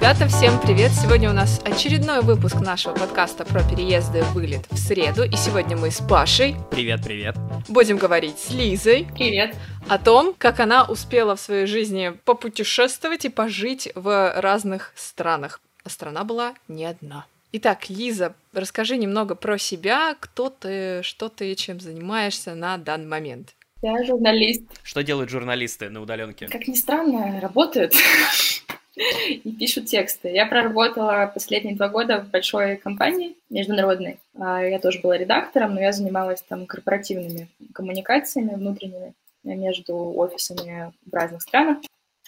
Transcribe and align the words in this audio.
Ребята, 0.00 0.28
всем 0.28 0.58
привет! 0.58 0.92
Сегодня 0.92 1.28
у 1.28 1.34
нас 1.34 1.60
очередной 1.62 2.22
выпуск 2.22 2.56
нашего 2.58 2.94
подкаста 2.94 3.44
про 3.44 3.62
переезды 3.62 4.22
вылет 4.32 4.66
в 4.70 4.78
среду. 4.78 5.24
И 5.24 5.36
сегодня 5.36 5.76
мы 5.76 5.90
с 5.90 6.00
Пашей. 6.00 6.56
Привет, 6.70 7.02
привет. 7.04 7.36
Будем 7.68 7.98
говорить 7.98 8.38
с 8.38 8.50
Лизой. 8.50 9.06
Привет. 9.14 9.54
О 9.90 9.98
том, 9.98 10.34
как 10.38 10.58
она 10.58 10.86
успела 10.86 11.36
в 11.36 11.40
своей 11.40 11.66
жизни 11.66 12.14
попутешествовать 12.24 13.26
и 13.26 13.28
пожить 13.28 13.92
в 13.94 14.40
разных 14.40 14.94
странах. 14.96 15.60
А 15.84 15.90
страна 15.90 16.24
была 16.24 16.54
не 16.66 16.86
одна. 16.86 17.26
Итак, 17.52 17.90
Лиза, 17.90 18.34
расскажи 18.54 18.96
немного 18.96 19.34
про 19.34 19.58
себя, 19.58 20.16
кто 20.18 20.48
ты, 20.48 21.02
что 21.02 21.28
ты, 21.28 21.54
чем 21.56 21.78
занимаешься 21.78 22.54
на 22.54 22.78
данный 22.78 23.06
момент. 23.06 23.50
Я 23.82 24.02
журналист. 24.04 24.62
Что 24.82 25.02
делают 25.02 25.28
журналисты 25.28 25.90
на 25.90 26.00
удаленке? 26.00 26.48
Как 26.48 26.66
ни 26.68 26.74
странно, 26.74 27.38
работают. 27.38 27.92
и 29.28 29.52
пишут 29.52 29.86
тексты. 29.86 30.28
Я 30.28 30.46
проработала 30.46 31.30
последние 31.32 31.76
два 31.76 31.88
года 31.88 32.20
в 32.20 32.30
большой 32.30 32.76
компании 32.76 33.36
международной. 33.48 34.18
А, 34.38 34.62
я 34.62 34.78
тоже 34.78 35.00
была 35.00 35.16
редактором, 35.16 35.74
но 35.74 35.80
я 35.80 35.92
занималась 35.92 36.42
там 36.42 36.66
корпоративными 36.66 37.48
коммуникациями 37.72 38.54
внутренними 38.54 39.14
между 39.42 39.94
офисами 39.96 40.92
в 41.06 41.14
разных 41.14 41.42
странах. 41.42 41.78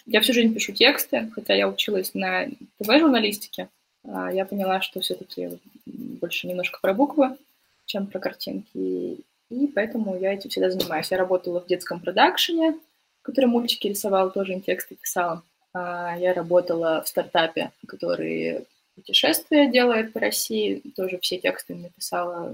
Я 0.05 0.21
всю 0.21 0.33
жизнь 0.33 0.53
пишу 0.53 0.73
тексты, 0.73 1.29
хотя 1.33 1.53
я 1.53 1.69
училась 1.69 2.13
на 2.13 2.47
ТВ-журналистике. 2.79 3.69
А, 4.03 4.31
я 4.31 4.45
поняла, 4.45 4.81
что 4.81 4.99
все-таки 4.99 5.59
больше 5.85 6.47
немножко 6.47 6.79
про 6.81 6.93
буквы, 6.93 7.37
чем 7.85 8.07
про 8.07 8.19
картинки. 8.19 9.17
И 9.49 9.67
поэтому 9.67 10.17
я 10.17 10.33
этим 10.33 10.49
всегда 10.49 10.71
занимаюсь. 10.71 11.11
Я 11.11 11.17
работала 11.17 11.61
в 11.61 11.67
детском 11.67 11.99
продакшене, 11.99 12.75
который 13.21 13.45
мультики 13.45 13.87
рисовал, 13.87 14.31
тоже 14.31 14.53
им 14.53 14.61
тексты 14.61 14.95
писала. 14.95 15.43
А, 15.73 16.15
я 16.17 16.33
работала 16.33 17.01
в 17.01 17.07
стартапе, 17.07 17.71
который 17.87 18.65
путешествия 18.95 19.69
делает 19.69 20.13
по 20.13 20.19
России. 20.19 20.81
Тоже 20.95 21.17
все 21.19 21.37
тексты 21.37 21.75
написала 21.75 22.53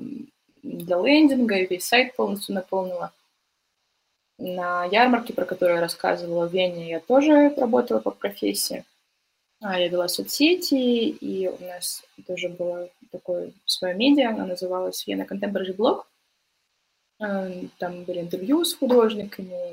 для 0.63 1.01
лендинга, 1.01 1.55
и 1.55 1.67
весь 1.67 1.85
сайт 1.85 2.15
полностью 2.15 2.55
наполнила. 2.55 3.11
На 4.37 4.85
ярмарке, 4.85 5.33
про 5.33 5.45
которую 5.45 5.75
я 5.75 5.81
рассказывала 5.81 6.47
в 6.47 6.53
Вене, 6.53 6.89
я 6.89 7.01
тоже 7.01 7.53
работала 7.57 7.99
по 7.99 8.11
профессии. 8.11 8.85
А, 9.61 9.77
я 9.77 9.89
вела 9.89 10.07
соцсети, 10.07 11.09
и 11.09 11.49
у 11.49 11.57
нас 11.65 12.03
тоже 12.25 12.47
было 12.47 12.89
такое 13.11 13.51
свое 13.65 13.93
медиа, 13.93 14.29
оно 14.29 14.45
называлось 14.45 15.05
Вена 15.05 15.23
Contemporary 15.23 15.75
Blog. 15.75 16.03
Эм, 17.19 17.69
там 17.77 18.05
были 18.05 18.21
интервью 18.21 18.63
с 18.63 18.73
художниками 18.73 19.68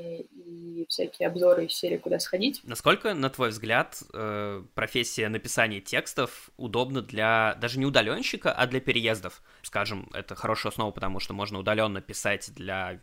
всякие 0.87 1.27
обзоры 1.27 1.65
из 1.65 1.73
серии 1.73 1.97
«Куда 1.97 2.19
сходить». 2.19 2.61
Насколько, 2.63 3.13
на 3.13 3.29
твой 3.29 3.49
взгляд, 3.49 4.01
э, 4.13 4.63
профессия 4.73 5.29
написания 5.29 5.81
текстов 5.81 6.49
удобна 6.57 7.01
для 7.01 7.55
даже 7.59 7.79
не 7.79 7.85
удаленщика, 7.85 8.51
а 8.51 8.67
для 8.67 8.79
переездов? 8.79 9.41
Скажем, 9.61 10.09
это 10.13 10.35
хорошая 10.35 10.71
основа, 10.71 10.91
потому 10.91 11.19
что 11.19 11.33
можно 11.33 11.59
удаленно 11.59 12.01
писать 12.01 12.51
для 12.55 13.01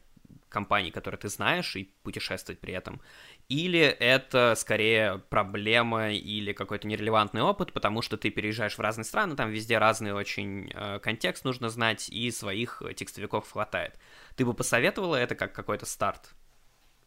компаний, 0.48 0.92
которые 0.92 1.18
ты 1.18 1.28
знаешь, 1.28 1.74
и 1.74 1.90
путешествовать 2.04 2.60
при 2.60 2.72
этом. 2.72 3.00
Или 3.48 3.80
это 3.80 4.54
скорее 4.56 5.18
проблема 5.28 6.12
или 6.12 6.52
какой-то 6.52 6.86
нерелевантный 6.86 7.42
опыт, 7.42 7.72
потому 7.72 8.02
что 8.02 8.16
ты 8.16 8.30
переезжаешь 8.30 8.78
в 8.78 8.80
разные 8.80 9.04
страны, 9.04 9.34
там 9.34 9.50
везде 9.50 9.78
разный 9.78 10.12
очень 10.12 10.70
э, 10.72 11.00
контекст 11.00 11.44
нужно 11.44 11.68
знать, 11.68 12.08
и 12.08 12.30
своих 12.30 12.82
текстовиков 12.96 13.50
хватает. 13.50 13.98
Ты 14.36 14.46
бы 14.46 14.54
посоветовала 14.54 15.16
это 15.16 15.34
как 15.34 15.52
какой-то 15.52 15.86
старт? 15.86 16.34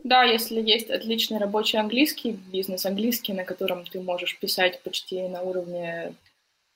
Да, 0.07 0.23
если 0.23 0.61
есть 0.61 0.89
отличный 0.89 1.37
рабочий 1.37 1.77
английский, 1.77 2.31
бизнес 2.31 2.85
английский, 2.85 3.33
на 3.33 3.43
котором 3.43 3.85
ты 3.85 3.99
можешь 3.99 4.39
писать 4.39 4.81
почти 4.81 5.27
на 5.27 5.41
уровне 5.41 6.13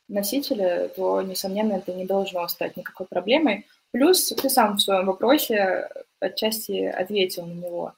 носителя, 0.10 0.90
то, 0.90 1.22
несомненно, 1.22 1.76
это 1.76 1.94
не 1.94 2.04
должно 2.04 2.46
стать 2.50 2.76
никакой 2.76 3.08
проблемой. 3.08 3.66
Плюс 3.94 4.28
ты 4.28 4.50
сам 4.50 4.76
в 4.76 4.82
своем 4.82 5.06
вопросе 5.06 5.88
отчасти 6.20 6.84
ответил 6.84 7.46
на 7.46 7.54
него. 7.54 7.94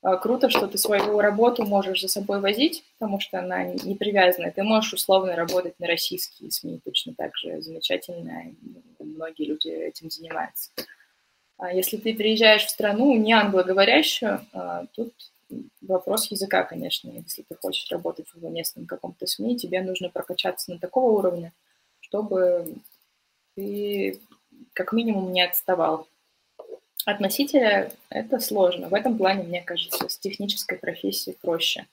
А, 0.00 0.16
круто, 0.16 0.48
что 0.48 0.66
ты 0.66 0.78
свою 0.78 1.20
работу 1.20 1.66
можешь 1.66 2.00
за 2.00 2.08
собой 2.08 2.40
возить, 2.40 2.82
потому 2.98 3.20
что 3.20 3.40
она 3.40 3.64
не 3.64 3.94
привязана. 3.94 4.52
Ты 4.52 4.62
можешь 4.62 4.94
условно 4.94 5.36
работать 5.36 5.78
на 5.78 5.86
российские 5.86 6.50
СМИ 6.50 6.80
точно 6.82 7.12
так 7.14 7.36
же 7.36 7.60
замечательно. 7.60 8.54
Многие 9.00 9.48
люди 9.48 9.68
этим 9.68 10.08
занимаются. 10.08 10.70
А 11.58 11.72
если 11.72 11.96
ты 11.96 12.14
приезжаешь 12.14 12.64
в 12.64 12.70
страну 12.70 13.16
не 13.16 13.32
англоговорящую, 13.32 14.40
а, 14.52 14.86
тут 14.94 15.12
вопрос 15.80 16.30
языка, 16.30 16.62
конечно. 16.62 17.10
Если 17.10 17.42
ты 17.42 17.56
хочешь 17.56 17.90
работать 17.90 18.26
в 18.32 18.50
местном 18.50 18.86
каком-то 18.86 19.26
СМИ, 19.26 19.58
тебе 19.58 19.82
нужно 19.82 20.08
прокачаться 20.08 20.70
на 20.70 20.78
такого 20.78 21.18
уровня, 21.18 21.52
чтобы 22.00 22.76
ты 23.56 24.20
как 24.72 24.92
минимум 24.92 25.32
не 25.32 25.42
отставал. 25.42 26.06
От 27.04 27.20
это 28.10 28.38
сложно. 28.38 28.88
В 28.88 28.94
этом 28.94 29.16
плане, 29.18 29.42
мне 29.42 29.62
кажется, 29.62 30.08
с 30.08 30.18
технической 30.18 30.78
профессией 30.78 31.36
проще. 31.40 31.86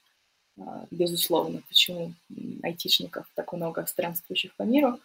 А, 0.59 0.85
безусловно. 0.91 1.63
Почему 1.67 2.13
айтишников 2.61 3.25
так 3.33 3.51
много 3.53 3.85
странствующих 3.87 4.55
по 4.55 4.63
миру? 4.63 4.99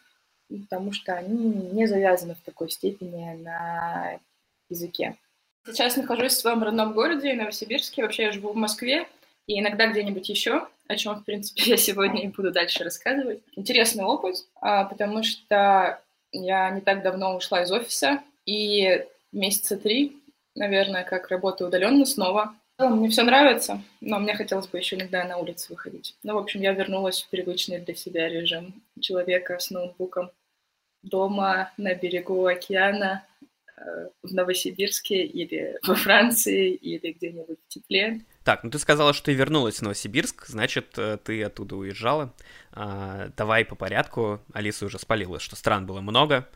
Потому 0.49 0.93
что 0.93 1.15
они 1.15 1.45
не 1.73 1.87
завязаны 1.87 2.35
в 2.35 2.41
такой 2.41 2.71
степени 2.71 3.35
на 3.43 4.19
языке. 4.71 5.17
Сейчас 5.67 5.97
нахожусь 5.97 6.33
в 6.33 6.41
своем 6.41 6.63
родном 6.63 6.93
городе, 6.93 7.35
Новосибирске. 7.35 8.03
Вообще 8.03 8.25
я 8.25 8.33
живу 8.33 8.53
в 8.53 8.57
Москве 8.57 9.07
и 9.51 9.59
иногда 9.59 9.89
где-нибудь 9.89 10.29
еще, 10.29 10.69
о 10.87 10.97
чем, 10.97 11.17
в 11.17 11.25
принципе, 11.25 11.63
я 11.67 11.77
сегодня 11.77 12.23
и 12.23 12.29
буду 12.29 12.53
дальше 12.53 12.85
рассказывать. 12.85 13.41
Интересный 13.57 14.05
опыт, 14.05 14.37
а, 14.61 14.85
потому 14.85 15.25
что 15.25 16.01
я 16.31 16.71
не 16.71 16.81
так 16.81 17.03
давно 17.03 17.37
ушла 17.37 17.65
из 17.65 17.73
офиса, 17.73 18.23
и 18.47 19.05
месяца 19.33 19.77
три, 19.77 20.17
наверное, 20.55 21.03
как 21.03 21.29
работаю 21.29 21.67
удаленно 21.67 22.07
снова. 22.07 22.55
Мне 22.79 23.09
все 23.11 23.25
нравится, 23.25 23.83
но 24.01 24.21
мне 24.21 24.35
хотелось 24.35 24.69
бы 24.69 24.79
еще 24.79 24.97
иногда 24.97 25.25
на 25.25 25.37
улицу 25.37 25.75
выходить. 25.75 26.15
Ну, 26.23 26.35
в 26.35 26.39
общем, 26.39 26.63
я 26.63 26.73
вернулась 26.73 27.23
в 27.23 27.29
привычный 27.29 27.81
для 27.81 27.95
себя 27.95 28.29
режим 28.29 28.73
человека 29.01 29.59
с 29.59 29.71
ноутбуком 29.71 30.31
дома 31.03 31.73
на 31.77 31.95
берегу 31.95 32.47
океана, 32.47 33.27
в 34.23 34.33
Новосибирске 34.33 35.25
или 35.25 35.79
во 35.87 35.95
Франции 35.95 36.73
или 36.73 37.13
где-нибудь 37.13 37.59
в 37.67 37.69
тепле. 37.69 38.21
Так, 38.45 38.65
ну 38.65 38.71
ты 38.71 38.79
сказала, 38.79 39.13
что 39.13 39.27
ты 39.27 39.35
вернулась 39.35 39.79
в 39.79 39.83
Новосибирск, 39.83 40.47
значит, 40.47 40.99
э, 40.99 41.19
ты 41.23 41.43
оттуда 41.43 41.77
уезжала. 41.77 42.35
А, 42.73 43.29
давай 43.37 43.65
по 43.65 43.75
порядку. 43.75 44.41
Алиса 44.53 44.87
уже 44.87 44.99
спалила, 44.99 45.39
что 45.41 45.57
стран 45.57 45.87
было 45.87 46.01
много. 46.01 46.49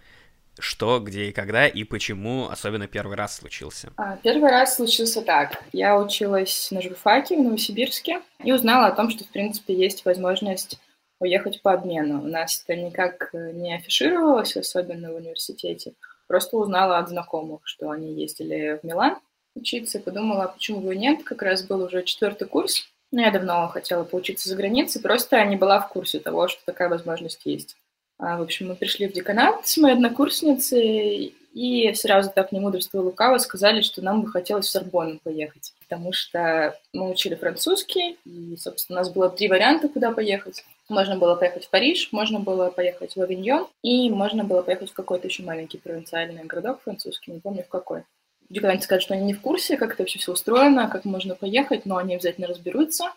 Что, 0.58 1.00
где 1.00 1.26
и 1.26 1.32
когда, 1.32 1.66
и 1.66 1.82
почему 1.82 2.48
особенно 2.48 2.86
первый 2.86 3.16
раз 3.16 3.36
случился? 3.38 3.92
А, 3.96 4.16
первый 4.18 4.50
раз 4.50 4.76
случился 4.76 5.20
так. 5.20 5.62
Я 5.72 5.98
училась 5.98 6.70
на 6.70 6.80
журфаке 6.80 7.36
в 7.36 7.42
Новосибирске 7.42 8.22
и 8.42 8.52
узнала 8.52 8.86
о 8.86 8.92
том, 8.92 9.10
что, 9.10 9.24
в 9.24 9.28
принципе, 9.28 9.74
есть 9.74 10.04
возможность 10.04 10.78
уехать 11.18 11.60
по 11.62 11.72
обмену. 11.72 12.22
У 12.22 12.26
нас 12.26 12.62
это 12.64 12.80
никак 12.80 13.30
не 13.32 13.74
афишировалось, 13.74 14.56
особенно 14.56 15.12
в 15.12 15.16
университете. 15.16 15.94
Просто 16.26 16.56
узнала 16.56 16.98
от 16.98 17.08
знакомых, 17.08 17.60
что 17.64 17.90
они 17.90 18.14
ездили 18.14 18.78
в 18.82 18.86
Милан 18.86 19.18
учиться, 19.54 19.98
и 19.98 20.02
подумала, 20.02 20.48
почему 20.48 20.80
бы 20.80 20.94
и 20.94 20.98
нет. 20.98 21.22
Как 21.22 21.42
раз 21.42 21.62
был 21.62 21.82
уже 21.82 22.02
четвертый 22.02 22.48
курс. 22.48 22.88
Но 23.12 23.20
я 23.20 23.30
давно 23.30 23.68
хотела 23.68 24.02
поучиться 24.02 24.48
за 24.48 24.56
границей, 24.56 25.00
просто 25.00 25.44
не 25.44 25.56
была 25.56 25.80
в 25.80 25.88
курсе 25.88 26.18
того, 26.18 26.48
что 26.48 26.60
такая 26.64 26.88
возможность 26.88 27.42
есть. 27.44 27.76
А, 28.18 28.36
в 28.38 28.42
общем, 28.42 28.68
мы 28.68 28.74
пришли 28.74 29.06
в 29.06 29.12
деканат 29.12 29.66
с 29.66 29.76
моей 29.76 29.94
однокурсницей, 29.94 31.34
и 31.52 31.94
сразу 31.94 32.32
так 32.34 32.50
не 32.50 32.58
мудрство 32.58 33.00
лукаво 33.00 33.38
сказали, 33.38 33.80
что 33.80 34.02
нам 34.02 34.22
бы 34.22 34.28
хотелось 34.28 34.66
в 34.66 34.70
Сорбонну 34.70 35.20
поехать, 35.22 35.72
потому 35.80 36.12
что 36.12 36.76
мы 36.92 37.10
учили 37.10 37.36
французский, 37.36 38.18
и, 38.24 38.56
собственно, 38.56 38.98
у 38.98 39.02
нас 39.02 39.12
было 39.12 39.30
три 39.30 39.48
варианта, 39.48 39.88
куда 39.88 40.10
поехать. 40.10 40.64
Можно 40.88 41.16
было 41.16 41.34
поехать 41.34 41.64
в 41.64 41.70
Париж, 41.70 42.10
можно 42.12 42.40
было 42.40 42.70
поехать 42.70 43.16
в 43.16 43.20
Авиньон, 43.20 43.68
и 43.82 44.10
можно 44.10 44.44
было 44.44 44.62
поехать 44.62 44.90
в 44.90 44.94
какой-то 44.94 45.28
еще 45.28 45.42
маленький 45.42 45.78
провинциальный 45.78 46.44
городок 46.44 46.82
французский, 46.82 47.32
не 47.32 47.40
помню 47.40 47.64
в 47.64 47.68
какой. 47.68 48.04
Деканаты 48.50 48.82
сказали, 48.82 49.02
что 49.02 49.14
они 49.14 49.24
не 49.24 49.32
в 49.32 49.40
курсе, 49.40 49.78
как 49.78 49.94
это 49.94 50.02
вообще 50.02 50.18
все 50.18 50.32
устроено, 50.32 50.88
как 50.88 51.06
можно 51.06 51.34
поехать, 51.34 51.86
но 51.86 51.96
они 51.96 52.14
обязательно 52.14 52.46
разберутся. 52.46 53.12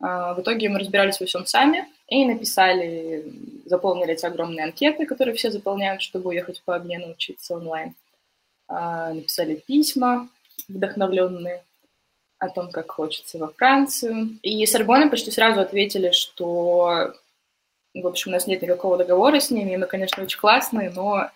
А, 0.00 0.34
в 0.34 0.42
итоге 0.42 0.68
мы 0.68 0.78
разбирались 0.78 1.20
во 1.20 1.26
всем 1.26 1.46
сами 1.46 1.86
и 2.08 2.26
написали, 2.26 3.32
заполнили 3.64 4.12
эти 4.12 4.26
огромные 4.26 4.64
анкеты, 4.64 5.06
которые 5.06 5.34
все 5.34 5.50
заполняют, 5.50 6.02
чтобы 6.02 6.30
уехать 6.30 6.62
по 6.64 6.76
обмену 6.76 7.12
учиться 7.12 7.54
онлайн. 7.54 7.94
А, 8.68 9.14
написали 9.14 9.56
письма 9.56 10.28
вдохновленные 10.68 11.62
о 12.40 12.48
том, 12.48 12.70
как 12.70 12.90
хочется 12.90 13.38
во 13.38 13.48
Францию. 13.48 14.38
И 14.42 14.64
Сорбонны 14.66 15.08
почти 15.08 15.30
сразу 15.30 15.60
ответили, 15.60 16.10
что, 16.10 17.12
в 17.94 18.06
общем, 18.06 18.30
у 18.30 18.34
нас 18.34 18.46
нет 18.46 18.62
никакого 18.62 18.96
договора 18.96 19.38
с 19.38 19.50
ними, 19.50 19.76
мы, 19.76 19.86
конечно, 19.86 20.22
очень 20.22 20.40
классные, 20.40 20.90
но 20.90 21.28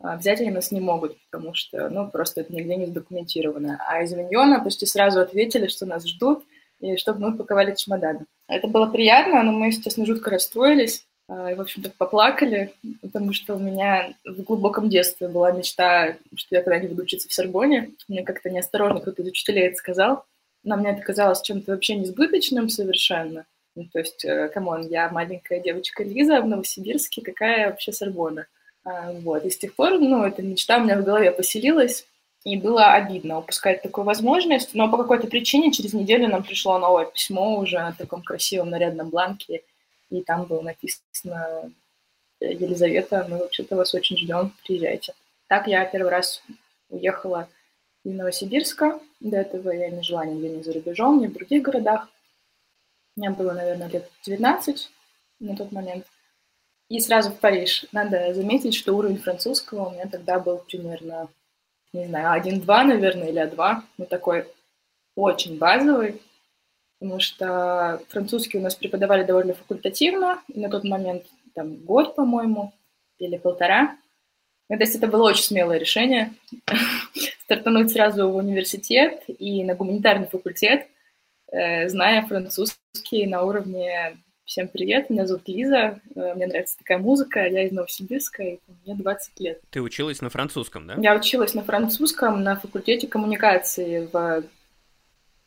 а, 0.00 0.16
взять 0.16 0.40
они 0.40 0.50
нас 0.50 0.72
не 0.72 0.80
могут, 0.80 1.16
потому 1.30 1.54
что, 1.54 1.88
ну, 1.90 2.08
просто 2.10 2.40
это 2.40 2.54
нигде 2.54 2.76
не 2.76 2.86
задокументировано. 2.86 3.78
А 3.86 4.02
из 4.02 4.12
Авиньона 4.12 4.64
почти 4.64 4.86
сразу 4.86 5.20
ответили, 5.20 5.68
что 5.68 5.84
нас 5.84 6.06
ждут, 6.06 6.42
и 6.80 6.96
чтобы 6.96 7.20
мы 7.20 7.36
паковали 7.36 7.74
чемоданы. 7.74 8.24
Это 8.48 8.66
было 8.66 8.86
приятно, 8.86 9.42
но 9.42 9.52
мы, 9.52 9.68
естественно, 9.68 10.06
жутко 10.06 10.30
расстроились. 10.30 11.06
А, 11.28 11.52
и, 11.52 11.54
в 11.54 11.60
общем-то, 11.60 11.90
поплакали, 11.90 12.72
потому 13.02 13.34
что 13.34 13.56
у 13.56 13.58
меня 13.58 14.14
в 14.24 14.42
глубоком 14.42 14.88
детстве 14.88 15.28
была 15.28 15.52
мечта, 15.52 16.16
что 16.34 16.54
я 16.54 16.62
когда-нибудь 16.62 16.90
буду 16.90 17.02
учиться 17.02 17.28
в 17.28 17.32
Сорбоне. 17.32 17.90
Мне 18.08 18.22
как-то 18.22 18.48
неосторожно 18.48 19.00
кто-то 19.00 19.22
из 19.22 19.28
учителей 19.28 19.66
это 19.66 19.76
сказал. 19.76 20.24
Но 20.66 20.76
мне 20.76 20.90
это 20.90 21.00
казалось 21.00 21.42
чем-то 21.42 21.70
вообще 21.70 21.94
несбыточным 21.94 22.68
совершенно. 22.68 23.46
Ну, 23.76 23.84
то 23.92 24.00
есть, 24.00 24.24
э, 24.24 24.48
come 24.48 24.71
on, 24.71 24.88
я 24.88 25.08
маленькая 25.10 25.60
девочка 25.60 26.02
Лиза 26.02 26.40
в 26.40 26.48
Новосибирске, 26.48 27.22
какая 27.22 27.70
вообще 27.70 27.92
Сорбона? 27.92 28.46
А, 28.84 29.12
вот, 29.12 29.44
и 29.44 29.50
с 29.50 29.58
тех 29.58 29.76
пор, 29.76 30.00
ну, 30.00 30.24
эта 30.24 30.42
мечта 30.42 30.78
у 30.78 30.80
меня 30.82 30.98
в 30.98 31.04
голове 31.04 31.30
поселилась, 31.30 32.04
и 32.42 32.56
было 32.56 32.94
обидно 32.94 33.38
упускать 33.38 33.80
такую 33.82 34.04
возможность, 34.04 34.74
но 34.74 34.90
по 34.90 34.96
какой-то 34.96 35.28
причине 35.28 35.70
через 35.70 35.92
неделю 35.92 36.28
нам 36.28 36.42
пришло 36.42 36.78
новое 36.78 37.04
письмо 37.04 37.58
уже 37.58 37.78
на 37.78 37.92
таком 37.92 38.24
красивом 38.24 38.70
нарядном 38.70 39.10
бланке, 39.10 39.62
и 40.10 40.20
там 40.22 40.46
было 40.46 40.62
написано 40.62 41.70
«Елизавета, 42.40 43.24
мы 43.28 43.38
вообще-то 43.38 43.76
вас 43.76 43.94
очень 43.94 44.16
ждем, 44.16 44.52
приезжайте». 44.64 45.14
Так 45.46 45.68
я 45.68 45.84
первый 45.84 46.10
раз 46.10 46.42
уехала 46.88 47.48
из 48.06 48.14
Новосибирска. 48.14 49.00
До 49.20 49.36
этого 49.36 49.70
я 49.70 49.90
не 49.90 50.02
жила 50.02 50.24
нигде 50.24 50.48
ни 50.48 50.62
за 50.62 50.72
рубежом, 50.72 51.20
ни 51.20 51.26
в 51.26 51.32
других 51.32 51.62
городах. 51.62 52.08
Мне 53.16 53.30
было, 53.30 53.52
наверное, 53.52 53.88
лет 53.88 54.10
19 54.24 54.90
на 55.40 55.56
тот 55.56 55.72
момент. 55.72 56.06
И 56.88 57.00
сразу 57.00 57.30
в 57.30 57.38
Париж. 57.40 57.86
Надо 57.92 58.32
заметить, 58.32 58.74
что 58.74 58.96
уровень 58.96 59.18
французского 59.18 59.88
у 59.88 59.92
меня 59.92 60.06
тогда 60.06 60.38
был 60.38 60.58
примерно 60.58 61.28
не 61.92 62.06
знаю, 62.06 62.32
один-два, 62.32 62.84
наверное, 62.84 63.28
или 63.28 63.42
А2, 63.42 63.82
ну, 63.98 64.06
такой 64.06 64.46
очень 65.14 65.58
базовый, 65.58 66.20
потому 66.98 67.20
что 67.20 68.02
французский 68.08 68.58
у 68.58 68.62
нас 68.62 68.74
преподавали 68.74 69.24
довольно 69.24 69.54
факультативно, 69.54 70.42
и 70.52 70.60
на 70.60 70.68
тот 70.68 70.84
момент 70.84 71.24
там 71.54 71.76
год, 71.76 72.14
по-моему, 72.14 72.72
или 73.18 73.38
полтора. 73.38 73.96
Ну, 74.68 74.76
то 74.76 74.82
есть 74.82 74.96
это 74.96 75.06
было 75.06 75.28
очень 75.28 75.44
смелое 75.44 75.78
решение, 75.78 76.34
стартануть 77.46 77.92
сразу 77.92 78.28
в 78.28 78.36
университет 78.36 79.22
и 79.28 79.62
на 79.62 79.74
гуманитарный 79.74 80.26
факультет, 80.26 80.88
э, 81.52 81.88
зная 81.88 82.22
французский 82.26 83.26
на 83.26 83.42
уровне 83.42 84.18
Всем 84.44 84.68
привет, 84.68 85.10
меня 85.10 85.26
зовут 85.26 85.48
Лиза, 85.48 86.00
э, 86.14 86.34
мне 86.34 86.46
нравится 86.46 86.78
такая 86.78 86.98
музыка, 86.98 87.44
я 87.46 87.66
из 87.66 87.72
Новосибирска, 87.72 88.44
и 88.44 88.58
мне 88.84 88.94
20 88.94 89.40
лет. 89.40 89.60
Ты 89.70 89.82
училась 89.82 90.22
на 90.22 90.30
французском, 90.30 90.86
да? 90.86 90.94
Я 90.98 91.16
училась 91.16 91.54
на 91.54 91.64
французском 91.64 92.44
на 92.44 92.54
факультете 92.54 93.08
коммуникации 93.08 94.08
в 94.12 94.44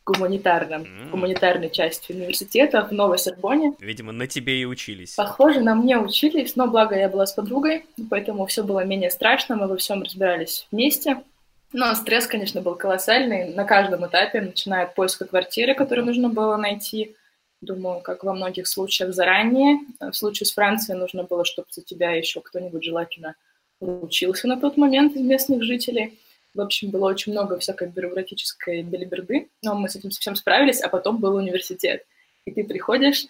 гуманитарном, 0.06 0.82
mm. 0.82 1.10
гуманитарной 1.12 1.70
части 1.70 2.12
университета 2.12 2.86
в 2.86 2.92
Новой 2.92 3.20
Сорбоне. 3.20 3.74
Видимо, 3.80 4.12
на 4.12 4.28
тебе 4.28 4.62
и 4.62 4.66
учились. 4.66 5.16
Похоже, 5.16 5.62
на 5.62 5.76
мне 5.76 5.98
учились, 5.98 6.58
но 6.58 6.68
благо 6.68 6.98
я 6.98 7.08
была 7.08 7.26
с 7.26 7.32
подругой, 7.32 7.86
поэтому 8.10 8.46
все 8.48 8.64
было 8.64 8.84
менее 8.84 9.12
страшно, 9.12 9.56
мы 9.56 9.68
во 9.68 9.78
всем 9.78 10.04
разбирались 10.04 10.68
вместе. 10.72 11.24
Но 11.72 11.94
стресс, 11.94 12.26
конечно, 12.26 12.62
был 12.62 12.76
колоссальный 12.76 13.54
на 13.54 13.64
каждом 13.64 14.06
этапе, 14.08 14.42
начиная 14.42 14.86
от 14.86 14.96
поиска 14.96 15.26
квартиры, 15.26 15.76
которую 15.76 16.06
нужно 16.06 16.30
было 16.30 16.58
найти, 16.58 17.16
думаю, 17.62 18.02
как 18.02 18.24
во 18.24 18.34
многих 18.34 18.68
случаях 18.68 19.14
заранее. 19.14 19.80
В 20.00 20.14
случае 20.14 20.48
с 20.48 20.54
Францией 20.54 20.98
нужно 20.98 21.24
было, 21.24 21.46
чтобы 21.46 21.68
за 21.72 21.84
тебя 21.84 22.12
еще 22.12 22.42
кто-нибудь 22.42 22.84
желательно 22.84 23.36
учился 23.80 24.48
на 24.48 24.60
тот 24.60 24.78
момент 24.78 25.16
из 25.16 25.22
местных 25.22 25.64
жителей. 25.64 26.20
В 26.56 26.62
общем, 26.62 26.90
было 26.90 27.08
очень 27.08 27.32
много 27.34 27.60
всякой 27.60 27.90
бюрократической 27.90 28.82
белиберды, 28.82 29.50
но 29.62 29.76
мы 29.76 29.90
с 29.90 29.96
этим 29.96 30.12
совсем 30.12 30.36
справились, 30.36 30.82
а 30.82 30.90
потом 30.90 31.18
был 31.18 31.36
университет. 31.36 32.06
И 32.46 32.52
ты 32.52 32.64
приходишь, 32.64 33.28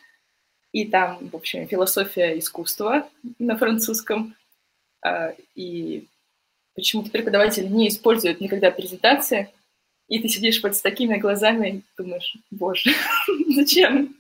и 0.72 0.86
там, 0.86 1.30
в 1.30 1.36
общем, 1.36 1.68
философия 1.68 2.40
искусства 2.40 3.10
на 3.38 3.58
французском, 3.58 4.36
а, 5.02 5.34
и 5.56 6.08
почему-то 6.76 7.12
преподаватель 7.12 7.72
не 7.72 7.90
использует 7.90 8.42
никогда 8.42 8.72
презентации, 8.72 9.50
и 10.08 10.20
ты 10.20 10.28
сидишь 10.28 10.62
вот 10.64 10.76
с 10.76 10.82
такими 10.82 11.18
глазами 11.18 11.68
и 11.70 11.84
думаешь, 11.98 12.36
боже, 12.52 12.92
зачем? 13.56 14.16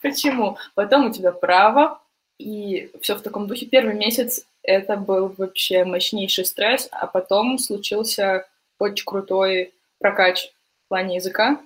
Почему? 0.00 0.56
Потом 0.74 1.06
у 1.06 1.12
тебя 1.12 1.32
право, 1.32 2.00
и 2.38 2.90
все 3.00 3.16
в 3.16 3.22
таком 3.22 3.48
духе. 3.48 3.66
Первый 3.66 3.94
месяц 3.94 4.46
это 4.62 4.96
был 4.96 5.34
вообще 5.36 5.84
мощнейший 5.84 6.44
стресс, 6.44 6.88
а 6.92 7.06
потом 7.06 7.58
случился 7.58 8.46
очень 8.78 9.04
крутой 9.04 9.74
прокач 9.98 10.52
в 10.84 10.88
плане 10.88 11.16
языка, 11.16 11.60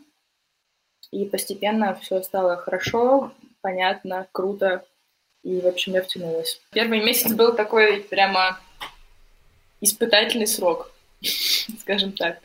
и 1.10 1.24
постепенно 1.24 1.94
все 2.00 2.22
стало 2.22 2.56
хорошо, 2.56 3.32
понятно, 3.60 4.28
круто, 4.32 4.84
и, 5.42 5.60
в 5.60 5.66
общем, 5.66 5.94
я 5.94 6.02
втянулась. 6.02 6.60
Первый 6.70 7.02
месяц 7.02 7.32
был 7.32 7.54
такой 7.54 8.00
прямо 8.02 8.60
испытательный 9.80 10.46
срок, 10.46 10.90
скажем 11.80 12.12
так. 12.12 12.38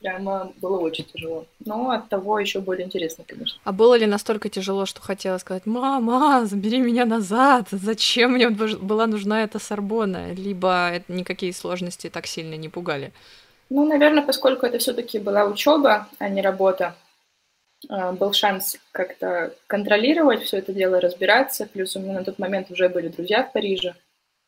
Прямо 0.00 0.52
было 0.60 0.78
очень 0.78 1.04
тяжело. 1.04 1.46
Но 1.64 1.90
от 1.90 2.08
того 2.08 2.38
еще 2.38 2.60
более 2.60 2.86
интересно, 2.86 3.24
конечно. 3.26 3.58
А 3.64 3.72
было 3.72 3.96
ли 3.96 4.06
настолько 4.06 4.48
тяжело, 4.48 4.86
что 4.86 5.00
хотела 5.00 5.38
сказать, 5.38 5.66
мама, 5.66 6.46
забери 6.46 6.78
меня 6.78 7.04
назад, 7.04 7.66
зачем 7.72 8.34
мне 8.34 8.50
была 8.50 9.08
нужна 9.08 9.42
эта 9.42 9.58
Сорбона? 9.58 10.32
Либо 10.32 11.02
никакие 11.08 11.52
сложности 11.52 12.08
так 12.08 12.26
сильно 12.26 12.54
не 12.54 12.68
пугали? 12.68 13.12
Ну, 13.68 13.84
наверное, 13.84 14.22
поскольку 14.22 14.64
это 14.64 14.78
все-таки 14.78 15.18
была 15.18 15.44
учеба, 15.44 16.08
а 16.18 16.28
не 16.28 16.40
работа, 16.40 16.94
а, 17.88 18.12
был 18.12 18.32
шанс 18.32 18.76
как-то 18.92 19.54
контролировать 19.66 20.42
все 20.42 20.58
это 20.58 20.72
дело, 20.72 21.00
разбираться. 21.00 21.66
Плюс 21.66 21.96
у 21.96 22.00
меня 22.00 22.14
на 22.14 22.24
тот 22.24 22.38
момент 22.38 22.70
уже 22.70 22.88
были 22.88 23.08
друзья 23.08 23.42
в 23.42 23.52
Париже, 23.52 23.94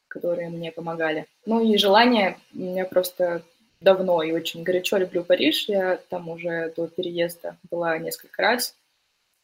которые 0.09 0.49
мне 0.49 0.73
помогали. 0.73 1.27
Ну 1.45 1.63
и 1.63 1.77
желание 1.77 2.39
у 2.55 2.59
меня 2.59 2.85
просто 2.85 3.43
давно 3.81 4.23
и 4.23 4.33
очень 4.33 4.63
горячо 4.63 4.97
люблю 4.97 5.25
Париж. 5.25 5.69
Я 5.69 5.99
там 6.09 6.29
уже 6.29 6.73
до 6.77 6.89
переезда 6.89 7.57
была 7.71 7.99
несколько 7.99 8.43
раз, 8.43 8.75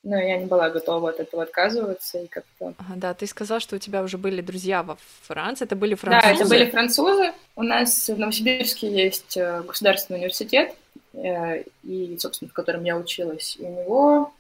но 0.03 0.19
я 0.19 0.37
не 0.37 0.47
была 0.47 0.71
готова 0.71 1.11
от 1.11 1.21
этого 1.21 1.45
отказываться 1.45 2.19
и 2.19 2.27
как-то... 2.27 2.75
Ага, 2.79 2.95
да, 2.97 3.15
ты 3.15 3.27
сказал, 3.27 3.61
что 3.61 3.77
у 3.77 3.79
тебя 3.79 4.03
уже 4.03 4.19
были 4.19 4.41
друзья 4.41 4.83
во 4.83 4.99
Франции, 5.23 5.65
это 5.65 5.77
были 5.77 5.95
французы? 5.95 6.27
Да, 6.27 6.35
это 6.35 6.49
были 6.49 6.71
французы. 6.71 7.33
У 7.55 7.63
нас 7.63 8.09
в 8.09 8.19
Новосибирске 8.19 8.91
есть 8.91 9.37
э, 9.37 9.63
государственный 9.63 10.19
университет, 10.19 10.75
э, 11.13 11.63
и, 11.85 12.17
собственно, 12.19 12.49
в 12.49 12.53
котором 12.53 12.83
я 12.85 12.97
училась. 12.97 13.57
И 13.61 13.63
у 13.63 13.69
него 13.69 14.33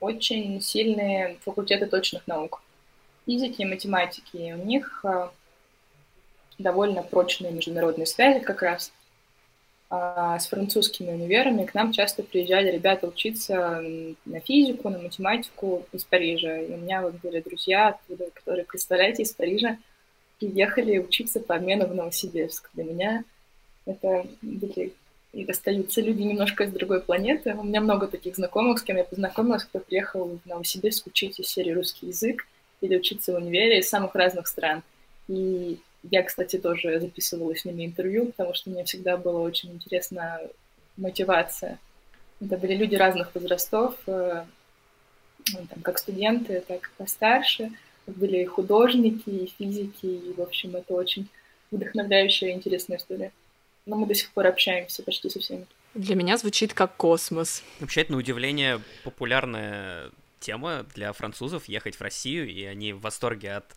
очень 0.00 0.60
сильные 0.60 1.38
факультеты 1.44 1.86
точных 1.86 2.26
наук. 2.26 2.60
Физики 3.26 3.62
и 3.62 3.66
математики. 3.66 4.36
И 4.36 4.52
у 4.52 4.64
них 4.64 5.00
э, 5.04 5.28
довольно 6.58 7.02
прочные 7.02 7.52
международные 7.52 8.06
связи 8.06 8.40
как 8.40 8.62
раз. 8.62 8.92
А, 9.90 10.38
с 10.38 10.48
французскими 10.48 11.10
универами 11.10 11.64
к 11.64 11.72
нам 11.72 11.92
часто 11.92 12.22
приезжали 12.22 12.70
ребята 12.70 13.06
учиться 13.06 13.82
на 14.26 14.40
физику, 14.40 14.90
на 14.90 14.98
математику 14.98 15.86
из 15.92 16.04
Парижа. 16.04 16.58
И 16.58 16.72
у 16.72 16.76
меня 16.76 17.00
вот 17.00 17.14
были 17.22 17.40
друзья 17.40 17.98
которые, 18.34 18.66
представляете, 18.66 19.22
из 19.22 19.32
Парижа 19.32 19.78
приехали 20.38 20.98
учиться 20.98 21.40
по 21.40 21.54
обмену 21.54 21.86
в 21.86 21.94
Новосибирск. 21.94 22.68
Для 22.74 22.84
меня 22.84 23.24
это 23.86 24.26
были 24.42 24.92
и 25.32 25.44
остаются 25.44 26.00
люди 26.00 26.22
немножко 26.22 26.64
из 26.64 26.72
другой 26.72 27.00
планеты. 27.00 27.54
У 27.54 27.62
меня 27.62 27.80
много 27.80 28.06
таких 28.06 28.36
знакомых, 28.36 28.78
с 28.78 28.82
кем 28.82 28.96
я 28.96 29.04
познакомилась, 29.04 29.64
кто 29.64 29.78
приехал 29.78 30.38
в 30.42 30.48
Новосибирск 30.48 31.06
учить 31.06 31.38
из 31.38 31.48
серии 31.48 31.72
русский 31.72 32.06
язык 32.06 32.46
или 32.80 32.96
учиться 32.96 33.32
в 33.32 33.36
универе 33.36 33.80
из 33.80 33.88
самых 33.88 34.14
разных 34.14 34.46
стран. 34.46 34.82
И 35.28 35.78
я, 36.02 36.22
кстати, 36.22 36.58
тоже 36.58 37.00
записывала 37.00 37.54
с 37.54 37.64
ними 37.64 37.86
интервью, 37.86 38.26
потому 38.26 38.54
что 38.54 38.70
мне 38.70 38.84
всегда 38.84 39.16
было 39.16 39.40
очень 39.40 39.72
интересна 39.72 40.40
мотивация. 40.96 41.78
Это 42.40 42.56
были 42.56 42.74
люди 42.74 42.94
разных 42.94 43.34
возрастов, 43.34 43.94
э, 44.06 44.44
ну, 45.52 45.66
там, 45.68 45.82
как 45.82 45.98
студенты, 45.98 46.62
так 46.66 46.86
и 46.86 46.90
постарше. 46.96 47.70
Были 48.06 48.42
и 48.42 48.46
художники, 48.46 49.28
и 49.28 49.52
физики, 49.58 50.06
и, 50.06 50.32
в 50.36 50.40
общем, 50.40 50.76
это 50.76 50.94
очень 50.94 51.28
вдохновляющая 51.70 52.50
и 52.50 52.52
интересная 52.52 52.98
история. 52.98 53.32
Но 53.86 53.96
мы 53.96 54.06
до 54.06 54.14
сих 54.14 54.30
пор 54.30 54.46
общаемся 54.46 55.02
почти 55.02 55.28
со 55.28 55.40
всеми. 55.40 55.66
Для 55.94 56.14
меня 56.14 56.36
звучит 56.36 56.74
как 56.74 56.96
космос. 56.96 57.62
Вообще, 57.80 58.02
это 58.02 58.12
на 58.12 58.18
удивление 58.18 58.80
популярная 59.04 60.10
тема 60.40 60.86
для 60.94 61.12
французов 61.12 61.68
ехать 61.68 61.96
в 61.96 62.00
Россию, 62.00 62.48
и 62.48 62.64
они 62.64 62.92
в 62.92 63.00
восторге 63.00 63.52
от 63.52 63.74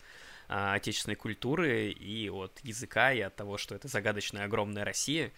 отечественной 0.52 1.16
культуры 1.16 1.90
и 1.90 2.28
от 2.28 2.60
языка, 2.62 3.12
и 3.12 3.20
от 3.20 3.34
того, 3.34 3.56
что 3.56 3.74
это 3.74 3.88
загадочная 3.88 4.44
огромная 4.44 4.84
Россия. 4.84 5.32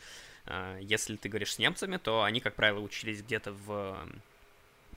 А, 0.47 0.79
если 0.81 1.17
ты 1.17 1.29
говоришь 1.29 1.55
с 1.55 1.59
немцами, 1.59 1.99
то 1.99 2.25
они, 2.25 2.41
как 2.41 2.55
правило, 2.55 2.81
учились 2.81 3.23
где-то 3.23 3.53
в 3.53 4.09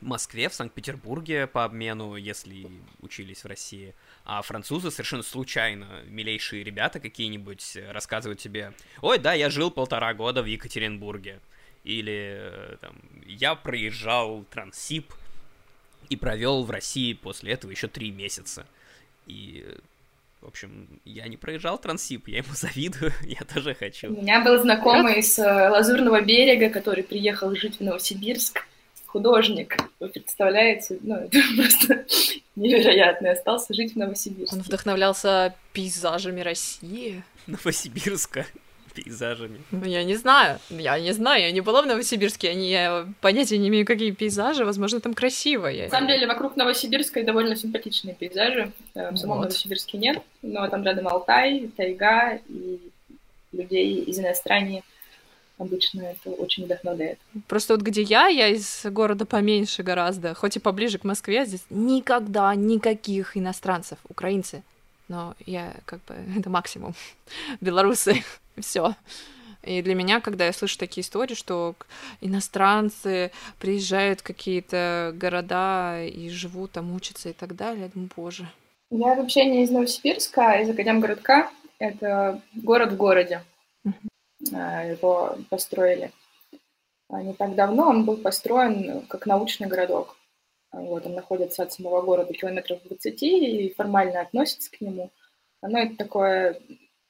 Москве, 0.02 0.50
в 0.50 0.54
Санкт-Петербурге 0.54 1.48
по 1.48 1.64
обмену, 1.64 2.16
если 2.16 2.68
учились 3.02 3.44
в 3.44 3.48
России. 3.48 3.94
А 4.26 4.42
французы 4.42 4.92
совершенно 4.92 5.24
случайно, 5.24 6.02
милейшие 6.08 6.64
ребята 6.64 7.00
какие-нибудь, 7.00 7.78
рассказывают 7.90 8.40
тебе, 8.40 8.74
ой, 9.02 9.20
да, 9.20 9.34
я 9.34 9.50
жил 9.50 9.72
полтора 9.72 10.14
года 10.14 10.42
в 10.42 10.46
Екатеринбурге. 10.46 11.40
Или 11.84 12.78
там, 12.82 12.98
я 13.26 13.56
проезжал 13.56 14.44
Трансип 14.46 15.14
и 16.10 16.16
провел 16.16 16.64
в 16.64 16.72
России 16.72 17.14
после 17.14 17.54
этого 17.54 17.72
еще 17.72 17.88
три 17.88 18.12
месяца. 18.12 18.68
И 19.26 19.78
в 20.42 20.48
общем, 20.48 21.00
я 21.04 21.28
не 21.28 21.38
проезжал 21.38 21.78
Трансип, 21.78 22.28
я 22.28 22.38
ему 22.38 22.50
завидую, 22.54 23.12
я 23.24 23.42
тоже 23.54 23.74
хочу. 23.74 24.08
У 24.08 24.22
меня 24.22 24.44
был 24.44 24.60
знакомый 24.60 25.24
с 25.24 25.40
э, 25.40 25.70
Лазурного 25.70 26.22
берега, 26.22 26.70
который 26.70 27.04
приехал 27.04 27.56
жить 27.56 27.78
в 27.80 27.84
Новосибирск, 27.84 28.66
художник. 29.06 29.78
Вы 30.00 30.10
представляете? 30.10 31.00
Ну, 31.02 31.16
это 31.32 31.40
просто 31.56 32.06
невероятно. 32.56 33.32
Остался 33.32 33.74
жить 33.74 33.94
в 33.94 33.98
Новосибирске. 33.98 34.56
Он 34.56 34.62
вдохновлялся 34.62 35.56
пейзажами 35.74 36.42
России. 36.42 37.24
Новосибирска 37.48 38.46
пейзажами? 38.98 39.62
Ну, 39.72 39.86
я 39.86 40.04
не 40.04 40.16
знаю. 40.16 40.60
Я 40.70 41.00
не 41.00 41.14
знаю. 41.14 41.42
Я 41.42 41.52
не 41.52 41.62
была 41.62 41.82
в 41.82 41.86
Новосибирске. 41.86 42.48
Я, 42.48 42.54
не, 42.54 42.72
я 42.72 43.08
понятия 43.22 43.58
не 43.58 43.68
имею, 43.68 43.86
какие 43.86 44.12
пейзажи. 44.12 44.66
Возможно, 44.66 45.00
там 45.00 45.14
красиво. 45.14 45.68
Я... 45.68 45.84
На 45.86 45.90
самом 45.90 46.08
деле, 46.08 46.28
вокруг 46.28 46.56
Новосибирска 46.56 47.24
довольно 47.24 47.56
симпатичные 47.56 48.16
пейзажи. 48.16 48.72
Э, 48.96 49.12
в 49.12 49.18
самом 49.18 49.38
вот. 49.38 49.44
Новосибирске 49.44 49.98
нет. 49.98 50.22
Но 50.42 50.68
там 50.68 50.84
рядом 50.84 51.08
Алтай, 51.08 51.70
тайга 51.78 52.40
и 52.50 52.80
людей 53.52 54.02
из 54.02 54.20
инострании 54.20 54.84
обычно 55.58 56.02
это 56.02 56.30
очень 56.30 56.66
вдохновляет. 56.66 57.20
Просто 57.48 57.74
вот 57.74 57.82
где 57.82 58.02
я, 58.02 58.28
я 58.28 58.48
из 58.48 58.86
города 58.86 59.26
поменьше 59.26 59.84
гораздо, 59.84 60.34
хоть 60.34 60.56
и 60.56 60.60
поближе 60.60 60.98
к 60.98 61.04
Москве, 61.04 61.46
здесь 61.46 61.66
никогда 61.70 62.54
никаких 62.56 63.36
иностранцев, 63.36 63.98
украинцы. 64.08 64.64
Но 65.08 65.36
я 65.46 65.74
как 65.86 66.04
бы, 66.06 66.16
это 66.38 66.50
максимум. 66.50 66.94
Белорусы 67.62 68.24
все. 68.60 68.96
И 69.64 69.82
для 69.82 69.96
меня, 69.96 70.22
когда 70.22 70.46
я 70.46 70.54
слышу 70.54 70.78
такие 70.78 71.02
истории, 71.02 71.36
что 71.36 71.76
иностранцы 72.22 73.32
приезжают 73.60 74.22
в 74.22 74.24
какие-то 74.24 75.12
города 75.16 76.04
и 76.04 76.30
живут 76.30 76.72
там, 76.72 76.94
учатся 76.94 77.30
и 77.30 77.34
так 77.34 77.56
далее, 77.56 77.84
я 77.84 77.90
думаю, 77.90 78.10
боже. 78.16 78.48
Я 78.90 79.16
вообще 79.16 79.46
не 79.46 79.64
из 79.64 79.70
Новосибирска, 79.72 80.52
а 80.52 80.62
из 80.62 80.70
Академгородка. 80.70 81.50
Это 81.80 82.42
город 82.54 82.94
в 82.94 82.98
городе. 82.98 83.44
Uh-huh. 83.86 84.92
Его 84.92 85.38
построили 85.50 86.12
не 87.10 87.34
так 87.34 87.56
давно. 87.56 87.90
Он 87.90 88.06
был 88.06 88.18
построен 88.18 89.06
как 89.08 89.26
научный 89.26 89.68
городок. 89.68 90.16
Вот, 90.72 91.06
он 91.06 91.14
находится 91.14 91.64
от 91.64 91.74
самого 91.74 92.02
города 92.02 92.34
километров 92.34 92.80
20 92.84 93.24
и 93.24 93.74
формально 93.76 94.22
относится 94.22 94.70
к 94.72 94.82
нему. 94.82 95.10
Оно 95.62 95.80
это 95.80 95.96
такое 95.96 96.60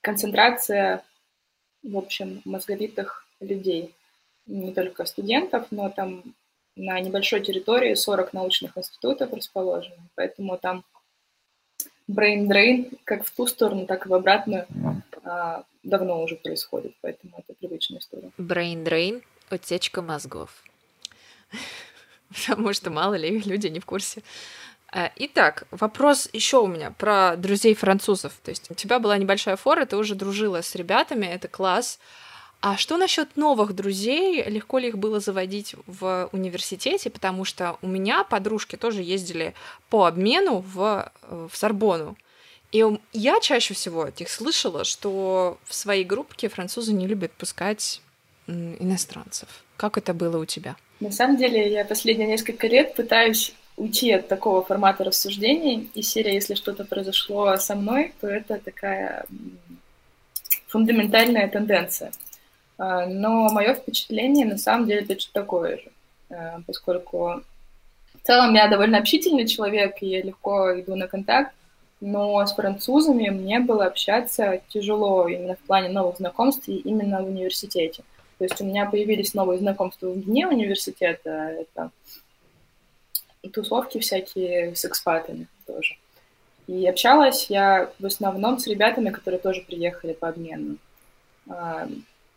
концентрация 0.01 1.03
в 1.83 1.97
общем, 1.97 2.41
мозговитых 2.45 3.25
людей. 3.39 3.93
Не 4.45 4.73
только 4.73 5.05
студентов, 5.05 5.67
но 5.71 5.89
там 5.89 6.23
на 6.75 6.99
небольшой 6.99 7.41
территории 7.41 7.95
40 7.95 8.33
научных 8.33 8.77
институтов 8.77 9.33
расположены, 9.33 9.97
поэтому 10.15 10.57
там 10.57 10.85
brain 12.09 12.47
drain 12.47 12.97
как 13.03 13.25
в 13.25 13.35
ту 13.35 13.47
сторону, 13.47 13.85
так 13.85 14.05
и 14.05 14.09
в 14.09 14.13
обратную 14.13 14.67
а, 15.23 15.63
давно 15.83 16.21
уже 16.21 16.35
происходит, 16.35 16.93
поэтому 17.01 17.33
это 17.39 17.53
привычная 17.59 17.99
история. 17.99 18.31
Brain 18.37 18.85
drain— 18.85 19.23
утечка 19.51 20.01
мозгов. 20.01 20.63
Потому 22.47 22.73
что 22.73 22.89
мало 22.89 23.15
ли 23.15 23.39
люди 23.39 23.67
не 23.67 23.79
в 23.79 23.85
курсе. 23.85 24.21
Э, 24.93 25.09
итак, 25.15 25.63
вопрос 25.71 26.29
еще 26.33 26.59
у 26.59 26.67
меня 26.67 26.91
про 26.91 27.35
друзей 27.37 27.75
французов. 27.75 28.33
То 28.43 28.51
есть 28.51 28.69
у 28.71 28.73
тебя 28.73 28.99
была 28.99 29.17
небольшая 29.17 29.55
фора, 29.55 29.85
ты 29.85 29.97
уже 29.97 30.15
дружила 30.15 30.61
с 30.61 30.75
ребятами, 30.75 31.25
это 31.25 31.47
класс. 31.47 31.99
А 32.59 32.75
что 32.75 32.97
насчет 32.97 33.37
новых 33.37 33.73
друзей? 33.73 34.43
Легко 34.49 34.79
ли 34.79 34.87
их 34.87 34.97
было 34.97 35.19
заводить 35.19 35.75
в 35.85 36.29
университете? 36.31 37.09
Потому 37.09 37.45
что 37.45 37.77
у 37.81 37.87
меня 37.87 38.23
подружки 38.23 38.75
тоже 38.75 39.03
ездили 39.03 39.53
по 39.89 40.05
обмену 40.05 40.59
в, 40.59 41.11
э, 41.21 41.47
в 41.51 41.55
Сорбону. 41.55 42.17
И 42.71 42.83
я 43.13 43.39
чаще 43.39 43.73
всего 43.73 44.03
от 44.03 44.19
них 44.19 44.29
слышала, 44.29 44.83
что 44.83 45.57
в 45.63 45.73
своей 45.73 46.03
группке 46.03 46.49
французы 46.49 46.93
не 46.93 47.07
любят 47.07 47.31
пускать 47.31 48.01
иностранцев. 48.47 49.47
Как 49.75 49.97
это 49.97 50.13
было 50.13 50.37
у 50.39 50.45
тебя? 50.45 50.75
На 50.99 51.11
самом 51.11 51.37
деле, 51.37 51.71
я 51.71 51.85
последние 51.85 52.27
несколько 52.27 52.67
лет 52.67 52.95
пытаюсь 52.95 53.53
уйти 53.75 54.11
от 54.11 54.27
такого 54.27 54.63
формата 54.63 55.03
рассуждений. 55.03 55.89
И 55.93 56.01
серия 56.01 56.33
«Если 56.33 56.55
что-то 56.55 56.83
произошло 56.85 57.55
со 57.57 57.75
мной», 57.75 58.13
то 58.19 58.27
это 58.27 58.59
такая 58.59 59.25
фундаментальная 60.67 61.47
тенденция. 61.47 62.11
А, 62.77 63.05
но 63.05 63.49
мое 63.49 63.73
впечатление 63.75 64.45
на 64.45 64.57
самом 64.57 64.87
деле 64.87 65.05
точно 65.05 65.31
такое 65.33 65.77
же, 65.77 65.91
а, 66.29 66.61
поскольку 66.65 67.41
в 68.13 68.27
целом 68.27 68.53
я 68.53 68.67
довольно 68.67 68.97
общительный 68.97 69.47
человек, 69.47 70.01
и 70.01 70.07
я 70.07 70.21
легко 70.21 70.79
иду 70.79 70.95
на 70.95 71.07
контакт, 71.07 71.53
но 72.01 72.45
с 72.45 72.53
французами 72.53 73.29
мне 73.29 73.59
было 73.59 73.85
общаться 73.85 74.61
тяжело 74.69 75.27
именно 75.27 75.55
в 75.55 75.59
плане 75.59 75.89
новых 75.89 76.17
знакомств 76.17 76.67
и 76.67 76.75
именно 76.75 77.23
в 77.23 77.27
университете. 77.27 78.03
То 78.37 78.43
есть 78.43 78.61
у 78.61 78.65
меня 78.65 78.89
появились 78.89 79.33
новые 79.33 79.59
знакомства 79.59 80.09
вне 80.11 80.47
университета, 80.47 81.29
это 81.59 81.91
тусовки 83.51 83.99
всякие 83.99 84.75
с 84.75 84.85
экспатами 84.85 85.47
тоже. 85.65 85.95
И 86.67 86.85
общалась 86.85 87.49
я 87.49 87.91
в 87.97 88.05
основном 88.05 88.59
с 88.59 88.67
ребятами, 88.67 89.09
которые 89.09 89.39
тоже 89.39 89.61
приехали 89.61 90.13
по 90.13 90.27
обмену. 90.27 90.77
А, 91.49 91.87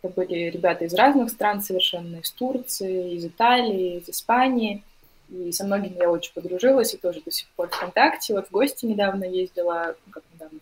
это 0.03 0.15
были 0.15 0.51
ребята 0.51 0.85
из 0.85 0.95
разных 0.95 1.31
стран 1.31 1.61
совершенно, 1.63 2.17
из 2.17 2.31
Турции, 2.31 3.15
из 3.15 3.27
Италии, 3.27 3.99
из 3.99 4.09
Испании. 4.09 4.83
И 5.29 5.53
со 5.53 5.65
многими 5.65 5.99
я 5.99 6.11
очень 6.11 6.33
подружилась 6.33 6.95
и 6.95 6.97
тоже 6.97 7.21
до 7.23 7.31
сих 7.31 7.49
пор 7.51 7.69
в 7.69 7.79
контакте. 7.79 8.35
Вот 8.35 8.47
в 8.47 8.51
гости 8.51 8.87
недавно 8.87 9.25
ездила, 9.25 9.97
ну 10.07 10.13
как 10.13 10.23
недавно, 10.33 10.59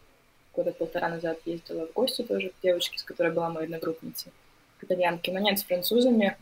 года 0.54 0.72
полтора 0.72 1.08
назад 1.08 1.38
ездила 1.44 1.86
в 1.86 1.92
гости 1.92 2.22
тоже 2.22 2.48
к 2.50 2.62
девочке, 2.62 2.98
с 2.98 3.02
которой 3.02 3.32
была 3.32 3.50
моей 3.50 3.66
одногруппницей, 3.66 4.32
к 4.78 4.84
итальянке. 4.84 5.32
Но 5.32 5.38
нет, 5.38 5.58
с 5.58 5.64
французами 5.64 6.36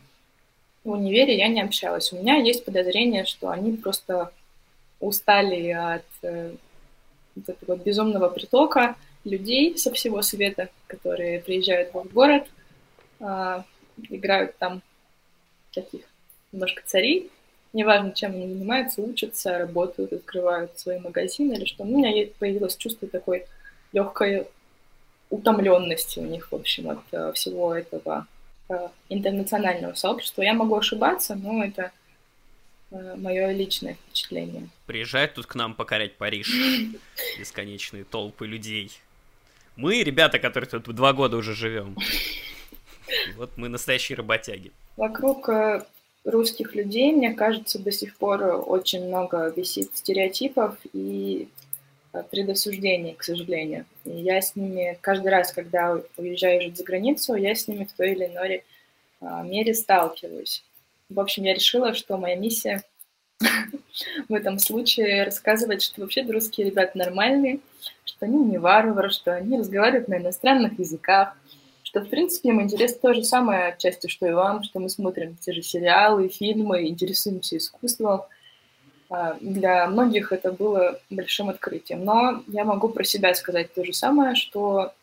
в 0.83 0.91
универе 0.91 1.37
я 1.37 1.47
не 1.47 1.61
общалась. 1.61 2.11
У 2.13 2.17
меня 2.17 2.37
есть 2.37 2.65
подозрение, 2.65 3.25
что 3.25 3.49
они 3.49 3.75
просто 3.75 4.31
устали 4.99 5.69
от 5.69 6.05
э, 6.23 6.55
вот 7.35 7.49
этого 7.49 7.75
безумного 7.75 8.29
притока 8.29 8.95
людей 9.23 9.77
со 9.77 9.91
всего 9.93 10.21
света, 10.21 10.69
которые 10.87 11.39
приезжают 11.39 11.93
в 11.93 12.13
город, 12.13 12.47
э, 13.19 13.63
играют 14.09 14.57
там 14.57 14.81
таких 15.73 16.01
немножко 16.51 16.81
царей, 16.85 17.29
неважно, 17.73 18.13
чем 18.13 18.31
они 18.31 18.47
занимаются, 18.47 19.01
учатся, 19.01 19.57
работают, 19.57 20.13
открывают 20.13 20.77
свои 20.79 20.99
магазины 20.99 21.53
или 21.53 21.65
что. 21.65 21.83
У 21.83 21.87
меня 21.87 22.27
появилось 22.39 22.77
чувство 22.77 23.07
такой 23.07 23.45
легкой 23.93 24.47
утомленности 25.29 26.19
у 26.19 26.25
них, 26.25 26.51
в 26.51 26.55
общем, 26.55 26.89
от 26.89 26.99
э, 27.11 27.31
всего 27.33 27.73
этого 27.73 28.27
Э, 28.69 28.89
интернационального 29.07 29.93
сообщества. 29.93 30.41
Я 30.41 30.53
могу 30.53 30.75
ошибаться, 30.75 31.35
но 31.35 31.63
это 31.63 31.91
э, 32.91 33.15
мое 33.15 33.53
личное 33.53 33.93
впечатление. 33.93 34.67
Приезжают 34.85 35.35
тут 35.35 35.45
к 35.45 35.55
нам 35.55 35.73
покорять 35.73 36.17
Париж. 36.17 36.53
Бесконечные 37.39 38.03
толпы 38.03 38.45
людей. 38.45 38.91
Мы, 39.77 40.03
ребята, 40.03 40.37
которые 40.37 40.69
тут 40.69 40.93
два 40.95 41.13
года 41.13 41.37
уже 41.37 41.55
живем. 41.55 41.95
Вот 43.37 43.51
мы 43.55 43.69
настоящие 43.69 44.17
работяги. 44.17 44.73
Вокруг 44.97 45.49
русских 46.25 46.75
людей, 46.75 47.13
мне 47.13 47.33
кажется, 47.33 47.79
до 47.79 47.93
сих 47.93 48.17
пор 48.17 48.63
очень 48.67 49.07
много 49.07 49.53
висит 49.55 49.95
стереотипов 49.95 50.75
и 50.91 51.47
предосуждений, 52.31 53.13
к 53.13 53.23
сожалению. 53.23 53.85
И 54.05 54.11
я 54.11 54.41
с 54.41 54.55
ними 54.55 54.97
каждый 55.01 55.29
раз, 55.29 55.51
когда 55.51 56.01
уезжаю 56.17 56.61
жить 56.61 56.77
за 56.77 56.83
границу, 56.83 57.35
я 57.35 57.55
с 57.55 57.67
ними 57.67 57.85
в 57.85 57.93
той 57.93 58.11
или 58.11 58.25
иной 58.25 58.63
а, 59.21 59.43
мере 59.43 59.73
сталкиваюсь. 59.73 60.63
В 61.09 61.19
общем, 61.19 61.43
я 61.43 61.53
решила, 61.53 61.93
что 61.93 62.17
моя 62.17 62.35
миссия 62.35 62.83
в 64.29 64.33
этом 64.33 64.59
случае 64.59 65.23
рассказывать, 65.23 65.83
что 65.83 66.01
вообще 66.01 66.23
русские 66.23 66.67
ребята 66.67 66.97
нормальные, 66.97 67.59
что 68.03 68.25
они 68.25 68.37
не 68.37 68.57
варвары, 68.57 69.09
что 69.09 69.33
они 69.33 69.57
разговаривают 69.57 70.07
на 70.07 70.17
иностранных 70.17 70.79
языках, 70.79 71.37
что, 71.83 72.01
в 72.01 72.09
принципе, 72.09 72.49
им 72.49 72.61
интересно 72.61 72.99
то 73.01 73.13
же 73.13 73.23
самое 73.23 73.67
отчасти, 73.67 74.07
что 74.07 74.27
и 74.27 74.31
вам, 74.31 74.63
что 74.63 74.79
мы 74.79 74.89
смотрим 74.89 75.37
те 75.39 75.53
же 75.53 75.61
сериалы, 75.61 76.27
фильмы, 76.29 76.87
интересуемся 76.87 77.57
искусством– 77.57 78.21
для 79.39 79.87
многих 79.87 80.31
это 80.31 80.51
было 80.51 80.99
большим 81.09 81.49
открытием. 81.49 82.03
Но 82.03 82.43
я 82.47 82.63
могу 82.63 82.89
про 82.89 83.03
себя 83.03 83.33
сказать 83.33 83.73
то 83.73 83.83
же 83.83 83.93
самое, 83.93 84.35
что 84.35 84.93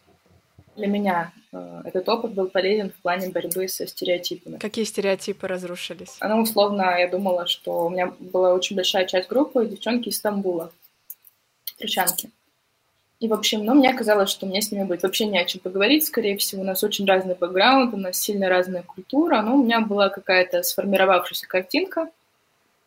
для 0.77 0.89
меня 0.89 1.33
э, 1.53 1.83
этот 1.85 2.09
опыт 2.09 2.33
был 2.33 2.49
полезен 2.49 2.91
в 2.91 3.03
плане 3.03 3.29
борьбы 3.29 3.69
со 3.69 3.87
стереотипами. 3.87 4.59
Какие 4.59 4.85
стереотипы 4.85 5.47
разрушились? 5.47 6.17
Ну, 6.21 6.43
условно, 6.43 6.99
я 6.99 7.09
думала, 7.09 7.47
что 7.47 7.87
у 7.87 7.91
меня 7.91 8.13
была 8.19 8.53
очень 8.53 8.77
большая 8.77 9.07
часть 9.07 9.29
группы 9.29 9.65
девчонки 9.67 10.09
из 10.09 10.17
Стамбула, 10.17 10.73
турчанки. 11.79 12.31
И, 13.21 13.29
в 13.29 13.33
общем, 13.33 13.65
ну, 13.65 13.75
мне 13.75 13.95
казалось, 13.95 14.29
что 14.29 14.45
мне 14.47 14.61
с 14.61 14.73
ними 14.73 14.85
будет 14.85 15.05
вообще 15.05 15.27
не 15.27 15.39
о 15.39 15.45
чем 15.45 15.61
поговорить, 15.61 16.05
скорее 16.05 16.37
всего. 16.37 16.63
У 16.63 16.65
нас 16.65 16.83
очень 16.83 17.07
разный 17.07 17.37
бэкграунд, 17.37 17.95
у 17.95 17.97
нас 17.97 18.19
сильно 18.19 18.49
разная 18.49 18.83
культура, 18.83 19.41
но 19.41 19.55
у 19.55 19.63
меня 19.63 19.81
была 19.81 20.09
какая-то 20.11 20.63
сформировавшаяся 20.63 21.47
картинка– 21.47 22.11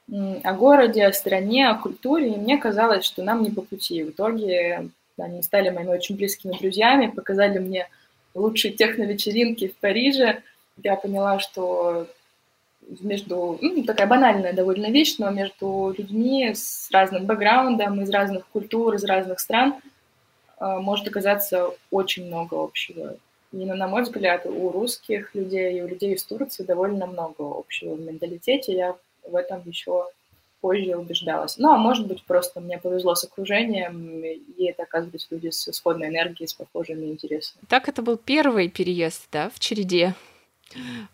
о 0.09 0.53
городе, 0.53 1.05
о 1.05 1.13
стране, 1.13 1.67
о 1.67 1.75
культуре, 1.75 2.33
и 2.33 2.37
мне 2.37 2.57
казалось, 2.57 3.05
что 3.05 3.23
нам 3.23 3.43
не 3.43 3.51
по 3.51 3.61
пути. 3.61 4.03
В 4.03 4.09
итоге 4.11 4.89
они 5.17 5.41
стали 5.41 5.69
моими 5.69 5.89
очень 5.89 6.15
близкими 6.15 6.57
друзьями, 6.57 7.07
показали 7.07 7.59
мне 7.59 7.89
лучшие 8.33 8.73
техно-вечеринки 8.73 9.67
в 9.67 9.75
Париже. 9.77 10.41
Я 10.81 10.95
поняла, 10.95 11.39
что 11.39 12.07
между, 13.01 13.57
ну, 13.61 13.83
такая 13.83 14.07
банальная 14.07 14.53
довольно 14.53 14.87
вещь, 14.87 15.15
но 15.17 15.29
между 15.29 15.93
людьми 15.97 16.53
с 16.53 16.89
разным 16.91 17.25
бэкграундом, 17.25 18.01
из 18.01 18.09
разных 18.09 18.47
культур, 18.47 18.93
из 18.93 19.03
разных 19.03 19.39
стран 19.39 19.75
э, 20.59 20.77
может 20.79 21.07
оказаться 21.07 21.71
очень 21.91 22.27
много 22.27 22.63
общего. 22.63 23.17
И, 23.51 23.65
на 23.65 23.87
мой 23.87 24.03
взгляд, 24.03 24.45
у 24.45 24.69
русских 24.71 25.33
людей 25.35 25.79
и 25.79 25.81
у 25.81 25.87
людей 25.87 26.13
из 26.13 26.23
Турции 26.23 26.63
довольно 26.63 27.07
много 27.07 27.57
общего 27.57 27.95
в 27.95 28.01
менталитете. 28.01 28.73
Я 28.73 28.95
в 29.29 29.35
этом 29.35 29.61
еще 29.65 30.05
позже 30.61 30.95
убеждалась. 30.95 31.57
Ну, 31.57 31.71
а 31.71 31.77
может 31.77 32.07
быть, 32.07 32.23
просто 32.23 32.59
мне 32.59 32.77
повезло 32.77 33.15
с 33.15 33.23
окружением, 33.23 34.23
и 34.23 34.65
это 34.65 34.83
оказывается 34.83 35.27
люди 35.31 35.49
с 35.49 35.67
исходной 35.67 36.07
энергией, 36.07 36.47
с 36.47 36.53
похожими 36.53 37.05
интересами. 37.05 37.63
Так 37.67 37.87
это 37.87 38.01
был 38.01 38.17
первый 38.17 38.69
переезд, 38.69 39.27
да, 39.31 39.49
в 39.49 39.59
череде. 39.59 40.15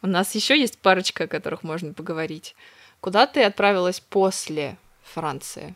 У 0.02 0.08
нас 0.08 0.34
еще 0.36 0.60
есть 0.60 0.80
парочка, 0.80 1.26
о 1.26 1.28
которых 1.28 1.64
можно 1.64 1.94
поговорить. 1.94 2.56
Куда 3.00 3.28
ты 3.28 3.44
отправилась 3.44 4.00
после 4.00 4.78
Франции? 5.04 5.76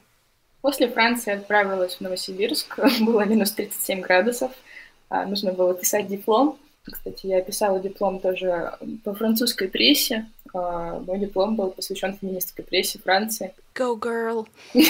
После 0.61 0.87
Франции 0.87 1.33
отправилась 1.33 1.95
в 1.95 2.01
Новосибирск. 2.01 2.79
Было 3.01 3.25
минус 3.25 3.51
37 3.51 4.01
градусов. 4.01 4.51
А, 5.09 5.25
нужно 5.25 5.53
было 5.53 5.73
писать 5.73 6.07
диплом. 6.07 6.57
Кстати, 6.83 7.27
я 7.27 7.41
писала 7.41 7.79
диплом 7.79 8.19
тоже 8.19 8.73
по 9.03 9.13
французской 9.13 9.67
прессе. 9.67 10.25
А, 10.57 10.99
мой 10.99 11.19
диплом 11.19 11.55
был 11.55 11.69
посвящен 11.71 12.17
феминистской 12.17 12.65
прессе 12.65 12.97
Франции. 12.99 13.53
Go, 13.75 13.97
girl! 13.99 14.47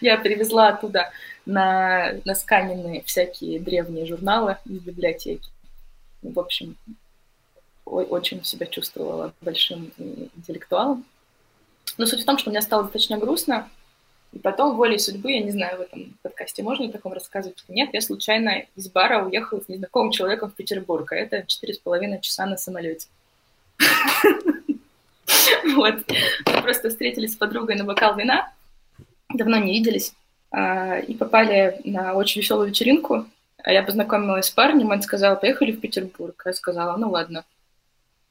Я 0.00 0.16
привезла 0.16 0.68
оттуда 0.68 1.10
на, 1.44 2.14
на 2.24 2.34
сканенные 2.34 3.02
всякие 3.02 3.60
древние 3.60 4.06
журналы 4.06 4.56
из 4.64 4.80
библиотеки. 4.80 5.50
В 6.22 6.38
общем, 6.40 6.76
очень 7.84 8.42
себя 8.44 8.64
чувствовала 8.66 9.34
большим 9.42 9.92
интеллектуалом. 9.98 11.04
Но 11.98 12.06
суть 12.06 12.22
в 12.22 12.24
том, 12.24 12.38
что 12.38 12.48
мне 12.50 12.62
стало 12.62 12.84
достаточно 12.84 13.18
грустно, 13.18 13.68
и 14.32 14.38
потом 14.38 14.76
волей 14.76 14.98
судьбы, 14.98 15.32
я 15.32 15.42
не 15.42 15.50
знаю, 15.50 15.78
в 15.78 15.80
этом 15.82 16.16
подкасте 16.22 16.62
можно 16.62 16.86
о 16.86 16.92
таком 16.92 17.12
рассказывать, 17.12 17.58
что 17.58 17.72
нет, 17.72 17.90
я 17.92 18.00
случайно 18.00 18.64
из 18.76 18.88
бара 18.88 19.26
уехала 19.26 19.60
с 19.60 19.68
незнакомым 19.68 20.12
человеком 20.12 20.50
в 20.50 20.54
Петербург, 20.54 21.12
а 21.12 21.16
это 21.16 21.44
четыре 21.46 21.74
с 21.74 21.78
половиной 21.78 22.20
часа 22.20 22.46
на 22.46 22.56
самолете. 22.56 23.08
Вот. 25.74 25.94
Мы 26.46 26.62
просто 26.62 26.88
встретились 26.90 27.32
с 27.32 27.36
подругой 27.36 27.76
на 27.76 27.84
бокал 27.84 28.16
вина, 28.16 28.52
давно 29.32 29.58
не 29.58 29.72
виделись, 29.72 30.12
а, 30.50 30.98
и 30.98 31.14
попали 31.14 31.80
на 31.84 32.14
очень 32.14 32.40
веселую 32.40 32.68
вечеринку. 32.68 33.26
А 33.62 33.72
я 33.72 33.82
познакомилась 33.82 34.46
с 34.46 34.50
парнем, 34.50 34.90
он 34.90 35.02
сказал, 35.02 35.38
поехали 35.38 35.72
в 35.72 35.80
Петербург. 35.80 36.42
Я 36.44 36.52
сказала, 36.52 36.96
ну 36.96 37.10
ладно. 37.10 37.44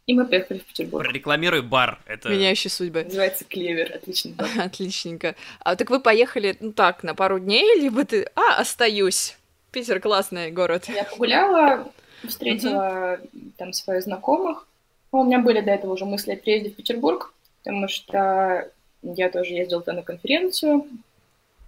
И 0.08 0.14
мы 0.16 0.26
поехали 0.26 0.58
в 0.58 0.66
Петербург. 0.66 1.08
Рекламируй 1.08 1.62
бар. 1.62 2.00
Это... 2.08 2.30
Меняющий 2.30 2.72
судьбы. 2.72 3.04
Называется 3.04 3.46
Клевер. 3.46 3.94
Отлично. 3.94 4.34
Отличненько. 4.64 5.36
А 5.60 5.76
так 5.76 5.92
вы 5.92 6.00
поехали, 6.00 6.58
ну 6.60 6.74
так, 6.74 7.04
на 7.04 7.14
пару 7.14 7.40
дней, 7.40 7.80
либо 7.80 8.04
ты... 8.06 8.28
А, 8.34 8.60
остаюсь. 8.60 9.38
Питер 9.72 10.00
классный 10.00 10.50
город. 10.50 10.86
Я 10.90 11.04
погуляла, 11.04 11.92
встретила 12.28 13.20
там 13.58 13.72
своих 13.72 14.02
знакомых. 14.02 14.66
Ну, 15.12 15.22
у 15.22 15.24
меня 15.24 15.40
были 15.40 15.62
до 15.62 15.72
этого 15.72 15.94
уже 15.94 16.06
мысли 16.06 16.34
о 16.34 16.38
приезде 16.38 16.70
в 16.70 16.76
Петербург, 16.76 17.34
потому 17.64 17.88
что 17.88 18.70
я 19.02 19.30
тоже 19.30 19.54
ездила 19.54 19.84
на 19.86 20.04
конференцию 20.04 20.88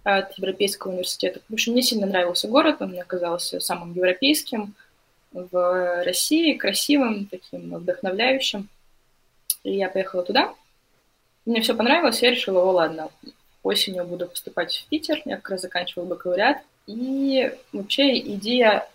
от 0.04 0.36
Европейского 0.38 0.92
университета. 0.92 1.40
В 1.48 1.52
общем, 1.52 1.72
мне 1.72 1.82
сильно 1.82 2.06
нравился 2.06 2.48
город, 2.48 2.76
он 2.80 2.90
мне 2.90 3.04
казался 3.04 3.60
самым 3.60 3.94
европейским 3.94 4.74
в 5.32 6.04
России, 6.04 6.54
красивым, 6.54 7.26
таким 7.26 7.74
вдохновляющим. 7.74 8.68
И 9.64 9.76
я 9.76 9.88
поехала 9.88 10.22
туда. 10.22 10.54
Мне 11.46 11.60
все 11.60 11.74
понравилось, 11.74 12.22
я 12.22 12.30
решила, 12.30 12.60
о, 12.60 12.70
ладно, 12.70 13.10
осенью 13.62 14.04
буду 14.04 14.26
поступать 14.26 14.74
в 14.76 14.88
Питер, 14.88 15.22
я 15.24 15.36
как 15.36 15.50
раз 15.50 15.62
заканчивала 15.62 16.06
бакалавриат. 16.06 16.58
И 16.86 17.52
вообще 17.72 18.18
идея, 18.18 18.88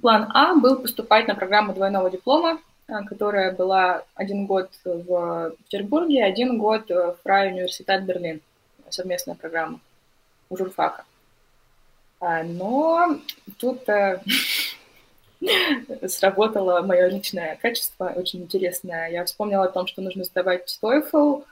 план 0.00 0.30
А 0.34 0.54
был 0.54 0.76
поступать 0.76 1.28
на 1.28 1.34
программу 1.34 1.74
двойного 1.74 2.10
диплома, 2.10 2.60
которая 2.86 3.52
была 3.52 4.02
один 4.14 4.46
год 4.46 4.70
в 4.84 5.54
Петербурге, 5.64 6.24
один 6.24 6.58
год 6.58 6.88
в 6.88 7.16
Фрай 7.22 7.48
университет 7.48 8.04
Берлин, 8.04 8.40
совместная 8.90 9.34
программа 9.34 9.80
у 10.50 10.56
журфака. 10.56 11.04
А, 12.20 12.42
но 12.42 13.18
тут 13.58 13.88
э, 13.88 14.22
сработало 16.08 16.80
мое 16.82 17.08
личное 17.08 17.58
качество, 17.60 18.12
очень 18.16 18.42
интересное. 18.42 19.10
Я 19.10 19.24
вспомнила 19.24 19.64
о 19.64 19.70
том, 19.70 19.86
что 19.86 20.00
нужно 20.00 20.24
сдавать 20.24 20.78
TOEFL, 20.82 21.44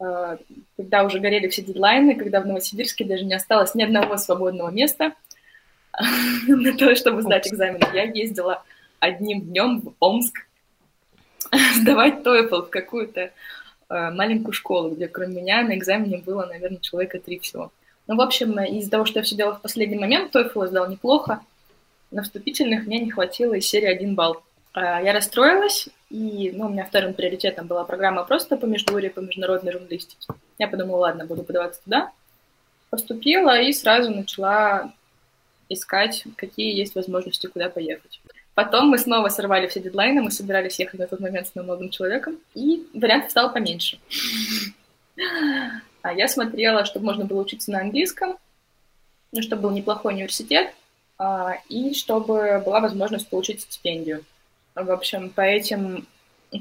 э, 0.00 0.36
когда 0.76 1.04
уже 1.04 1.18
горели 1.18 1.48
все 1.48 1.62
дедлайны, 1.62 2.14
когда 2.14 2.40
в 2.40 2.46
Новосибирске 2.46 3.04
даже 3.04 3.24
не 3.24 3.34
осталось 3.34 3.74
ни 3.74 3.82
одного 3.82 4.16
свободного 4.16 4.70
места 4.70 5.12
на 6.48 6.76
то, 6.76 6.94
чтобы 6.94 7.22
сдать 7.22 7.48
экзамен. 7.48 7.80
Я 7.92 8.04
ездила 8.04 8.62
одним 9.00 9.42
днем 9.42 9.80
в 9.80 9.94
Омск 10.00 10.46
сдавать 11.80 12.26
TOEFL 12.26 12.66
в 12.66 12.70
какую-то 12.70 13.20
э, 13.20 13.30
маленькую 13.88 14.52
школу, 14.52 14.90
где 14.90 15.08
кроме 15.08 15.42
меня 15.42 15.62
на 15.62 15.76
экзамене 15.76 16.18
было, 16.18 16.46
наверное, 16.46 16.78
человека 16.78 17.18
три 17.18 17.38
всего. 17.38 17.72
Ну, 18.06 18.16
в 18.16 18.20
общем, 18.20 18.58
из-за 18.60 18.90
того, 18.90 19.04
что 19.04 19.20
я 19.20 19.22
все 19.22 19.36
делала 19.36 19.56
в 19.56 19.62
последний 19.62 19.98
момент, 19.98 20.34
TOEFL 20.34 20.66
сдал 20.66 20.88
неплохо. 20.88 21.40
На 22.10 22.22
вступительных 22.22 22.86
мне 22.86 23.00
не 23.00 23.10
хватило 23.10 23.54
из 23.54 23.66
серии 23.66 23.86
один 23.86 24.14
балл. 24.14 24.42
А, 24.74 25.00
я 25.00 25.12
расстроилась, 25.12 25.88
и 26.10 26.52
ну, 26.54 26.66
у 26.66 26.68
меня 26.68 26.84
вторым 26.84 27.14
приоритетом 27.14 27.66
была 27.66 27.84
программа 27.84 28.24
просто 28.24 28.56
по 28.56 28.66
междурье, 28.66 29.10
по 29.10 29.20
международной 29.20 29.72
журналистике. 29.72 30.26
Я 30.58 30.68
подумала, 30.68 30.98
ладно, 30.98 31.24
буду 31.24 31.42
подаваться 31.42 31.82
туда. 31.82 32.12
Поступила 32.90 33.60
и 33.60 33.72
сразу 33.72 34.10
начала 34.10 34.92
искать, 35.68 36.24
какие 36.36 36.76
есть 36.76 36.94
возможности, 36.94 37.46
куда 37.46 37.68
поехать. 37.68 38.20
Потом 38.54 38.88
мы 38.88 38.98
снова 38.98 39.28
сорвали 39.28 39.66
все 39.66 39.80
дедлайны, 39.80 40.22
мы 40.22 40.30
собирались 40.30 40.78
ехать 40.78 41.00
на 41.00 41.06
тот 41.06 41.20
момент 41.20 41.48
с 41.48 41.54
моим 41.54 41.68
молодым 41.68 41.90
человеком, 41.90 42.38
и 42.54 42.86
вариантов 42.94 43.30
стало 43.30 43.48
поменьше. 43.48 43.98
А 46.02 46.12
я 46.12 46.28
смотрела, 46.28 46.84
чтобы 46.84 47.06
можно 47.06 47.24
было 47.24 47.40
учиться 47.40 47.70
на 47.70 47.80
английском, 47.80 48.36
ну, 49.32 49.42
чтобы 49.42 49.62
был 49.62 49.70
неплохой 49.70 50.14
университет, 50.14 50.72
а, 51.18 51.54
и 51.68 51.94
чтобы 51.94 52.62
была 52.64 52.80
возможность 52.80 53.28
получить 53.28 53.62
стипендию. 53.62 54.24
В 54.74 54.90
общем, 54.90 55.30
по 55.30 55.40
этим 55.40 56.06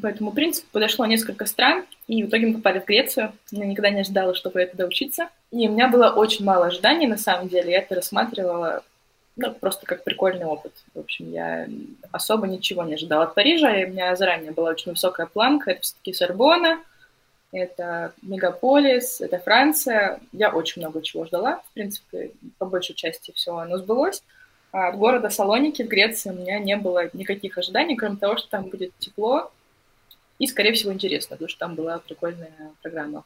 по 0.01 0.07
этому 0.07 0.31
принципу 0.31 0.67
подошло 0.71 1.05
несколько 1.05 1.45
стран, 1.45 1.85
и 2.07 2.23
в 2.23 2.29
итоге 2.29 2.47
мы 2.47 2.53
попали 2.55 2.79
в 2.79 2.85
Грецию. 2.85 3.33
Я 3.51 3.65
никогда 3.65 3.91
не 3.91 4.01
ожидала, 4.01 4.33
что 4.33 4.49
поеду 4.49 4.71
туда 4.71 4.85
учиться. 4.85 5.29
И 5.51 5.67
у 5.67 5.71
меня 5.71 5.87
было 5.87 6.09
очень 6.09 6.45
мало 6.45 6.67
ожиданий, 6.67 7.05
на 7.05 7.17
самом 7.17 7.47
деле. 7.47 7.71
Я 7.71 7.79
это 7.79 7.95
рассматривала 7.95 8.83
ну, 9.35 9.53
просто 9.53 9.85
как 9.85 10.03
прикольный 10.03 10.45
опыт. 10.45 10.73
В 10.93 10.99
общем, 10.99 11.31
я 11.31 11.67
особо 12.11 12.47
ничего 12.47 12.83
не 12.83 12.95
ожидала 12.95 13.23
от 13.23 13.35
Парижа, 13.35 13.75
и 13.75 13.85
у 13.85 13.89
меня 13.89 14.15
заранее 14.15 14.51
была 14.51 14.69
очень 14.69 14.91
высокая 14.91 15.25
планка. 15.25 15.71
Это 15.71 15.81
все-таки 15.81 16.13
Сорбона, 16.13 16.79
это 17.51 18.13
мегаполис, 18.21 19.21
это 19.21 19.39
Франция. 19.39 20.19
Я 20.31 20.51
очень 20.51 20.81
много 20.81 21.01
чего 21.01 21.25
ждала. 21.25 21.57
В 21.69 21.73
принципе, 21.73 22.31
по 22.57 22.65
большей 22.65 22.95
части 22.95 23.31
все 23.33 23.55
оно 23.57 23.77
сбылось. 23.77 24.23
А 24.71 24.87
от 24.87 24.97
города 24.97 25.29
Салоники 25.29 25.83
в 25.83 25.87
Греции 25.87 26.31
у 26.31 26.33
меня 26.33 26.57
не 26.59 26.75
было 26.75 27.09
никаких 27.13 27.57
ожиданий, 27.57 27.95
кроме 27.95 28.17
того, 28.17 28.37
что 28.37 28.49
там 28.49 28.69
будет 28.69 28.91
тепло 28.97 29.51
и, 30.39 30.47
скорее 30.47 30.73
всего, 30.73 30.91
интересно, 30.91 31.35
потому 31.35 31.47
что 31.47 31.59
там 31.59 31.75
была 31.75 31.99
прикольная 31.99 32.51
программа 32.81 33.23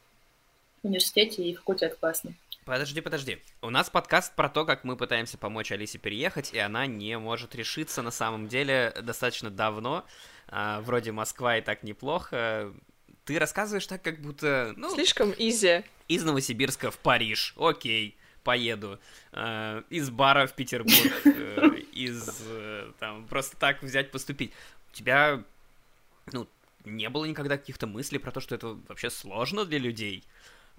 в 0.84 0.88
университете 0.88 1.44
и 1.44 1.56
факультет 1.56 1.96
классный. 2.00 2.36
Подожди, 2.68 3.00
подожди. 3.00 3.42
У 3.62 3.70
нас 3.70 3.90
подкаст 3.90 4.36
про 4.36 4.50
то, 4.50 4.66
как 4.66 4.84
мы 4.84 4.98
пытаемся 4.98 5.38
помочь 5.38 5.72
Алисе 5.72 6.00
переехать, 6.00 6.54
и 6.54 6.60
она 6.60 6.86
не 6.86 7.18
может 7.18 7.56
решиться 7.56 8.02
на 8.02 8.12
самом 8.12 8.50
деле 8.50 8.94
достаточно 9.04 9.50
давно. 9.50 10.06
А, 10.50 10.82
вроде 10.82 11.14
Москва 11.14 11.58
и 11.58 11.62
так 11.62 11.84
неплохо. 11.84 12.74
Ты 13.24 13.40
рассказываешь 13.40 13.88
так, 13.88 14.02
как 14.02 14.20
будто... 14.20 14.74
Ну, 14.76 14.94
Слишком 14.94 15.34
изи. 15.38 15.86
Из 16.10 16.26
Новосибирска 16.26 16.92
в 16.92 16.98
Париж. 16.98 17.54
Окей, 17.56 18.18
поеду. 18.44 19.00
Э, 19.32 19.84
из 19.90 20.10
бара 20.10 20.46
в 20.46 20.54
Петербург. 20.54 21.14
Э, 21.26 21.70
из... 21.94 22.42
Э, 22.50 22.92
там, 23.00 23.28
просто 23.28 23.56
так 23.56 23.82
взять, 23.82 24.12
поступить. 24.12 24.52
У 24.92 24.94
тебя, 24.94 25.42
ну, 26.34 26.50
не 26.84 27.08
было 27.08 27.24
никогда 27.24 27.58
каких-то 27.58 27.88
мыслей 27.88 28.20
про 28.20 28.32
то, 28.32 28.42
что 28.42 28.56
это 28.56 28.78
вообще 28.90 29.10
сложно 29.10 29.64
для 29.64 29.80
людей? 29.80 30.26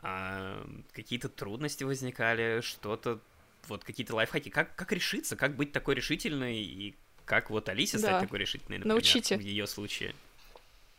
А, 0.00 0.64
какие-то 0.92 1.28
трудности 1.28 1.84
возникали, 1.84 2.60
что-то... 2.62 3.20
Вот 3.66 3.84
какие-то 3.84 4.14
лайфхаки. 4.14 4.48
Как, 4.48 4.74
как 4.76 4.92
решиться? 4.92 5.36
Как 5.36 5.56
быть 5.56 5.72
такой 5.72 5.94
решительной? 5.94 6.56
И 6.56 6.94
как 7.24 7.50
вот 7.50 7.68
Алисе 7.68 7.98
да. 7.98 8.04
стать 8.04 8.20
такой 8.22 8.38
решительной, 8.38 8.78
например, 8.78 8.94
Научите. 8.94 9.36
в 9.36 9.40
ее 9.40 9.66
случае? 9.66 10.14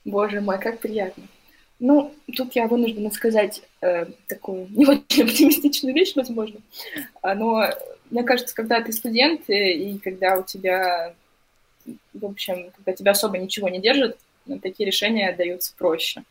Боже 0.06 0.42
мой, 0.42 0.60
как 0.60 0.80
приятно. 0.80 1.24
Ну, 1.80 2.14
тут 2.36 2.56
я 2.56 2.68
вынуждена 2.68 3.10
сказать 3.10 3.64
э, 3.82 4.06
такую 4.28 4.68
не 4.70 4.86
очень 4.88 5.24
оптимистичную 5.24 5.96
вещь, 5.96 6.14
возможно. 6.16 6.60
А, 7.22 7.36
но 7.36 7.70
мне 8.10 8.24
кажется, 8.24 8.54
когда 8.54 8.82
ты 8.82 8.92
студент 8.92 9.50
э, 9.50 9.74
и 9.74 9.98
когда 9.98 10.38
у 10.38 10.44
тебя, 10.44 11.16
в 12.14 12.26
общем, 12.26 12.72
когда 12.76 12.94
тебя 12.94 13.12
особо 13.12 13.38
ничего 13.38 13.70
не 13.70 13.80
держит, 13.80 14.18
ну, 14.46 14.60
такие 14.60 14.86
решения 14.86 15.34
даются 15.34 15.74
проще. 15.78 16.24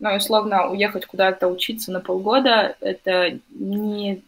Но, 0.00 0.16
условно, 0.16 0.70
уехать 0.70 1.04
куда-то 1.04 1.46
учиться 1.46 1.92
на 1.92 2.00
полгода– 2.00 2.74
это 2.80 3.38
не, 3.50 4.22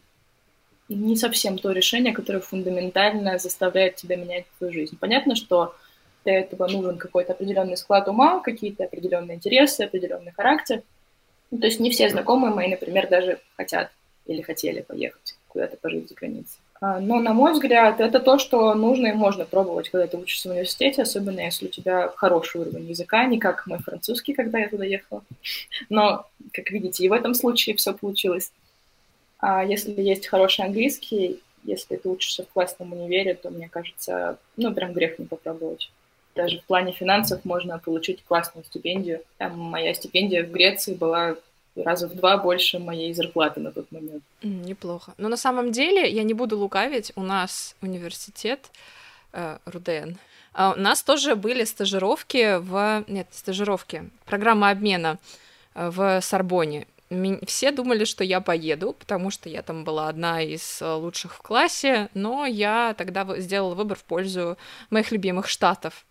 не 0.88 1.16
совсем 1.16 1.58
то 1.58 1.72
решение, 1.72 2.12
которое 2.12 2.40
фундаментально 2.40 3.38
заставляет 3.38 3.96
тебя 3.96 4.16
менять 4.16 4.44
твою 4.58 4.72
жизнь. 4.72 4.98
Понятно, 5.00 5.34
что 5.34 5.74
для 6.24 6.40
этого 6.40 6.68
нужен 6.68 6.98
какой-то 6.98 7.32
определенный 7.32 7.78
склад 7.78 8.06
ума, 8.06 8.40
какие-то 8.40 8.84
определенные 8.84 9.36
интересы, 9.36 9.82
определенный 9.82 10.32
характер. 10.32 10.82
Ну, 11.50 11.58
то 11.58 11.66
есть 11.66 11.80
не 11.80 11.90
все 11.90 12.08
знакомые 12.10 12.54
мои, 12.54 12.68
например, 12.68 13.08
даже 13.08 13.40
хотят 13.56 13.90
или 14.26 14.42
хотели 14.42 14.82
поехать 14.82 15.36
куда-то 15.48 15.78
пожить 15.78 16.08
за 16.08 16.14
границей. 16.14 16.60
А, 16.82 16.98
но, 16.98 17.20
на 17.20 17.32
мой 17.32 17.52
взгляд, 17.52 18.00
это 18.00 18.18
то, 18.18 18.40
что 18.40 18.74
нужно 18.74 19.06
и 19.06 19.12
можно 19.12 19.44
пробовать, 19.44 19.88
когда 19.88 20.08
ты 20.08 20.16
учишься 20.16 20.48
в 20.48 20.50
университете, 20.50 21.02
особенно 21.02 21.38
если 21.38 21.66
у 21.66 21.68
тебя 21.68 22.12
хороший 22.16 22.60
уровень 22.60 22.88
языка, 22.88 23.24
не 23.24 23.38
как 23.38 23.68
мой 23.68 23.78
французский, 23.78 24.34
когда 24.34 24.58
я 24.58 24.68
туда 24.68 24.84
ехала. 24.84 25.22
Но, 25.88 26.26
как 26.52 26.72
видите, 26.72 27.04
и 27.04 27.08
в 27.08 27.12
этом 27.12 27.34
случае 27.34 27.76
все 27.76 27.94
получилось. 27.94 28.50
А 29.38 29.64
если 29.64 29.92
есть 30.02 30.26
хороший 30.26 30.64
английский, 30.64 31.40
если 31.62 31.94
ты 31.94 32.08
учишься 32.08 32.42
в 32.42 32.48
классном 32.48 32.92
универе, 32.92 33.34
то, 33.34 33.50
мне 33.50 33.68
кажется, 33.68 34.38
ну, 34.56 34.74
прям 34.74 34.92
грех 34.92 35.20
не 35.20 35.26
попробовать 35.26 35.92
даже 36.34 36.60
в 36.60 36.64
плане 36.64 36.92
финансов 36.92 37.44
можно 37.44 37.78
получить 37.78 38.24
классную 38.24 38.64
стипендию. 38.64 39.20
Там 39.36 39.58
моя 39.58 39.92
стипендия 39.92 40.42
в 40.44 40.50
Греции 40.50 40.94
была 40.94 41.36
раза 41.76 42.08
в 42.08 42.14
два 42.14 42.36
больше 42.36 42.78
моей 42.78 43.14
зарплаты 43.14 43.60
на 43.60 43.72
тот 43.72 43.90
момент. 43.92 44.22
неплохо. 44.42 45.14
Но 45.18 45.28
на 45.28 45.36
самом 45.36 45.72
деле, 45.72 46.08
я 46.10 46.22
не 46.22 46.34
буду 46.34 46.58
лукавить, 46.58 47.12
у 47.16 47.22
нас 47.22 47.76
университет 47.82 48.70
э, 49.32 49.58
РУДН, 49.64 50.16
а 50.54 50.74
у 50.76 50.80
нас 50.80 51.02
тоже 51.02 51.34
были 51.34 51.64
стажировки 51.64 52.58
в... 52.58 53.04
Нет, 53.08 53.26
стажировки. 53.30 54.10
Программа 54.26 54.70
обмена 54.70 55.18
э, 55.74 55.90
в 55.90 56.20
Сорбоне. 56.20 56.86
Все 57.46 57.72
думали, 57.72 58.04
что 58.04 58.24
я 58.24 58.40
поеду, 58.40 58.94
потому 58.98 59.30
что 59.30 59.50
я 59.50 59.62
там 59.62 59.84
была 59.84 60.08
одна 60.08 60.40
из 60.40 60.80
лучших 60.80 61.34
в 61.34 61.42
классе, 61.42 62.08
но 62.14 62.46
я 62.46 62.94
тогда 62.96 63.38
сделала 63.38 63.74
выбор 63.74 63.98
в 63.98 64.04
пользу 64.04 64.56
моих 64.88 65.12
любимых 65.12 65.46
штатов. 65.46 66.06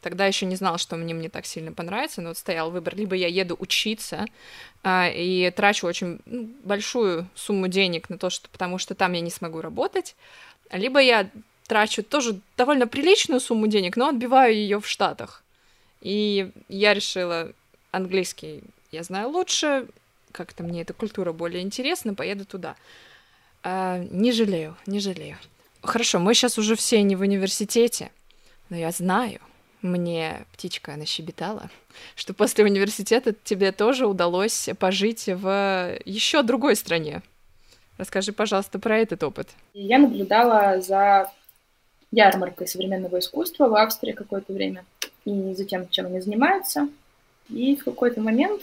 Тогда 0.00 0.26
еще 0.26 0.46
не 0.46 0.56
знала, 0.56 0.78
что 0.78 0.96
мне 0.96 1.12
мне 1.12 1.28
так 1.28 1.44
сильно 1.44 1.72
понравится, 1.72 2.22
но 2.22 2.28
вот 2.28 2.38
стоял 2.38 2.70
выбор, 2.70 2.96
либо 2.96 3.14
я 3.14 3.26
еду 3.26 3.56
учиться 3.58 4.24
а, 4.82 5.08
и 5.08 5.50
трачу 5.50 5.86
очень 5.86 6.20
ну, 6.24 6.48
большую 6.64 7.28
сумму 7.34 7.68
денег 7.68 8.08
на 8.08 8.16
то, 8.16 8.30
что, 8.30 8.48
потому 8.48 8.78
что 8.78 8.94
там 8.94 9.12
я 9.12 9.20
не 9.20 9.30
смогу 9.30 9.60
работать, 9.60 10.16
либо 10.72 11.00
я 11.00 11.28
трачу 11.66 12.02
тоже 12.02 12.40
довольно 12.56 12.86
приличную 12.86 13.40
сумму 13.40 13.66
денег, 13.66 13.96
но 13.96 14.08
отбиваю 14.08 14.54
ее 14.54 14.80
в 14.80 14.88
Штатах. 14.88 15.42
И 16.00 16.50
я 16.68 16.94
решила, 16.94 17.52
английский 17.90 18.62
я 18.90 19.02
знаю 19.02 19.28
лучше, 19.28 19.86
как-то 20.32 20.62
мне 20.62 20.82
эта 20.82 20.94
культура 20.94 21.32
более 21.32 21.62
интересна, 21.62 22.14
поеду 22.14 22.46
туда. 22.46 22.76
А, 23.62 23.98
не 23.98 24.32
жалею, 24.32 24.76
не 24.86 24.98
жалею. 24.98 25.36
Хорошо, 25.82 26.18
мы 26.18 26.34
сейчас 26.34 26.58
уже 26.58 26.74
все 26.74 27.02
не 27.02 27.16
в 27.16 27.20
университете, 27.20 28.10
но 28.70 28.76
я 28.76 28.90
знаю, 28.90 29.40
мне 29.82 30.44
птичка 30.52 30.96
нащебетала, 30.96 31.70
что 32.14 32.34
после 32.34 32.64
университета 32.64 33.34
тебе 33.44 33.72
тоже 33.72 34.06
удалось 34.06 34.68
пожить 34.78 35.26
в 35.26 35.98
еще 36.04 36.42
другой 36.42 36.76
стране. 36.76 37.22
Расскажи, 37.98 38.32
пожалуйста, 38.32 38.78
про 38.78 38.98
этот 38.98 39.22
опыт. 39.22 39.48
Я 39.74 39.98
наблюдала 39.98 40.80
за 40.80 41.30
ярмаркой 42.10 42.66
современного 42.66 43.18
искусства 43.18 43.68
в 43.68 43.74
Австрии 43.74 44.12
какое-то 44.12 44.52
время 44.52 44.84
и 45.24 45.54
за 45.54 45.64
тем, 45.64 45.88
чем 45.88 46.06
они 46.06 46.20
занимаются. 46.20 46.88
И 47.48 47.76
в 47.76 47.84
какой-то 47.84 48.20
момент, 48.20 48.62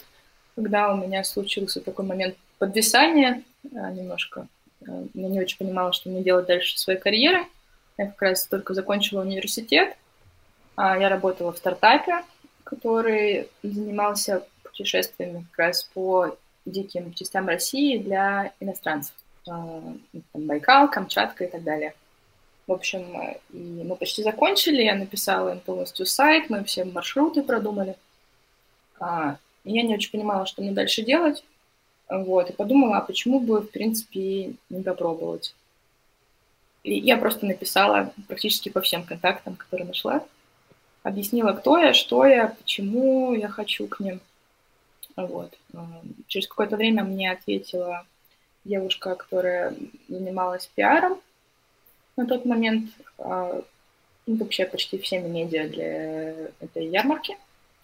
когда 0.56 0.94
у 0.94 0.98
меня 0.98 1.24
случился 1.24 1.82
такой 1.82 2.06
момент 2.06 2.36
подвисания 2.58 3.44
а, 3.76 3.92
немножко, 3.92 4.48
а, 4.88 5.04
я 5.14 5.28
не 5.28 5.40
очень 5.40 5.58
понимала, 5.58 5.94
что 5.94 6.10
мне 6.10 6.24
делать 6.24 6.48
дальше 6.48 6.76
в 6.76 6.80
своей 6.80 7.00
карьере. 7.00 7.46
Я 7.98 8.08
как 8.08 8.22
раз 8.22 8.46
только 8.46 8.74
закончила 8.74 9.22
университет, 9.22 9.96
я 10.78 11.10
работала 11.10 11.52
в 11.52 11.58
стартапе, 11.58 12.24
который 12.64 13.50
занимался 13.64 14.46
путешествиями 14.64 15.46
как 15.52 15.68
раз 15.68 15.84
по 15.84 16.38
диким 16.66 17.14
частям 17.14 17.48
России 17.48 17.98
для 17.98 18.54
иностранцев. 18.60 19.14
А, 19.50 19.82
там 20.34 20.46
Байкал, 20.46 20.90
Камчатка 20.90 21.46
и 21.46 21.50
так 21.50 21.64
далее. 21.64 21.94
В 22.68 22.74
общем, 22.74 23.38
и 23.52 23.84
мы 23.84 23.96
почти 23.96 24.22
закончили, 24.24 24.84
я 24.84 24.96
написала 24.96 25.54
им 25.54 25.62
полностью 25.62 26.06
сайт, 26.06 26.50
мы 26.50 26.64
все 26.66 26.84
маршруты 26.84 27.42
продумали. 27.42 27.96
А, 29.00 29.38
я 29.64 29.84
не 29.84 29.96
очень 29.96 30.12
понимала, 30.12 30.46
что 30.46 30.62
мне 30.62 30.72
дальше 30.72 31.02
делать. 31.02 31.44
Вот, 32.10 32.50
и 32.50 32.54
подумала, 32.54 32.98
а 32.98 33.02
почему 33.02 33.40
бы, 33.40 33.62
в 33.62 33.72
принципе, 33.72 34.54
не 34.70 34.84
попробовать. 34.84 35.56
И 36.84 36.98
я 37.00 37.18
просто 37.18 37.46
написала 37.46 38.14
практически 38.28 38.70
по 38.70 38.82
всем 38.82 39.04
контактам, 39.04 39.56
которые 39.56 39.88
нашла 39.88 40.24
объяснила, 41.08 41.54
кто 41.54 41.78
я, 41.78 41.94
что 41.94 42.26
я, 42.26 42.48
почему 42.48 43.34
я 43.34 43.48
хочу 43.48 43.88
к 43.88 44.00
ним. 44.00 44.20
Вот. 45.16 45.58
Через 46.28 46.48
какое-то 46.48 46.76
время 46.76 47.04
мне 47.04 47.32
ответила 47.32 48.06
девушка, 48.66 49.16
которая 49.16 49.76
занималась 50.08 50.70
пиаром 50.76 51.20
на 52.18 52.26
тот 52.26 52.46
момент, 52.46 52.92
а, 53.18 53.62
ну, 54.26 54.36
вообще 54.36 54.66
почти 54.66 54.98
всеми 54.98 55.28
медиа 55.28 55.70
для 55.70 56.32
этой 56.60 56.88
ярмарки. 56.88 57.38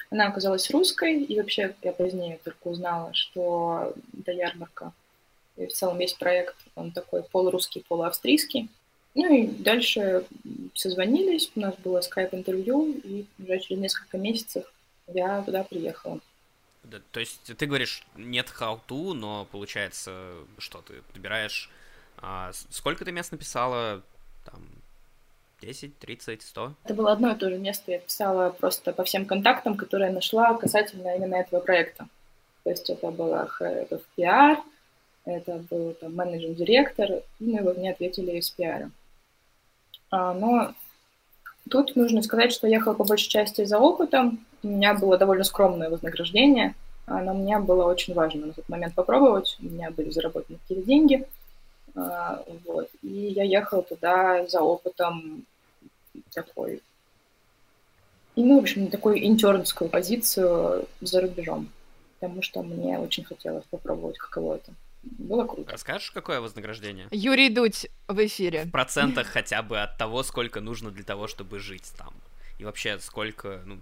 Она 0.09 0.27
оказалась 0.27 0.69
русской, 0.69 1.23
и 1.23 1.39
вообще 1.39 1.73
я 1.81 1.91
позднее 1.91 2.39
только 2.43 2.67
узнала, 2.67 3.13
что 3.13 3.93
эта 4.19 4.31
ярмарка, 4.31 4.91
и 5.55 5.65
в 5.65 5.73
целом 5.73 5.97
весь 5.97 6.13
проект, 6.13 6.55
он 6.75 6.91
такой 6.91 7.23
полурусский, 7.23 7.83
полуавстрийский. 7.87 8.69
Ну 9.15 9.33
и 9.33 9.47
дальше 9.47 10.25
созвонились, 10.73 11.51
у 11.55 11.59
нас 11.59 11.75
было 11.77 12.01
скайп-интервью, 12.01 12.93
и 13.03 13.25
уже 13.39 13.59
через 13.59 13.81
несколько 13.81 14.17
месяцев 14.17 14.65
я 15.07 15.41
туда 15.43 15.63
приехала. 15.63 16.19
Да, 16.83 16.99
то 17.11 17.19
есть 17.19 17.41
ты 17.57 17.65
говоришь, 17.65 18.05
нет 18.15 18.51
how-to, 18.59 19.13
но 19.13 19.45
получается, 19.51 20.33
что 20.57 20.81
ты 20.81 20.95
добираешь... 21.13 21.69
А, 22.17 22.51
сколько 22.69 23.05
ты 23.05 23.11
мест 23.11 23.31
написала? 23.31 24.01
Там, 24.45 24.61
10, 25.61 25.97
30, 25.99 26.41
100? 26.41 26.73
Это 26.83 26.93
было 26.93 27.11
одно 27.13 27.31
и 27.31 27.35
то 27.37 27.49
же 27.49 27.57
место. 27.57 27.91
Я 27.91 27.99
писала 27.99 28.49
просто 28.49 28.91
по 28.91 29.03
всем 29.03 29.25
контактам, 29.25 29.77
которые 29.77 30.09
я 30.09 30.13
нашла 30.13 30.53
касательно 30.57 31.15
именно 31.15 31.35
этого 31.35 31.59
проекта. 31.61 32.07
То 32.63 32.69
есть 32.69 32.89
это 32.89 33.11
было 33.11 33.49
Head 33.59 33.89
of 33.89 34.01
PR, 34.17 34.57
это 35.25 35.63
был 35.69 35.93
там 35.93 36.15
менеджер-директор, 36.15 37.21
и 37.39 37.45
мы 37.45 37.73
мне 37.73 37.91
ответили 37.91 38.37
из 38.37 38.49
пиара. 38.49 38.91
А, 40.13 40.31
но 40.35 40.73
тут 41.71 41.95
нужно 41.95 42.21
сказать, 42.21 42.51
что 42.51 42.67
я 42.67 42.75
ехала 42.75 42.93
по 42.93 43.03
большей 43.03 43.29
части 43.29 43.65
за 43.65 43.79
опытом. 43.79 44.45
У 44.61 44.67
меня 44.67 44.93
было 44.93 45.17
довольно 45.17 45.43
скромное 45.43 45.89
вознаграждение, 45.89 46.75
но 47.07 47.33
мне 47.33 47.57
было 47.57 47.85
очень 47.85 48.13
важно 48.13 48.47
на 48.47 48.53
тот 48.53 48.69
момент 48.69 48.93
попробовать. 48.93 49.57
У 49.59 49.65
меня 49.65 49.89
были 49.89 50.11
заработаны 50.11 50.59
какие-то 50.59 50.85
деньги. 50.85 51.27
А, 51.95 52.43
вот. 52.63 52.89
И 53.01 53.07
я 53.07 53.43
ехала 53.43 53.81
туда 53.81 54.45
за 54.45 54.61
опытом 54.61 55.45
такой, 56.31 56.83
ну, 58.35 58.59
в 58.59 58.61
общем, 58.61 58.89
такую 58.89 59.25
интернскую 59.25 59.89
позицию 59.89 60.87
за 61.01 61.21
рубежом, 61.21 61.69
потому 62.19 62.43
что 62.43 62.61
мне 62.61 62.99
очень 62.99 63.23
хотелось 63.23 63.65
попробовать, 63.65 64.19
каково 64.19 64.55
это. 64.57 64.73
Было 65.03 65.45
круто. 65.45 65.71
Расскажешь, 65.71 66.11
какое 66.11 66.39
вознаграждение? 66.39 67.07
Юрий 67.11 67.49
Дудь 67.49 67.87
в 68.07 68.25
эфире. 68.25 68.63
В 68.65 68.71
процентах 68.71 69.27
хотя 69.27 69.61
бы 69.61 69.81
от 69.81 69.97
того, 69.97 70.23
сколько 70.23 70.61
нужно 70.61 70.91
для 70.91 71.03
того, 71.03 71.27
чтобы 71.27 71.59
жить 71.59 71.91
там. 71.97 72.13
И 72.57 72.63
вообще, 72.63 72.99
сколько, 72.99 73.61
ну, 73.65 73.79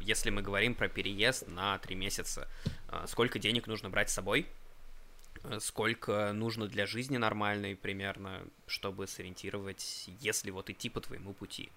если 0.00 0.30
мы 0.30 0.42
говорим 0.42 0.74
про 0.74 0.88
переезд 0.88 1.46
на 1.48 1.78
три 1.78 1.94
месяца, 1.94 2.48
а, 2.88 3.06
сколько 3.06 3.38
денег 3.38 3.66
нужно 3.66 3.88
брать 3.88 4.10
с 4.10 4.14
собой, 4.14 4.46
а, 5.44 5.60
сколько 5.60 6.32
нужно 6.32 6.66
для 6.66 6.86
жизни 6.86 7.16
нормальной 7.16 7.76
примерно, 7.76 8.40
чтобы 8.66 9.06
сориентировать, 9.06 10.06
если 10.20 10.50
вот 10.50 10.70
идти 10.70 10.88
по 10.88 11.00
твоему 11.00 11.32
пути. 11.32 11.70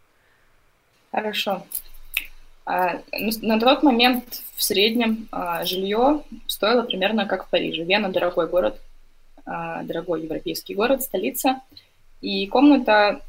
Хорошо. 1.11 1.65
А, 2.65 3.01
ну, 3.11 3.31
на 3.43 3.59
тот 3.59 3.83
момент 3.83 4.41
в 4.55 4.63
среднем 4.63 5.29
жилье 5.63 6.23
стоило 6.47 6.81
примерно 6.81 7.25
как 7.25 7.45
в 7.47 7.49
Париже. 7.49 7.83
Вена 7.83 8.09
дорогой 8.09 8.47
город, 8.49 8.81
а, 8.81 8.86
дорогой 9.47 10.23
европейский 10.23 10.75
город, 10.75 11.03
столица, 11.03 11.61
и 12.21 12.45
комната 12.47 13.21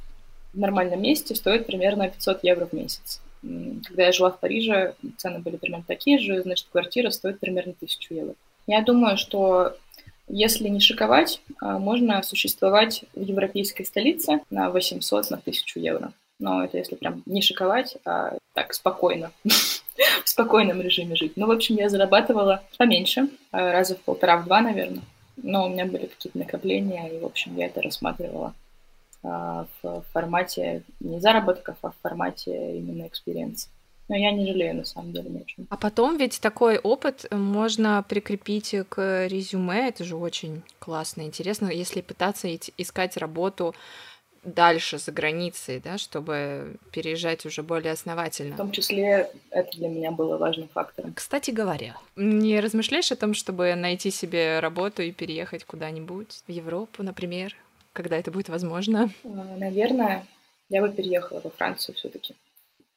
в 0.53 0.59
нормальном 0.59 1.01
месте 1.01 1.35
стоит 1.35 1.67
примерно 1.67 2.09
500 2.09 2.43
евро 2.43 2.67
в 2.67 2.73
месяц. 2.73 3.21
Когда 3.41 4.07
я 4.07 4.13
жила 4.13 4.31
в 4.31 4.41
Париже, 4.41 4.95
цены 5.17 5.39
были 5.39 5.57
примерно 5.57 5.85
такие 5.87 6.19
же, 6.19 6.43
значит, 6.43 6.67
квартира 6.73 7.11
стоит 7.11 7.39
примерно 7.39 7.75
тысячу 7.79 8.15
евро. 8.15 8.35
Я 8.67 8.83
думаю, 8.83 9.17
что 9.17 9.77
если 10.29 10.69
не 10.69 10.81
шиковать, 10.81 11.41
а, 11.61 11.79
можно 11.79 12.23
существовать 12.23 13.05
в 13.15 13.23
европейской 13.23 13.85
столице 13.85 14.41
на 14.51 14.71
800, 14.71 15.31
на 15.31 15.39
1000 15.39 15.81
евро. 15.81 16.13
Но 16.39 16.65
это 16.65 16.79
если 16.79 16.95
прям 16.95 17.23
не 17.27 17.41
шиковать, 17.41 17.97
а 18.05 18.37
так 18.53 18.75
спокойно, 18.75 19.33
в 19.45 20.29
спокойном 20.29 20.81
режиме 20.81 21.17
жить. 21.17 21.33
Ну, 21.37 21.47
в 21.47 21.51
общем, 21.51 21.77
я 21.77 21.89
зарабатывала 21.89 22.63
поменьше, 22.77 23.29
а, 23.53 23.73
раза 23.73 23.95
в 23.95 24.01
полтора-два, 24.01 24.61
наверное. 24.61 25.03
Но 25.43 25.67
у 25.67 25.69
меня 25.69 25.87
были 25.87 26.07
какие-то 26.07 26.39
накопления, 26.39 27.09
и, 27.09 27.19
в 27.19 27.27
общем, 27.27 27.57
я 27.57 27.67
это 27.67 27.83
рассматривала 27.83 28.55
а, 29.23 29.67
в 29.83 30.05
формате 30.13 30.83
не 31.01 31.21
заработков, 31.21 31.77
а 31.83 31.91
в 31.91 31.95
формате 32.03 32.79
именно 32.79 33.07
experience 33.07 33.59
а. 33.59 33.69
Но 34.09 34.17
я 34.17 34.33
не 34.33 34.47
жалею, 34.47 34.77
на 34.77 34.85
самом 34.85 35.13
деле, 35.13 35.29
ни 35.29 35.43
о 35.43 35.45
чем. 35.45 35.67
А 35.69 35.77
потом 35.77 36.17
ведь 36.17 36.41
такой 36.41 36.79
опыт 36.79 37.27
можно 37.31 38.03
прикрепить 38.09 38.75
к 38.89 39.27
резюме. 39.27 39.89
Это 39.89 40.03
же 40.05 40.17
очень 40.17 40.63
классно, 40.79 41.23
интересно, 41.23 41.69
если 41.69 42.01
пытаться 42.01 42.49
искать 42.79 43.17
работу 43.19 43.75
дальше 44.55 44.99
за 44.99 45.13
границей, 45.13 45.81
да, 45.81 45.99
чтобы 45.99 46.77
переезжать 46.93 47.47
уже 47.47 47.63
более 47.63 47.93
основательно. 47.93 48.55
В 48.55 48.59
том 48.59 48.73
числе 48.73 49.31
это 49.51 49.71
для 49.77 49.89
меня 49.89 50.11
было 50.11 50.37
важным 50.37 50.69
фактором. 50.69 51.15
Кстати 51.15 51.51
говоря, 51.51 51.97
не 52.17 52.61
размышляешь 52.61 53.13
о 53.13 53.17
том, 53.17 53.35
чтобы 53.35 53.75
найти 53.75 54.11
себе 54.11 54.61
работу 54.61 55.03
и 55.03 55.13
переехать 55.13 55.65
куда-нибудь 55.65 56.43
в 56.47 56.51
Европу, 56.51 57.03
например, 57.03 57.55
когда 57.93 58.17
это 58.17 58.31
будет 58.31 58.49
возможно? 58.49 59.11
А, 59.25 59.29
наверное, 59.57 60.27
я 60.69 60.83
бы 60.83 60.91
переехала 60.91 61.41
во 61.41 61.51
Францию 61.51 61.95
все-таки. 61.97 62.35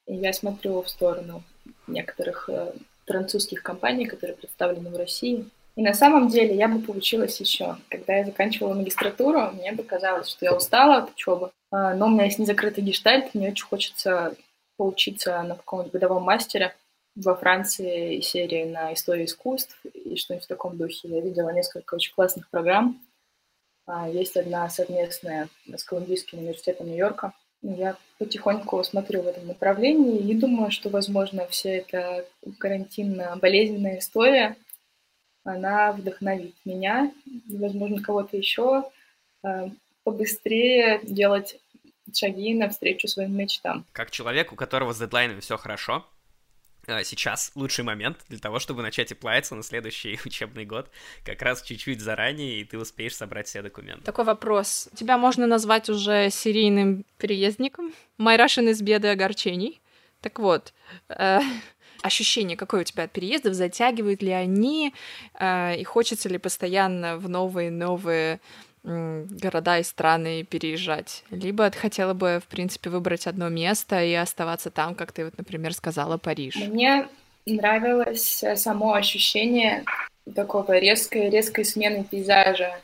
И 0.08 0.16
я 0.16 0.34
смотрю 0.34 0.82
в 0.82 0.90
сторону 0.90 1.44
некоторых 1.88 2.50
э, 2.50 2.74
французских 3.06 3.64
компаний, 3.64 4.06
которые 4.06 4.36
представлены 4.36 4.90
в 4.90 4.98
России. 4.98 5.46
И 5.76 5.82
на 5.82 5.94
самом 5.94 6.28
деле 6.28 6.56
я 6.56 6.68
бы 6.68 6.80
получилась 6.80 7.40
еще. 7.40 7.78
Когда 7.90 8.18
я 8.18 8.26
заканчивала 8.26 8.74
магистратуру, 8.74 9.52
мне 9.52 9.72
бы 9.72 9.84
казалось, 9.84 10.30
что 10.30 10.46
я 10.46 10.56
устала 10.56 10.98
от 10.98 11.12
учебы, 11.12 11.52
а, 11.72 11.94
но 11.94 12.08
у 12.08 12.10
меня 12.10 12.26
есть 12.26 12.40
незакрытый 12.40 12.84
гештальт, 12.84 13.34
мне 13.34 13.50
очень 13.50 13.66
хочется 13.66 14.36
поучиться 14.78 15.42
на 15.44 15.56
каком-нибудь 15.56 15.94
годовом 15.94 16.24
мастере 16.24 16.76
во 17.16 17.36
Франции 17.36 18.20
серии 18.22 18.66
на 18.66 18.94
истории 18.94 19.26
искусств 19.26 19.78
и 19.86 20.16
что-нибудь 20.16 20.46
в 20.46 20.50
таком 20.50 20.78
духе. 20.78 21.08
Я 21.08 21.22
видела 21.22 21.50
несколько 21.50 21.96
очень 21.96 22.14
классных 22.14 22.50
программ. 22.50 23.02
А, 23.86 24.10
есть 24.10 24.36
одна 24.36 24.70
совместная 24.70 25.50
с 25.74 25.84
Колумбийским 25.84 26.40
университетом 26.40 26.88
Нью-Йорка. 26.88 27.34
Я 27.62 27.96
потихоньку 28.18 28.84
смотрю 28.84 29.22
в 29.22 29.28
этом 29.28 29.48
направлении 29.48 30.20
и 30.20 30.34
думаю, 30.34 30.72
что, 30.72 30.90
возможно, 30.90 31.46
вся 31.48 31.70
эта 31.70 32.26
карантинно-болезненная 32.58 34.00
история 34.00 34.56
она 35.44 35.92
вдохновит 35.92 36.56
меня 36.66 37.12
и, 37.26 37.58
возможно, 37.58 38.02
кого-то 38.02 38.38
еще 38.38 38.84
э, 39.44 39.70
побыстрее 40.04 41.00
делать 41.04 41.60
шаги 42.14 42.54
навстречу 42.54 43.08
своим 43.08 43.36
мечтам. 43.36 43.86
Как 43.92 44.12
человек, 44.12 44.52
у 44.52 44.56
которого 44.56 44.94
с 44.94 45.00
дедлайнами 45.00 45.40
все 45.40 45.58
хорошо, 45.58 46.06
э, 46.88 47.04
сейчас 47.04 47.52
лучший 47.56 47.84
момент 47.84 48.18
для 48.30 48.40
того, 48.40 48.60
чтобы 48.60 48.82
начать 48.82 49.12
оплавиться 49.12 49.56
на 49.56 49.64
следующий 49.64 50.20
учебный 50.26 50.66
год, 50.66 50.90
как 51.26 51.42
раз 51.42 51.62
чуть-чуть 51.62 52.02
заранее, 52.02 52.62
и 52.62 52.64
ты 52.64 52.78
успеешь 52.78 53.16
собрать 53.16 53.48
все 53.48 53.62
документы. 53.62 54.04
Такой 54.04 54.26
вопрос. 54.26 54.90
Тебя 54.96 55.18
можно 55.18 55.48
назвать 55.48 55.90
уже 55.90 56.30
серийным 56.30 57.06
переездником? 57.18 57.94
My 58.20 58.38
Russian 58.38 58.70
из 58.70 58.82
беды 58.82 59.10
огорчений. 59.10 59.82
Так 60.22 60.40
вот, 60.40 60.74
э, 61.10 61.40
ощущение 62.02 62.58
какое 62.58 62.82
у 62.82 62.84
тебя 62.84 63.04
от 63.04 63.12
переездов, 63.12 63.54
затягивают 63.54 64.22
ли 64.22 64.32
они, 64.32 64.94
э, 65.40 65.78
и 65.78 65.84
хочется 65.84 66.30
ли 66.30 66.38
постоянно 66.38 67.18
в 67.18 67.30
новые-новые 67.30 68.40
города 68.84 69.78
и 69.78 69.84
страны 69.84 70.44
переезжать. 70.44 71.24
Либо 71.30 71.70
ты 71.70 71.78
хотела 71.78 72.16
бы, 72.16 72.42
в 72.44 72.48
принципе, 72.48 72.90
выбрать 72.90 73.28
одно 73.28 73.48
место 73.48 74.04
и 74.04 74.14
оставаться 74.14 74.72
там, 74.72 74.96
как 74.96 75.12
ты 75.12 75.26
вот, 75.26 75.38
например, 75.38 75.74
сказала, 75.74 76.18
Париж. 76.18 76.56
Мне 76.56 77.08
нравилось 77.46 78.44
само 78.56 78.94
ощущение 78.94 79.84
такого 80.36 80.80
резкой, 80.80 81.30
резкой 81.30 81.66
смены 81.66 82.04
пейзажа 82.04 82.80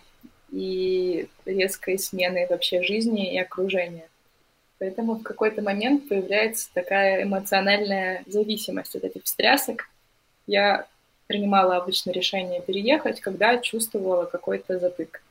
и 0.51 1.27
резкой 1.45 1.97
смены 1.97 2.45
вообще 2.47 2.83
жизни 2.83 3.33
и 3.33 3.39
окружения. 3.39 4.07
Поэтому 4.79 5.15
в 5.15 5.23
какой-то 5.23 5.61
момент 5.61 6.07
появляется 6.07 6.69
такая 6.73 7.23
эмоциональная 7.23 8.23
зависимость 8.27 8.95
от 8.95 9.03
этих 9.03 9.23
встрясок. 9.23 9.89
Я 10.45 10.87
принимала 11.25 11.77
обычно 11.77 12.11
решение 12.11 12.61
переехать, 12.61 13.19
когда 13.19 13.57
чувствовала 13.57 14.25
какой-то 14.25 14.79
затык, 14.79 15.21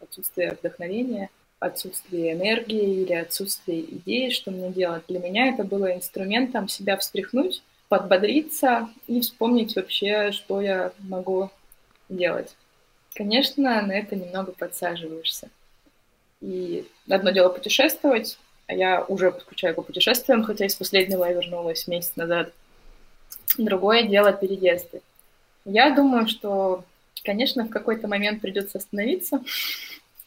отсутствие 0.00 0.56
вдохновения, 0.60 1.30
отсутствие 1.60 2.32
энергии 2.32 3.02
или 3.02 3.14
отсутствие 3.14 3.82
идеи, 3.82 4.30
что 4.30 4.50
мне 4.50 4.70
делать. 4.70 5.04
Для 5.08 5.20
меня 5.20 5.48
это 5.48 5.64
было 5.64 5.94
инструментом 5.94 6.68
себя 6.68 6.96
встряхнуть, 6.96 7.62
подбодриться 7.88 8.88
и 9.06 9.20
вспомнить 9.20 9.76
вообще, 9.76 10.32
что 10.32 10.60
я 10.60 10.92
могу 10.98 11.50
делать. 12.08 12.56
Конечно, 13.14 13.82
на 13.82 13.92
это 13.92 14.16
немного 14.16 14.52
подсаживаешься. 14.52 15.48
И 16.40 16.86
одно 17.08 17.30
дело 17.30 17.48
путешествовать, 17.50 18.38
я 18.72 19.04
уже 19.04 19.32
скучаю 19.40 19.74
по 19.74 19.82
путешествиям, 19.82 20.44
хотя 20.44 20.66
из 20.66 20.74
последнего 20.74 21.24
я 21.24 21.32
вернулась 21.32 21.86
месяц 21.86 22.12
назад. 22.16 22.52
Другое 23.58 24.04
дело 24.04 24.32
переезды. 24.32 25.02
Я 25.64 25.94
думаю, 25.94 26.26
что, 26.28 26.84
конечно, 27.24 27.64
в 27.64 27.70
какой-то 27.70 28.08
момент 28.08 28.40
придется 28.40 28.78
остановиться 28.78 29.42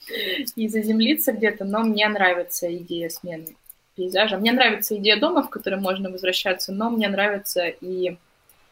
и 0.56 0.68
заземлиться 0.68 1.34
где-то, 1.34 1.66
но 1.66 1.82
мне 1.82 2.08
нравится 2.08 2.74
идея 2.76 3.10
смены 3.10 3.56
пейзажа. 3.96 4.38
Мне 4.38 4.52
нравится 4.52 4.96
идея 4.98 5.18
дома, 5.18 5.44
в 5.44 5.50
который 5.50 5.80
можно 5.80 6.10
возвращаться, 6.10 6.72
но 6.72 6.90
мне 6.90 7.08
нравится 7.08 7.68
и... 7.68 8.18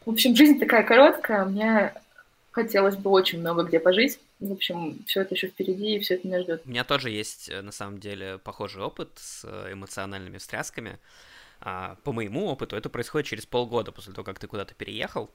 В 0.04 0.10
общем, 0.10 0.36
жизнь 0.36 0.58
такая 0.60 0.82
короткая, 0.82 1.46
мне 1.46 1.94
хотелось 2.50 2.96
бы 2.96 3.10
очень 3.10 3.40
много 3.40 3.62
где 3.62 3.80
пожить. 3.80 4.20
В 4.44 4.52
общем, 4.52 5.02
все 5.06 5.22
это 5.22 5.34
еще 5.34 5.48
впереди, 5.48 5.96
и 5.96 6.00
все 6.00 6.16
это 6.16 6.28
меня 6.28 6.42
ждет. 6.42 6.62
У 6.66 6.68
меня 6.68 6.84
тоже 6.84 7.08
есть, 7.08 7.48
э, 7.48 7.62
на 7.62 7.72
самом 7.72 7.98
деле, 7.98 8.36
похожий 8.36 8.82
опыт 8.82 9.08
с 9.16 9.42
э, 9.44 9.72
эмоциональными 9.72 10.36
встрясками. 10.36 10.98
А, 11.60 11.96
по 12.04 12.12
моему 12.12 12.48
опыту 12.48 12.76
это 12.76 12.90
происходит 12.90 13.26
через 13.26 13.46
полгода 13.46 13.90
после 13.90 14.12
того, 14.12 14.22
как 14.22 14.38
ты 14.38 14.46
куда-то 14.46 14.74
переехал. 14.74 15.30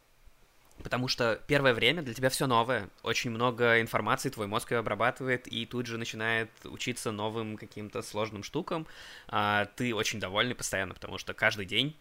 Потому 0.83 1.07
что 1.07 1.41
первое 1.47 1.73
время 1.73 2.03
для 2.03 2.13
тебя 2.13 2.29
все 2.29 2.45
новое, 2.45 2.89
очень 3.01 3.31
много 3.31 3.81
информации 3.81 4.29
твой 4.29 4.45
мозг 4.45 4.71
ее 4.71 4.77
обрабатывает 4.77 5.47
и 5.47 5.65
тут 5.65 5.87
же 5.87 5.97
начинает 5.97 6.51
учиться 6.63 7.11
новым 7.11 7.57
каким-то 7.57 8.03
сложным 8.03 8.43
штукам. 8.43 8.85
А, 9.27 9.65
ты 9.75 9.95
очень 9.95 10.19
довольный 10.19 10.53
постоянно, 10.53 10.93
потому 10.93 11.17
что 11.17 11.33
каждый 11.33 11.65
день 11.65 11.95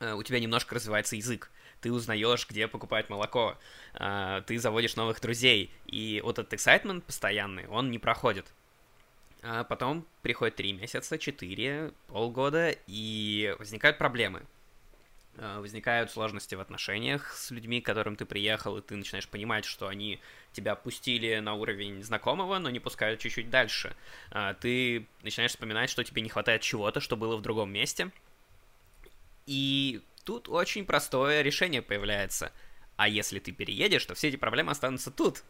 э, 0.00 0.12
у 0.12 0.22
тебя 0.22 0.40
немножко 0.40 0.74
развивается 0.74 1.16
язык 1.16 1.50
ты 1.82 1.92
узнаешь, 1.92 2.48
где 2.48 2.68
покупать 2.68 3.10
молоко, 3.10 3.58
а, 3.92 4.40
ты 4.42 4.58
заводишь 4.58 4.96
новых 4.96 5.20
друзей, 5.20 5.70
и 5.86 6.22
вот 6.24 6.38
этот 6.38 6.54
excitement 6.54 7.02
постоянный, 7.02 7.66
он 7.66 7.90
не 7.90 7.98
проходит. 7.98 8.46
А 9.42 9.64
потом 9.64 10.06
приходит 10.22 10.54
три 10.56 10.72
месяца, 10.72 11.18
четыре, 11.18 11.92
полгода, 12.06 12.74
и 12.86 13.54
возникают 13.58 13.98
проблемы. 13.98 14.42
А, 15.38 15.60
возникают 15.60 16.10
сложности 16.10 16.54
в 16.54 16.60
отношениях 16.60 17.32
с 17.32 17.50
людьми, 17.50 17.80
к 17.80 17.86
которым 17.86 18.14
ты 18.14 18.24
приехал, 18.24 18.78
и 18.78 18.82
ты 18.82 18.94
начинаешь 18.96 19.28
понимать, 19.28 19.64
что 19.64 19.88
они 19.88 20.20
тебя 20.52 20.76
пустили 20.76 21.40
на 21.40 21.54
уровень 21.54 22.02
знакомого, 22.04 22.58
но 22.58 22.70
не 22.70 22.78
пускают 22.78 23.20
чуть-чуть 23.20 23.50
дальше. 23.50 23.96
А, 24.30 24.54
ты 24.54 25.06
начинаешь 25.22 25.50
вспоминать, 25.50 25.90
что 25.90 26.04
тебе 26.04 26.22
не 26.22 26.28
хватает 26.28 26.62
чего-то, 26.62 27.00
что 27.00 27.16
было 27.16 27.36
в 27.36 27.42
другом 27.42 27.72
месте. 27.72 28.12
И 29.46 30.02
Тут 30.24 30.48
очень 30.48 30.84
простое 30.84 31.42
решение 31.42 31.82
появляется. 31.82 32.52
А 32.96 33.08
если 33.08 33.38
ты 33.38 33.52
переедешь, 33.52 34.04
то 34.04 34.14
все 34.14 34.28
эти 34.28 34.36
проблемы 34.36 34.70
останутся 34.70 35.10
тут, 35.10 35.42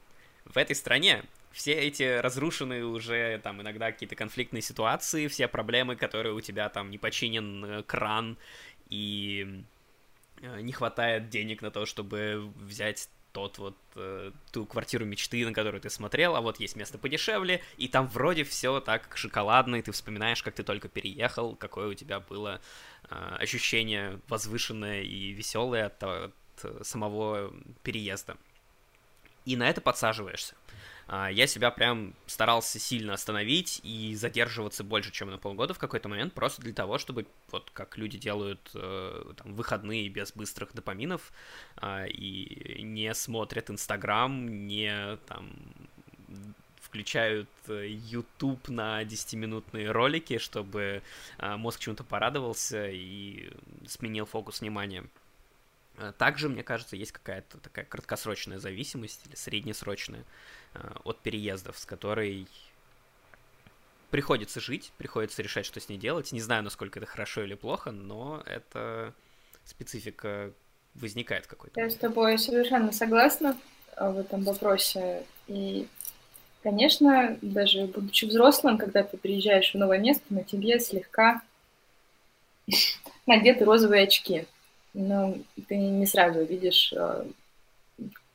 в 0.45 0.57
этой 0.57 0.75
стране. 0.75 1.25
Все 1.51 1.73
эти 1.73 2.19
разрушенные 2.19 2.85
уже 2.85 3.39
там 3.43 3.61
иногда 3.61 3.93
какие-то 3.93 4.17
конфликтные 4.17 4.63
ситуации, 4.63 5.29
все 5.29 5.49
проблемы, 5.49 5.97
которые 5.97 6.35
у 6.35 6.41
тебя 6.41 6.69
там 6.69 6.91
не 6.91 6.99
починен 6.99 7.65
э, 7.65 7.83
кран 7.83 8.39
и 8.89 9.65
э, 10.41 10.61
не 10.63 10.73
хватает 10.73 11.29
денег 11.29 11.61
на 11.61 11.71
то, 11.71 11.85
чтобы 11.85 12.51
взять 12.57 13.11
тот 13.33 13.59
вот 13.59 13.77
э, 13.97 14.33
ту 14.53 14.67
квартиру 14.67 15.05
мечты, 15.05 15.45
на 15.45 15.53
которую 15.53 15.81
ты 15.81 15.91
смотрел, 15.91 16.37
а 16.37 16.41
вот 16.41 16.61
есть 16.61 16.77
место 16.77 16.99
подешевле, 16.99 17.63
и 17.77 17.89
там 17.89 18.07
вроде 18.07 18.45
все 18.45 18.81
так 18.81 19.17
шоколадно, 19.17 19.77
и 19.77 19.83
ты 19.83 19.93
вспоминаешь, 19.93 20.43
как 20.43 20.55
ты 20.55 20.63
только 20.63 20.89
переехал, 20.89 21.57
какое 21.57 21.89
у 21.89 21.95
тебя 21.95 22.21
было 22.21 22.61
э, 23.09 23.37
ощущение 23.41 24.21
возвышенное 24.29 25.03
и 25.03 25.33
веселое 25.33 25.87
от, 25.87 26.03
от 26.03 26.35
самого 26.83 27.53
переезда. 27.83 28.37
и 29.45 29.57
на 29.57 29.69
это 29.69 29.81
подсаживаешься. 29.81 30.55
А, 31.15 31.31
я 31.31 31.47
себя 31.47 31.71
прям 31.71 32.15
старался 32.25 32.79
сильно 32.79 33.13
остановить 33.13 33.81
и 33.83 34.15
задерживаться 34.15 34.83
больше, 34.83 35.13
чем 35.13 35.31
на 35.31 35.37
полгода 35.37 35.75
в 35.75 35.79
какой-то 35.79 36.09
момент, 36.09 36.33
просто 36.33 36.63
для 36.63 36.73
того, 36.73 36.97
чтобы, 36.97 37.27
вот 37.51 37.71
как 37.75 37.99
люди 37.99 38.17
делают 38.17 38.71
э, 38.75 39.33
там, 39.37 39.53
выходные 39.53 40.09
без 40.09 40.33
быстрых 40.33 40.73
допаминов 40.73 41.31
э, 41.83 42.09
и 42.09 42.83
не 42.83 43.13
смотрят 43.13 43.69
Инстаграм, 43.69 44.67
не 44.67 45.19
там 45.27 45.53
включают 46.81 47.51
э, 47.69 47.89
YouTube 47.89 48.71
на 48.71 49.03
10-минутные 49.03 49.91
ролики, 49.91 50.39
чтобы 50.39 51.03
э, 51.37 51.57
мозг 51.57 51.81
чему-то 51.81 52.05
порадовался 52.05 52.89
и 52.89 53.51
сменил 53.87 54.25
фокус 54.25 54.63
внимания. 54.63 55.05
Э, 55.99 56.13
также, 56.17 56.49
мне 56.49 56.63
кажется, 56.63 56.97
есть 56.97 57.13
какая-то 57.13 57.59
такая 57.59 57.85
краткосрочная 57.85 58.59
зависимость 58.59 59.27
или 59.27 59.35
среднесрочная 59.35 60.25
от 61.05 61.21
переездов, 61.21 61.79
с 61.79 61.85
которой 61.85 62.47
приходится 64.11 64.59
жить, 64.59 64.91
приходится 64.97 65.43
решать, 65.43 65.67
что 65.67 65.81
с 65.81 65.89
ней 65.91 65.99
делать. 65.99 66.33
Не 66.33 66.41
знаю, 66.41 66.63
насколько 66.63 66.99
это 66.99 67.07
хорошо 67.07 67.43
или 67.43 67.55
плохо, 67.55 67.91
но 67.91 68.43
это 68.47 69.13
специфика 69.65 70.53
возникает 70.95 71.47
какой-то. 71.47 71.79
Я 71.79 71.91
с 71.91 71.97
тобой 71.97 72.39
совершенно 72.39 72.91
согласна 72.91 73.57
в 73.99 74.19
этом 74.19 74.45
вопросе. 74.45 75.27
И 75.47 75.87
Конечно, 76.63 77.37
даже 77.43 77.87
будучи 77.87 78.25
взрослым, 78.25 78.79
когда 78.79 79.03
ты 79.03 79.17
приезжаешь 79.17 79.73
в 79.73 79.79
новое 79.79 79.99
место, 79.99 80.23
на 80.31 80.45
тебе 80.45 80.79
слегка 80.79 81.43
надеты 83.27 83.65
розовые 83.65 84.05
очки. 84.05 84.47
Но 84.95 85.35
ты 85.69 85.77
не 85.77 86.07
сразу 86.07 86.45
видишь 86.45 86.93
э, 86.95 87.25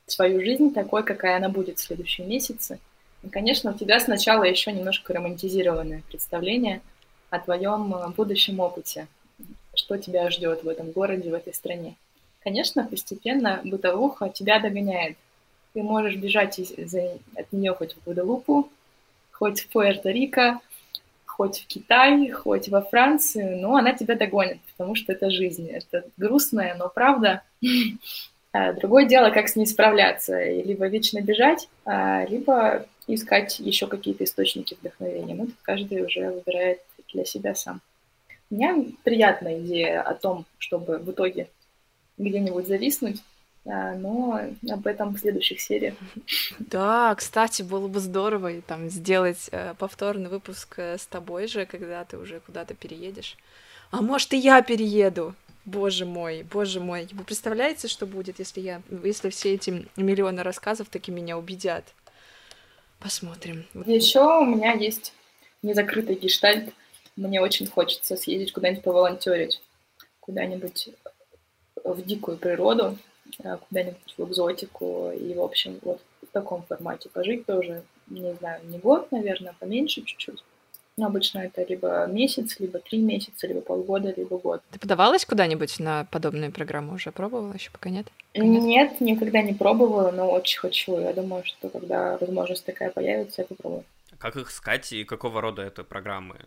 свою 0.07 0.41
жизнь 0.41 0.73
такой, 0.73 1.03
какая 1.03 1.37
она 1.37 1.49
будет 1.49 1.77
в 1.77 1.83
следующие 1.83 2.25
месяцы. 2.25 2.79
И, 3.23 3.29
конечно, 3.29 3.71
у 3.71 3.77
тебя 3.77 3.99
сначала 3.99 4.43
еще 4.43 4.71
немножко 4.71 5.13
романтизированное 5.13 6.03
представление 6.07 6.81
о 7.29 7.39
твоем 7.39 7.93
э, 7.93 8.09
будущем 8.09 8.59
опыте, 8.59 9.07
что 9.75 9.97
тебя 9.97 10.29
ждет 10.31 10.63
в 10.63 10.67
этом 10.67 10.91
городе, 10.91 11.29
в 11.29 11.33
этой 11.33 11.53
стране. 11.53 11.95
Конечно, 12.39 12.85
постепенно 12.85 13.61
бытовуха 13.63 14.29
тебя 14.29 14.59
догоняет. 14.59 15.17
Ты 15.73 15.83
можешь 15.83 16.15
бежать 16.15 16.57
из, 16.59 16.73
за, 16.89 17.17
от 17.35 17.51
нее 17.51 17.73
хоть 17.73 17.93
в 17.93 18.03
Гваделупу, 18.03 18.69
хоть 19.31 19.61
в 19.61 19.75
Пуэрто-Рико, 19.75 20.57
хоть 21.37 21.61
в 21.61 21.67
Китай, 21.67 22.29
хоть 22.31 22.67
во 22.67 22.81
Францию, 22.81 23.61
но 23.61 23.75
она 23.75 23.93
тебя 23.93 24.15
догонит, 24.15 24.59
потому 24.71 24.95
что 24.95 25.13
это 25.13 25.29
жизнь. 25.29 25.69
Это 25.69 26.03
грустная, 26.17 26.75
но 26.75 26.89
правда. 26.89 27.43
А 28.53 28.73
другое 28.73 29.05
дело, 29.05 29.29
как 29.29 29.49
с 29.49 29.55
ней 29.55 29.67
справляться. 29.67 30.43
Либо 30.43 30.87
вечно 30.87 31.21
бежать, 31.21 31.69
а, 31.85 32.25
либо 32.25 32.87
искать 33.05 33.59
еще 33.59 33.85
какие-то 33.85 34.23
источники 34.23 34.75
вдохновения. 34.79 35.35
Ну, 35.35 35.45
тут 35.45 35.57
каждый 35.61 36.03
уже 36.03 36.31
выбирает 36.31 36.79
для 37.13 37.23
себя 37.23 37.53
сам. 37.53 37.81
У 38.49 38.55
меня 38.55 38.75
приятная 39.03 39.59
идея 39.59 40.01
о 40.01 40.15
том, 40.15 40.45
чтобы 40.57 40.97
в 40.97 41.11
итоге 41.11 41.49
где-нибудь 42.17 42.67
зависнуть, 42.67 43.21
но 43.67 44.39
об 44.69 44.87
этом 44.87 45.13
в 45.13 45.19
следующих 45.19 45.59
сериях. 45.59 45.95
Да, 46.59 47.13
кстати, 47.15 47.63
было 47.63 47.89
бы 47.89 47.99
здорово 47.99 48.61
там 48.61 48.89
сделать 48.89 49.49
э, 49.51 49.73
повторный 49.77 50.29
выпуск 50.29 50.75
э, 50.77 50.97
с 50.97 51.05
тобой 51.05 51.47
же, 51.47 51.65
когда 51.65 52.05
ты 52.05 52.17
уже 52.17 52.39
куда-то 52.39 52.75
переедешь. 52.75 53.35
А 53.91 54.01
может, 54.01 54.31
и 54.31 54.37
я 54.37 54.61
перееду? 54.61 55.35
Боже 55.65 56.05
мой, 56.05 56.43
боже 56.43 56.79
мой. 56.79 57.09
Вы 57.11 57.25
представляете, 57.25 57.89
что 57.89 58.05
будет, 58.05 58.39
если 58.39 58.61
я, 58.61 58.81
если 59.03 59.29
все 59.29 59.55
эти 59.55 59.85
миллионы 59.97 60.43
рассказов 60.43 60.87
таки 60.87 61.11
меня 61.11 61.37
убедят? 61.37 61.83
Посмотрим. 62.99 63.65
Еще 63.85 64.21
у 64.21 64.45
меня 64.45 64.71
есть 64.73 65.13
незакрытый 65.61 66.15
гештальт. 66.15 66.73
Мне 67.17 67.41
очень 67.41 67.67
хочется 67.67 68.15
съездить 68.15 68.53
куда-нибудь 68.53 68.83
поволонтерить, 68.83 69.61
куда-нибудь 70.21 70.89
в 71.83 72.01
дикую 72.01 72.37
природу, 72.37 72.97
Э, 73.16 73.16
куда-нибудь 73.37 74.15
в 74.17 74.23
экзотику. 74.23 75.11
И, 75.11 75.33
в 75.33 75.41
общем, 75.41 75.79
вот 75.83 76.01
в 76.21 76.31
таком 76.31 76.63
формате 76.63 77.09
пожить 77.09 77.45
тоже, 77.45 77.83
не 78.07 78.33
знаю, 78.35 78.61
не 78.65 78.77
год, 78.77 79.11
наверное, 79.11 79.53
поменьше 79.59 80.01
чуть-чуть. 80.01 80.43
Но 80.99 81.05
обычно 81.05 81.39
это 81.39 81.63
либо 81.63 82.07
месяц, 82.07 82.59
либо 82.59 82.79
три 82.79 82.99
месяца, 82.99 83.45
либо 83.45 83.61
полгода, 83.61 84.11
либо 84.17 84.39
год. 84.39 84.63
Ты 84.71 84.79
подавалась 84.79 85.25
куда-нибудь 85.25 85.79
на 85.79 86.05
подобные 86.05 86.49
программы 86.49 86.95
уже? 86.95 87.11
Пробовала 87.11 87.53
еще 87.53 87.69
пока 87.69 87.91
нет? 87.91 88.07
Нет, 88.33 88.63
нет 88.63 89.01
никогда 89.01 89.43
не 89.43 89.53
пробовала, 89.53 90.11
но 90.11 90.31
очень 90.31 90.59
хочу. 90.59 90.99
Я 90.99 91.13
думаю, 91.13 91.43
что 91.45 91.69
когда 91.69 92.17
возможность 92.17 92.65
такая 92.65 92.89
появится, 92.89 93.43
я 93.43 93.45
попробую. 93.45 93.83
Как 94.17 94.37
их 94.37 94.49
искать 94.49 94.91
и 94.91 95.03
какого 95.03 95.39
рода 95.39 95.61
это 95.61 95.83
программы? 95.83 96.37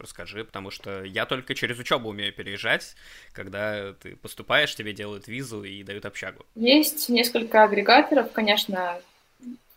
Расскажи, 0.00 0.44
потому 0.44 0.70
что 0.70 1.02
я 1.04 1.26
только 1.26 1.54
через 1.54 1.78
учебу 1.78 2.08
умею 2.08 2.32
переезжать, 2.32 2.94
когда 3.32 3.92
ты 3.94 4.16
поступаешь, 4.16 4.74
тебе 4.74 4.92
делают 4.92 5.28
визу 5.28 5.64
и 5.64 5.82
дают 5.82 6.06
общагу. 6.06 6.44
Есть 6.54 7.08
несколько 7.08 7.64
агрегаторов, 7.64 8.32
конечно, 8.32 9.00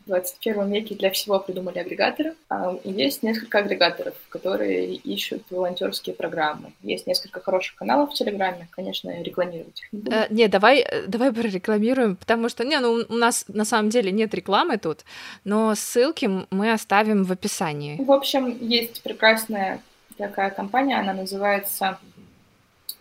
в 0.06 0.08
21 0.08 0.72
веке 0.72 0.96
для 0.96 1.12
всего 1.12 1.40
придумали 1.40 1.80
агрегаторы. 1.80 2.34
А, 2.50 2.76
есть 2.84 3.24
несколько 3.24 3.60
агрегаторов, 3.60 4.16
которые 4.30 4.96
ищут 4.96 5.44
волонтерские 5.50 6.16
программы. 6.16 6.74
Есть 6.82 7.08
несколько 7.08 7.40
хороших 7.40 7.76
каналов 7.76 8.12
в 8.12 8.14
Телеграме, 8.14 8.68
конечно, 8.72 9.22
рекламировать 9.22 9.80
их 9.82 9.94
не 9.94 10.00
буду. 10.00 10.16
Э, 10.16 10.28
не, 10.30 10.48
давай, 10.48 10.80
э, 10.80 11.06
давай 11.08 11.32
прорекламируем, 11.32 12.16
потому 12.16 12.50
что, 12.50 12.64
не, 12.66 12.80
ну, 12.80 13.06
у 13.08 13.14
нас 13.14 13.46
на 13.48 13.66
самом 13.66 13.90
деле 13.90 14.12
нет 14.12 14.34
рекламы 14.34 14.78
тут, 14.78 15.06
но 15.44 15.76
ссылки 15.76 16.30
мы 16.50 16.72
оставим 16.72 17.24
в 17.24 17.32
описании. 17.32 18.02
В 18.02 18.12
общем, 18.12 18.58
есть 18.60 19.02
прекрасная 19.04 19.82
такая 20.28 20.50
компания, 20.50 20.98
она 20.98 21.14
называется 21.14 22.00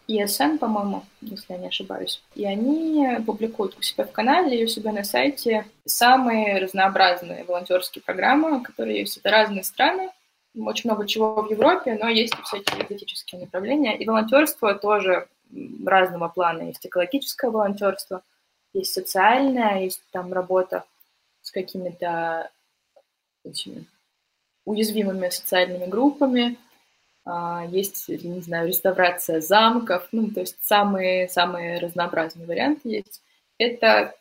ESN, 0.09 0.59
по-моему, 0.59 1.05
если 1.21 1.53
я 1.53 1.59
не 1.59 1.69
ошибаюсь. 1.69 2.23
И 2.35 2.45
они 2.45 3.07
публикуют 3.25 3.79
у 3.79 3.83
себя 3.83 4.05
в 4.05 4.13
канале 4.13 4.61
и 4.61 4.65
у 4.65 4.69
себя 4.69 4.93
на 4.93 5.05
сайте 5.05 5.67
самые 5.85 6.59
разнообразные 6.59 7.45
волонтерские 7.45 8.03
программы, 8.03 8.63
которые 8.63 9.01
есть. 9.01 9.19
Это 9.19 9.31
разные 9.31 9.63
страны, 9.63 10.11
очень 10.57 10.91
много 10.91 11.07
чего 11.07 11.41
в 11.43 11.51
Европе, 11.51 11.97
но 12.01 12.09
есть 12.09 12.35
и 12.35 12.43
всякие 12.43 12.83
экзотические 12.83 13.43
направления. 13.43 13.97
И 13.97 14.07
волонтерство 14.07 14.75
тоже 14.75 15.29
разного 15.85 16.29
плана. 16.29 16.63
Есть 16.63 16.87
экологическое 16.87 17.51
волонтерство, 17.51 18.23
есть 18.73 18.93
социальное, 18.93 19.83
есть 19.83 20.03
там 20.13 20.33
работа 20.33 20.85
с 21.43 21.51
какими-то 21.51 22.51
уязвимыми 24.65 25.29
социальными 25.31 25.87
группами, 25.87 26.59
есть, 27.71 28.09
не 28.09 28.41
знаю, 28.41 28.69
реставрация 28.69 29.41
замков, 29.41 30.09
ну, 30.13 30.31
то 30.31 30.41
есть 30.41 30.57
самые-самые 30.63 31.79
разнообразные 31.79 32.47
варианты 32.47 32.89
есть. 32.89 33.23
Это 33.59 34.15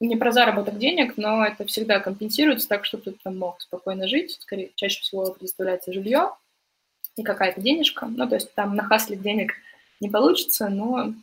не 0.00 0.16
про 0.16 0.32
заработок 0.32 0.78
денег, 0.78 1.16
но 1.16 1.44
это 1.44 1.64
всегда 1.64 2.00
компенсируется 2.00 2.68
так, 2.68 2.84
чтобы 2.84 3.04
ты 3.04 3.12
там 3.22 3.38
мог 3.38 3.60
спокойно 3.60 4.08
жить. 4.08 4.38
Скорее, 4.40 4.70
чаще 4.74 5.00
всего 5.00 5.32
предоставляется 5.32 5.92
жилье 5.92 6.30
и 7.16 7.22
какая-то 7.22 7.60
денежка. 7.60 8.06
Ну, 8.06 8.28
то 8.28 8.34
есть 8.34 8.54
там 8.54 8.74
нахаслить 8.76 9.22
денег 9.22 9.52
не 10.00 10.10
получится, 10.10 10.68
но 10.68 11.14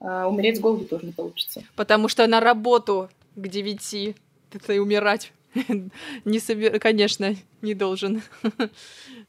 э, 0.00 0.24
умереть 0.24 0.58
с 0.58 0.60
голоду 0.60 0.84
тоже 0.84 1.06
не 1.06 1.12
получится. 1.12 1.62
Потому 1.76 2.08
что 2.08 2.26
на 2.26 2.40
работу 2.40 3.08
к 3.34 3.48
девяти 3.48 4.16
ты 4.50 4.80
умирать 4.80 5.32
не 6.24 6.38
собер... 6.38 6.78
конечно, 6.80 7.34
не 7.62 7.74
должен. 7.74 8.22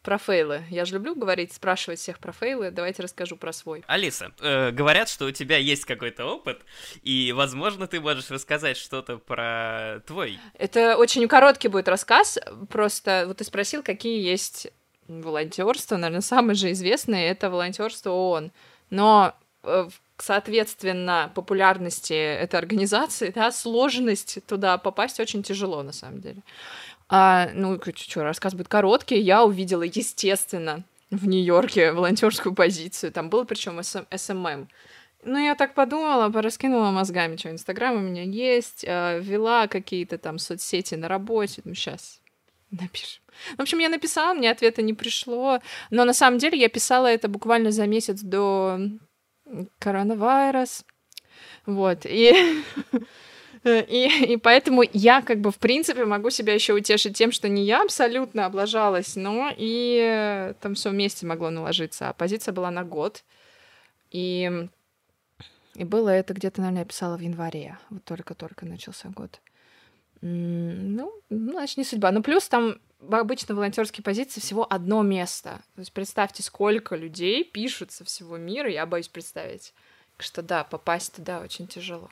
про 0.02 0.18
фейлы. 0.18 0.63
Я 0.70 0.86
же 0.86 0.94
люблю 0.96 1.16
говорить, 1.16 1.52
спрашивать 1.52 2.00
всех 2.00 2.20
про 2.20 2.32
фейлы. 2.32 2.72
Давайте 2.72 3.04
расскажу 3.04 3.36
про 3.36 3.52
свой. 3.52 3.84
Алиса, 3.88 4.32
э, 4.40 4.72
говорят, 4.72 5.10
что 5.10 5.26
у 5.26 5.32
тебя 5.32 5.58
есть 5.58 5.84
какой-то 5.84 6.26
опыт, 6.26 6.62
и, 7.04 7.34
возможно, 7.36 7.88
ты 7.88 8.00
можешь 8.00 8.30
рассказать 8.30 8.78
что-то 8.78 9.18
про 9.18 10.02
твой. 10.08 10.40
Это 10.58 10.96
очень 10.96 11.28
короткий 11.28 11.68
будет 11.68 11.90
рассказ. 11.90 12.40
Просто 12.69 13.25
вот 13.28 13.38
ты 13.38 13.44
спросил, 13.44 13.84
какие 13.84 14.21
есть 14.21 14.71
волонтерства. 15.08 15.98
Наверное, 15.98 16.21
самое 16.21 16.56
же 16.56 16.71
известное 16.71 17.30
это 17.30 17.50
волонтерство 17.50 18.12
ООН. 18.12 18.52
Но 18.90 19.36
э, 19.63 19.90
соответственно, 20.18 21.32
популярности 21.36 22.13
этой 22.13 22.60
организации, 22.60 23.32
да, 23.34 23.52
сложность 23.52 24.40
туда 24.48 24.78
попасть 24.78 25.20
очень 25.20 25.44
тяжело, 25.44 25.84
на 25.84 25.92
самом 25.92 26.22
деле. 26.22 26.42
А, 27.10 27.50
ну, 27.54 27.80
что, 27.96 28.24
рассказ 28.24 28.54
будет 28.54 28.68
короткий. 28.68 29.20
Я 29.20 29.44
увидела, 29.44 29.84
естественно, 29.84 30.84
в 31.10 31.28
Нью-Йорке 31.28 31.94
волонтерскую 31.94 32.54
позицию. 32.54 33.12
Там 33.12 33.30
был 33.30 33.46
причем 33.46 33.82
SMM. 33.83 34.67
Ну, 35.24 35.38
я 35.38 35.56
так 35.56 35.74
подумала, 35.74 36.30
пораскинула 36.30 36.92
мозгами, 36.92 37.38
что 37.38 37.50
Инстаграм 37.50 37.96
у 37.96 38.00
меня 38.00 38.24
есть, 38.24 38.84
э, 38.88 39.20
вела 39.22 39.68
какие-то 39.68 40.18
там 40.18 40.38
соцсети 40.38 40.96
на 40.96 41.08
работе. 41.08 41.62
Ну, 41.65 41.74
сейчас 41.74 42.22
напишем. 42.72 43.22
В 43.58 43.62
общем, 43.62 43.80
я 43.80 43.90
написала, 43.90 44.34
мне 44.34 44.52
ответа 44.52 44.82
не 44.82 44.94
пришло. 44.94 45.60
Но 45.90 46.06
на 46.06 46.13
самом 46.13 46.40
деле 46.40 46.58
я 46.58 46.70
писала 46.70 47.08
это 47.08 47.28
буквально 47.28 47.72
за 47.72 47.88
месяц 47.88 48.22
до 48.22 48.80
коронавирус. 49.79 50.83
Вот, 51.65 52.06
и 52.06 52.33
и, 53.63 54.33
и 54.33 54.37
поэтому 54.37 54.83
я 54.93 55.21
как 55.21 55.41
бы 55.41 55.52
в 55.52 55.58
принципе 55.58 56.06
могу 56.06 56.29
себя 56.29 56.54
еще 56.54 56.73
утешить 56.73 57.17
тем, 57.17 57.31
что 57.31 57.50
не 57.50 57.63
я 57.63 57.81
абсолютно 57.81 58.45
облажалась, 58.45 59.15
но 59.15 59.52
и 59.56 60.00
э, 60.02 60.54
там 60.62 60.75
все 60.75 60.89
вместе 60.89 61.25
могло 61.25 61.50
наложиться. 61.50 62.10
А 62.10 62.13
позиция 62.13 62.54
была 62.54 62.71
на 62.71 62.83
год. 62.83 63.23
И, 64.12 64.69
и 65.75 65.83
было 65.83 66.10
это 66.10 66.33
где-то, 66.33 66.62
наверное, 66.62 66.83
я 66.83 66.85
писала 66.85 67.17
в 67.17 67.21
январе. 67.21 67.77
Вот 67.89 68.04
только-только 68.06 68.65
начался 68.65 69.10
год. 69.10 69.41
Ну, 70.22 71.13
ну, 71.30 71.52
значит, 71.52 71.78
не 71.78 71.84
судьба. 71.84 72.12
Ну, 72.12 72.24
плюс 72.24 72.48
там 72.48 72.80
обычно 73.12 73.54
в 73.54 73.58
волонтерской 73.58 74.04
позиции 74.04 74.40
всего 74.40 74.65
одно 74.70 75.04
место. 75.04 75.62
То 75.76 75.80
есть 75.80 75.94
представьте, 75.94 76.44
сколько 76.44 76.96
людей 76.96 77.44
пишут 77.44 77.92
со 77.92 78.04
всего 78.04 78.38
мира, 78.38 78.70
я 78.70 78.86
боюсь 78.86 79.08
представить. 79.08 79.74
Что 80.18 80.42
да, 80.42 80.63
попасть 80.63 81.15
туда 81.15 81.42
очень 81.42 81.68
тяжело. 81.68 82.10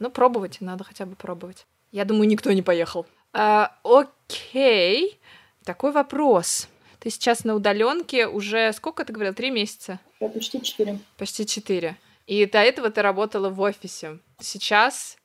Ну, 0.00 0.10
пробовать, 0.10 0.60
надо 0.60 0.82
хотя 0.82 1.06
бы 1.06 1.14
пробовать. 1.14 1.66
Я 1.92 2.04
думаю, 2.04 2.28
никто 2.28 2.50
не 2.52 2.62
поехал. 2.62 3.06
А, 3.32 3.76
окей, 3.84 5.20
такой 5.64 5.92
вопрос. 5.92 6.68
Ты 6.98 7.10
сейчас 7.10 7.44
на 7.44 7.54
удаленке 7.54 8.26
уже 8.26 8.72
сколько 8.72 9.04
ты 9.04 9.12
говорил? 9.12 9.34
Три 9.34 9.50
месяца? 9.50 10.00
Я 10.20 10.28
почти 10.28 10.60
четыре. 10.62 10.98
Почти 11.16 11.46
четыре. 11.46 11.96
И 12.26 12.46
до 12.46 12.58
этого 12.58 12.90
ты 12.90 13.02
работала 13.02 13.50
в 13.50 13.60
офисе. 13.60 14.18
Сейчас 14.40 15.16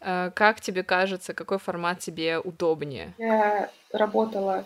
как 0.00 0.60
тебе 0.60 0.82
кажется, 0.82 1.34
какой 1.34 1.58
формат 1.58 1.98
тебе 1.98 2.38
удобнее? 2.38 3.12
Я 3.18 3.70
работала 3.92 4.64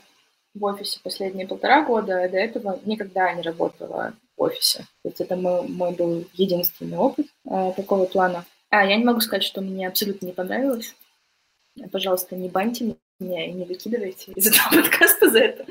в 0.54 0.64
офисе 0.64 1.00
последние 1.02 1.46
полтора 1.46 1.82
года, 1.82 2.22
а 2.22 2.28
до 2.28 2.36
этого 2.36 2.78
никогда 2.84 3.32
не 3.32 3.42
работала 3.42 4.14
в 4.36 4.42
офисе. 4.42 4.80
То 5.02 5.08
есть 5.08 5.20
это 5.20 5.36
мой, 5.36 5.66
мой 5.68 5.92
был 5.94 6.24
единственный 6.34 6.98
опыт 6.98 7.26
э, 7.48 7.72
такого 7.76 8.04
плана. 8.04 8.44
А, 8.70 8.84
я 8.84 8.96
не 8.96 9.04
могу 9.04 9.20
сказать, 9.20 9.44
что 9.44 9.60
мне 9.60 9.88
абсолютно 9.88 10.26
не 10.26 10.32
понравилось. 10.32 10.94
Пожалуйста, 11.90 12.36
не 12.36 12.48
баньте 12.48 12.96
меня 13.18 13.46
и 13.46 13.52
не 13.52 13.64
выкидывайте 13.64 14.32
из 14.32 14.46
этого 14.46 14.82
подкаста 14.82 15.30
за 15.30 15.38
это. 15.38 15.66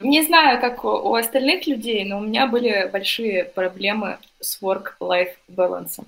Не 0.00 0.22
знаю, 0.22 0.60
как 0.60 0.84
у 0.84 1.14
остальных 1.14 1.66
людей, 1.66 2.04
но 2.04 2.18
у 2.18 2.22
меня 2.22 2.46
были 2.46 2.88
большие 2.92 3.44
проблемы 3.44 4.18
с 4.40 4.60
work-life 4.62 5.34
balance. 5.48 6.04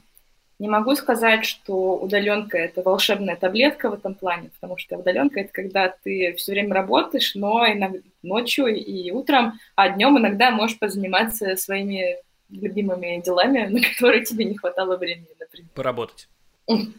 Не 0.59 0.69
могу 0.69 0.97
сказать, 0.97 1.45
что 1.45 1.97
удаленка 1.97 2.59
это 2.59 2.83
волшебная 2.83 3.37
таблетка 3.37 3.91
в 3.91 3.95
этом 3.95 4.15
плане, 4.15 4.51
потому 4.51 4.77
что 4.77 4.97
удаленка 4.97 5.41
это 5.41 5.53
когда 5.53 5.89
ты 5.89 6.35
все 6.35 6.53
время 6.53 6.75
работаешь, 6.75 7.37
но 7.37 7.65
иногда 7.67 8.01
ночью 8.23 8.67
и 8.67 9.11
утром, 9.13 9.61
а 9.77 9.89
днем 9.89 10.19
иногда 10.19 10.51
можешь 10.51 10.79
позаниматься 10.79 11.55
своими 11.57 12.17
любимыми 12.51 13.23
делами, 13.25 13.67
на 13.71 13.81
которые 13.81 14.25
тебе 14.25 14.45
не 14.45 14.57
хватало 14.57 14.97
времени, 14.97 15.29
например. 15.39 15.69
Поработать. 15.75 16.29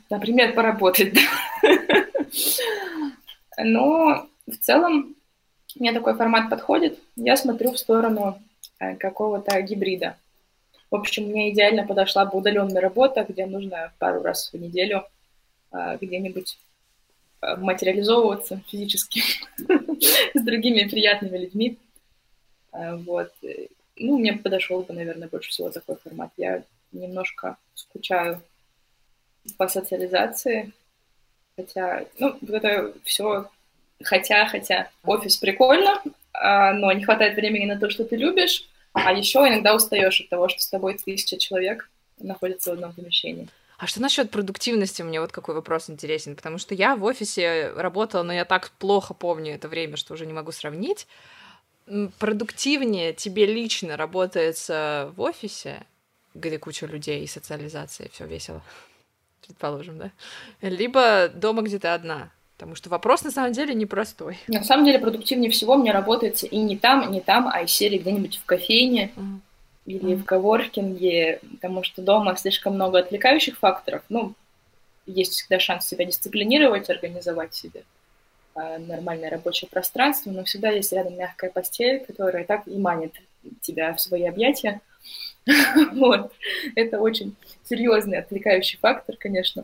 Например, 0.09 0.53
поработать, 0.53 1.13
да. 1.13 1.21
Но 3.61 4.27
в 4.47 4.55
целом 4.61 5.15
мне 5.75 5.91
такой 5.91 6.15
формат 6.15 6.49
подходит. 6.49 6.97
Я 7.15 7.35
смотрю 7.35 7.71
в 7.71 7.77
сторону 7.79 8.41
э, 8.79 8.95
какого-то 8.95 9.61
гибрида. 9.61 10.15
В 10.91 10.95
общем, 10.95 11.25
мне 11.25 11.51
идеально 11.51 11.85
подошла 11.85 12.25
бы 12.25 12.37
удаленная 12.37 12.81
работа, 12.81 13.25
где 13.27 13.45
нужно 13.45 13.93
пару 13.99 14.23
раз 14.23 14.51
в 14.51 14.57
неделю 14.57 15.05
э, 15.71 15.97
где-нибудь 16.01 16.57
э, 17.41 17.55
материализовываться 17.57 18.61
физически 18.67 19.21
с 20.33 20.41
другими 20.41 20.87
приятными 20.87 21.37
людьми. 21.37 21.77
Вот. 22.71 23.33
Ну, 23.95 24.17
мне 24.19 24.33
подошел 24.33 24.83
бы, 24.83 24.93
наверное, 24.93 25.27
больше 25.27 25.49
всего 25.49 25.71
такой 25.71 25.97
формат. 25.97 26.31
Я 26.37 26.63
немножко 26.91 27.57
скучаю 27.73 28.41
по 29.57 29.67
социализации, 29.67 30.71
хотя, 31.55 32.05
ну, 32.17 32.37
это 32.47 32.93
все, 33.03 33.49
хотя, 34.01 34.45
хотя, 34.47 34.89
офис 35.03 35.37
прикольно, 35.37 36.01
а, 36.33 36.73
но 36.73 36.91
не 36.91 37.03
хватает 37.03 37.35
времени 37.35 37.65
на 37.65 37.79
то, 37.79 37.89
что 37.89 38.05
ты 38.05 38.15
любишь, 38.15 38.68
а 38.93 39.13
еще 39.13 39.39
иногда 39.39 39.75
устаешь 39.75 40.21
от 40.21 40.29
того, 40.29 40.49
что 40.49 40.61
с 40.61 40.69
тобой 40.69 40.97
тысяча 40.97 41.37
человек 41.37 41.89
находится 42.17 42.71
в 42.71 42.73
одном 42.73 42.93
помещении. 42.93 43.47
А 43.77 43.87
что 43.87 44.01
насчет 44.01 44.29
продуктивности? 44.29 45.01
Мне 45.01 45.21
вот 45.21 45.31
какой 45.31 45.55
вопрос 45.55 45.89
интересен, 45.89 46.35
потому 46.35 46.57
что 46.57 46.75
я 46.75 46.97
в 46.97 47.03
офисе 47.05 47.71
работала, 47.75 48.23
но 48.23 48.33
я 48.33 48.43
так 48.43 48.71
плохо 48.71 49.13
помню 49.13 49.55
это 49.55 49.69
время, 49.69 49.95
что 49.95 50.13
уже 50.13 50.25
не 50.25 50.33
могу 50.33 50.51
сравнить. 50.51 51.07
Продуктивнее 52.19 53.13
тебе 53.13 53.45
лично 53.45 53.95
работается 53.95 55.13
в 55.15 55.21
офисе, 55.21 55.85
где 56.33 56.59
куча 56.59 56.87
людей 56.87 57.23
и 57.23 57.27
социализация, 57.27 58.09
все 58.09 58.25
весело, 58.25 58.61
предположим, 59.47 59.97
да? 59.97 60.11
Либо 60.61 61.29
дома, 61.29 61.61
где 61.61 61.79
ты 61.79 61.87
одна. 61.87 62.31
Потому 62.59 62.75
что 62.75 62.89
вопрос 62.89 63.23
на 63.23 63.31
самом 63.31 63.53
деле 63.53 63.73
непростой. 63.73 64.37
На 64.49 64.65
самом 64.65 64.85
деле 64.85 64.99
продуктивнее 64.99 65.49
всего 65.49 65.77
мне 65.77 65.93
работает 65.93 66.43
и 66.43 66.57
не 66.57 66.75
там, 66.75 67.09
не 67.09 67.21
там, 67.21 67.47
а 67.47 67.61
из 67.61 67.71
серии 67.71 67.97
где-нибудь 67.97 68.35
в 68.35 68.43
кофейне 68.43 69.13
mm. 69.15 69.39
или 69.85 70.11
mm. 70.11 70.15
в 70.17 70.25
коворкинге, 70.25 71.39
потому 71.53 71.83
что 71.83 72.01
дома 72.01 72.35
слишком 72.35 72.73
много 72.73 72.99
отвлекающих 72.99 73.57
факторов. 73.57 74.03
Ну, 74.09 74.33
есть 75.05 75.31
всегда 75.31 75.57
шанс 75.57 75.87
себя 75.87 76.03
дисциплинировать, 76.03 76.89
организовать 76.89 77.55
себе 77.55 77.83
а, 78.55 78.77
нормальное 78.77 79.29
рабочее 79.29 79.69
пространство, 79.69 80.29
но 80.31 80.43
всегда 80.43 80.69
есть 80.69 80.91
рядом 80.91 81.17
мягкая 81.17 81.51
постель, 81.51 82.03
которая 82.05 82.43
так 82.43 82.67
и 82.67 82.77
манит 82.77 83.13
тебя 83.61 83.93
в 83.93 84.01
свои 84.01 84.25
объятия. 84.25 84.81
вот. 85.93 86.33
Это 86.75 86.99
очень 86.99 87.37
серьезный 87.63 88.17
отвлекающий 88.17 88.77
фактор, 88.79 89.15
конечно. 89.17 89.63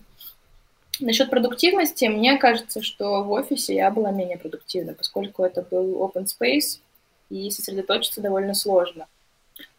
Насчет 1.00 1.30
продуктивности, 1.30 2.06
мне 2.06 2.38
кажется, 2.38 2.82
что 2.82 3.24
в 3.24 3.32
офисе 3.32 3.76
я 3.76 3.92
была 3.92 4.12
менее 4.12 4.38
продуктивна, 4.38 4.94
поскольку 4.94 5.44
это 5.44 5.62
был 5.62 6.02
open 6.02 6.26
space, 6.26 6.80
и 7.30 7.50
сосредоточиться 7.52 8.22
довольно 8.22 8.54
сложно. 8.54 9.08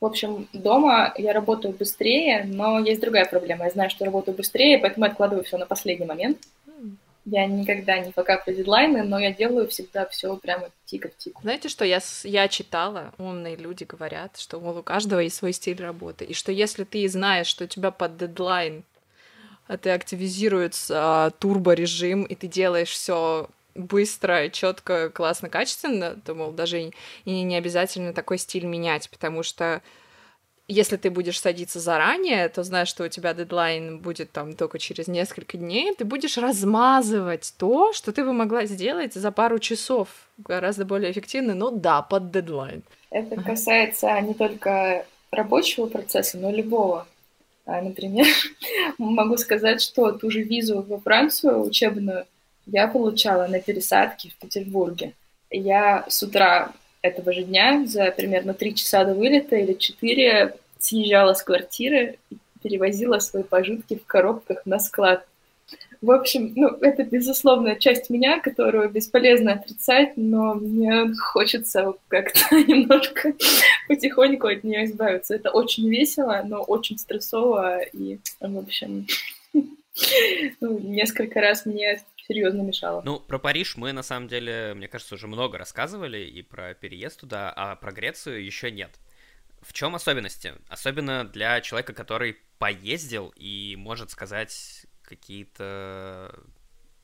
В 0.00 0.06
общем, 0.06 0.48
дома 0.52 1.12
я 1.16 1.32
работаю 1.32 1.74
быстрее, 1.74 2.44
но 2.44 2.78
есть 2.78 3.00
другая 3.00 3.26
проблема. 3.26 3.64
Я 3.64 3.70
знаю, 3.70 3.90
что 3.90 4.04
работаю 4.04 4.36
быстрее, 4.36 4.78
поэтому 4.78 5.06
откладываю 5.06 5.44
все 5.44 5.58
на 5.58 5.66
последний 5.66 6.06
момент. 6.06 6.38
Я 7.28 7.46
никогда 7.46 7.98
не 7.98 8.12
покапаю 8.12 8.56
дедлайны, 8.56 9.02
но 9.02 9.18
я 9.18 9.32
делаю 9.32 9.66
всегда 9.68 10.06
все 10.06 10.36
прямо 10.36 10.70
тика 10.84 11.08
в 11.08 11.16
тику. 11.16 11.42
Знаете, 11.42 11.68
что 11.68 11.84
я, 11.84 11.98
я 12.22 12.46
читала, 12.46 13.12
умные 13.18 13.56
люди 13.56 13.82
говорят, 13.82 14.38
что 14.38 14.60
мол, 14.60 14.78
у 14.78 14.82
каждого 14.82 15.18
есть 15.18 15.36
свой 15.36 15.52
стиль 15.52 15.82
работы, 15.82 16.24
и 16.24 16.34
что 16.34 16.52
если 16.52 16.84
ты 16.84 17.06
знаешь, 17.08 17.48
что 17.48 17.64
у 17.64 17.66
тебя 17.66 17.90
под 17.90 18.16
дедлайн 18.16 18.84
ты 19.82 19.90
активизируется 19.90 20.94
а, 20.98 21.30
турбо-режим, 21.30 22.24
и 22.24 22.34
ты 22.34 22.46
делаешь 22.46 22.90
все 22.90 23.48
быстро, 23.74 24.48
четко, 24.48 25.10
классно, 25.10 25.48
качественно, 25.48 26.16
то, 26.24 26.34
мол, 26.34 26.52
даже 26.52 26.90
и, 27.24 27.42
не 27.42 27.56
обязательно 27.56 28.12
такой 28.12 28.38
стиль 28.38 28.64
менять, 28.64 29.10
потому 29.10 29.42
что 29.42 29.82
если 30.68 30.96
ты 30.96 31.10
будешь 31.10 31.40
садиться 31.40 31.78
заранее, 31.78 32.48
то 32.48 32.64
знаешь, 32.64 32.88
что 32.88 33.04
у 33.04 33.08
тебя 33.08 33.34
дедлайн 33.34 33.98
будет 33.98 34.32
там 34.32 34.54
только 34.54 34.78
через 34.78 35.06
несколько 35.06 35.56
дней, 35.56 35.94
ты 35.94 36.04
будешь 36.04 36.38
размазывать 36.38 37.54
то, 37.56 37.92
что 37.92 38.12
ты 38.12 38.24
бы 38.24 38.32
могла 38.32 38.64
сделать 38.66 39.14
за 39.14 39.30
пару 39.30 39.58
часов 39.60 40.08
гораздо 40.38 40.84
более 40.84 41.12
эффективно, 41.12 41.54
но 41.54 41.70
да, 41.70 42.02
под 42.02 42.32
дедлайн. 42.32 42.82
Это 43.10 43.40
касается 43.40 44.20
не 44.20 44.34
только 44.34 45.06
рабочего 45.30 45.86
процесса, 45.86 46.36
но 46.38 46.50
любого. 46.50 47.06
А, 47.66 47.82
например, 47.82 48.26
могу 48.98 49.36
сказать, 49.36 49.82
что 49.82 50.12
ту 50.12 50.30
же 50.30 50.42
визу 50.42 50.82
во 50.82 50.98
Францию 50.98 51.62
учебную 51.62 52.24
я 52.66 52.88
получала 52.88 53.46
на 53.46 53.60
пересадке 53.60 54.30
в 54.30 54.36
Петербурге. 54.36 55.12
Я 55.50 56.04
с 56.08 56.22
утра 56.22 56.72
этого 57.02 57.32
же 57.32 57.42
дня 57.42 57.84
за 57.86 58.10
примерно 58.10 58.54
три 58.54 58.74
часа 58.74 59.04
до 59.04 59.14
вылета 59.14 59.56
или 59.56 59.74
четыре 59.74 60.56
съезжала 60.78 61.34
с 61.34 61.42
квартиры 61.42 62.18
и 62.30 62.36
перевозила 62.62 63.18
свои 63.18 63.42
пожитки 63.42 63.96
в 63.96 64.06
коробках 64.06 64.64
на 64.64 64.78
склад. 64.78 65.26
В 66.00 66.10
общем, 66.10 66.52
ну, 66.56 66.68
это 66.80 67.04
безусловная 67.04 67.76
часть 67.76 68.10
меня, 68.10 68.40
которую 68.40 68.90
бесполезно 68.90 69.52
отрицать, 69.54 70.16
но 70.16 70.54
мне 70.54 71.12
хочется 71.14 71.94
как-то 72.08 72.40
немножко 72.50 73.34
потихоньку 73.88 74.46
от 74.46 74.64
нее 74.64 74.84
избавиться. 74.84 75.34
Это 75.34 75.50
очень 75.50 75.88
весело, 75.88 76.42
но 76.44 76.62
очень 76.62 76.98
стрессово, 76.98 77.80
и, 77.80 78.18
в 78.40 78.58
общем, 78.58 79.06
ну, 80.60 80.78
несколько 80.78 81.40
раз 81.40 81.66
мне 81.66 82.02
серьезно 82.26 82.62
мешало. 82.62 83.02
Ну, 83.04 83.20
про 83.20 83.38
Париж 83.38 83.76
мы, 83.76 83.92
на 83.92 84.02
самом 84.02 84.28
деле, 84.28 84.74
мне 84.74 84.88
кажется, 84.88 85.14
уже 85.14 85.26
много 85.26 85.58
рассказывали, 85.58 86.18
и 86.18 86.42
про 86.42 86.74
переезд 86.74 87.20
туда, 87.20 87.52
а 87.54 87.76
про 87.76 87.92
Грецию 87.92 88.44
еще 88.44 88.70
нет. 88.70 88.90
В 89.62 89.72
чем 89.72 89.94
особенности? 89.94 90.54
Особенно 90.68 91.24
для 91.24 91.60
человека, 91.60 91.92
который 91.92 92.36
поездил 92.58 93.32
и 93.36 93.74
может 93.76 94.10
сказать 94.10 94.86
какие-то 95.06 96.34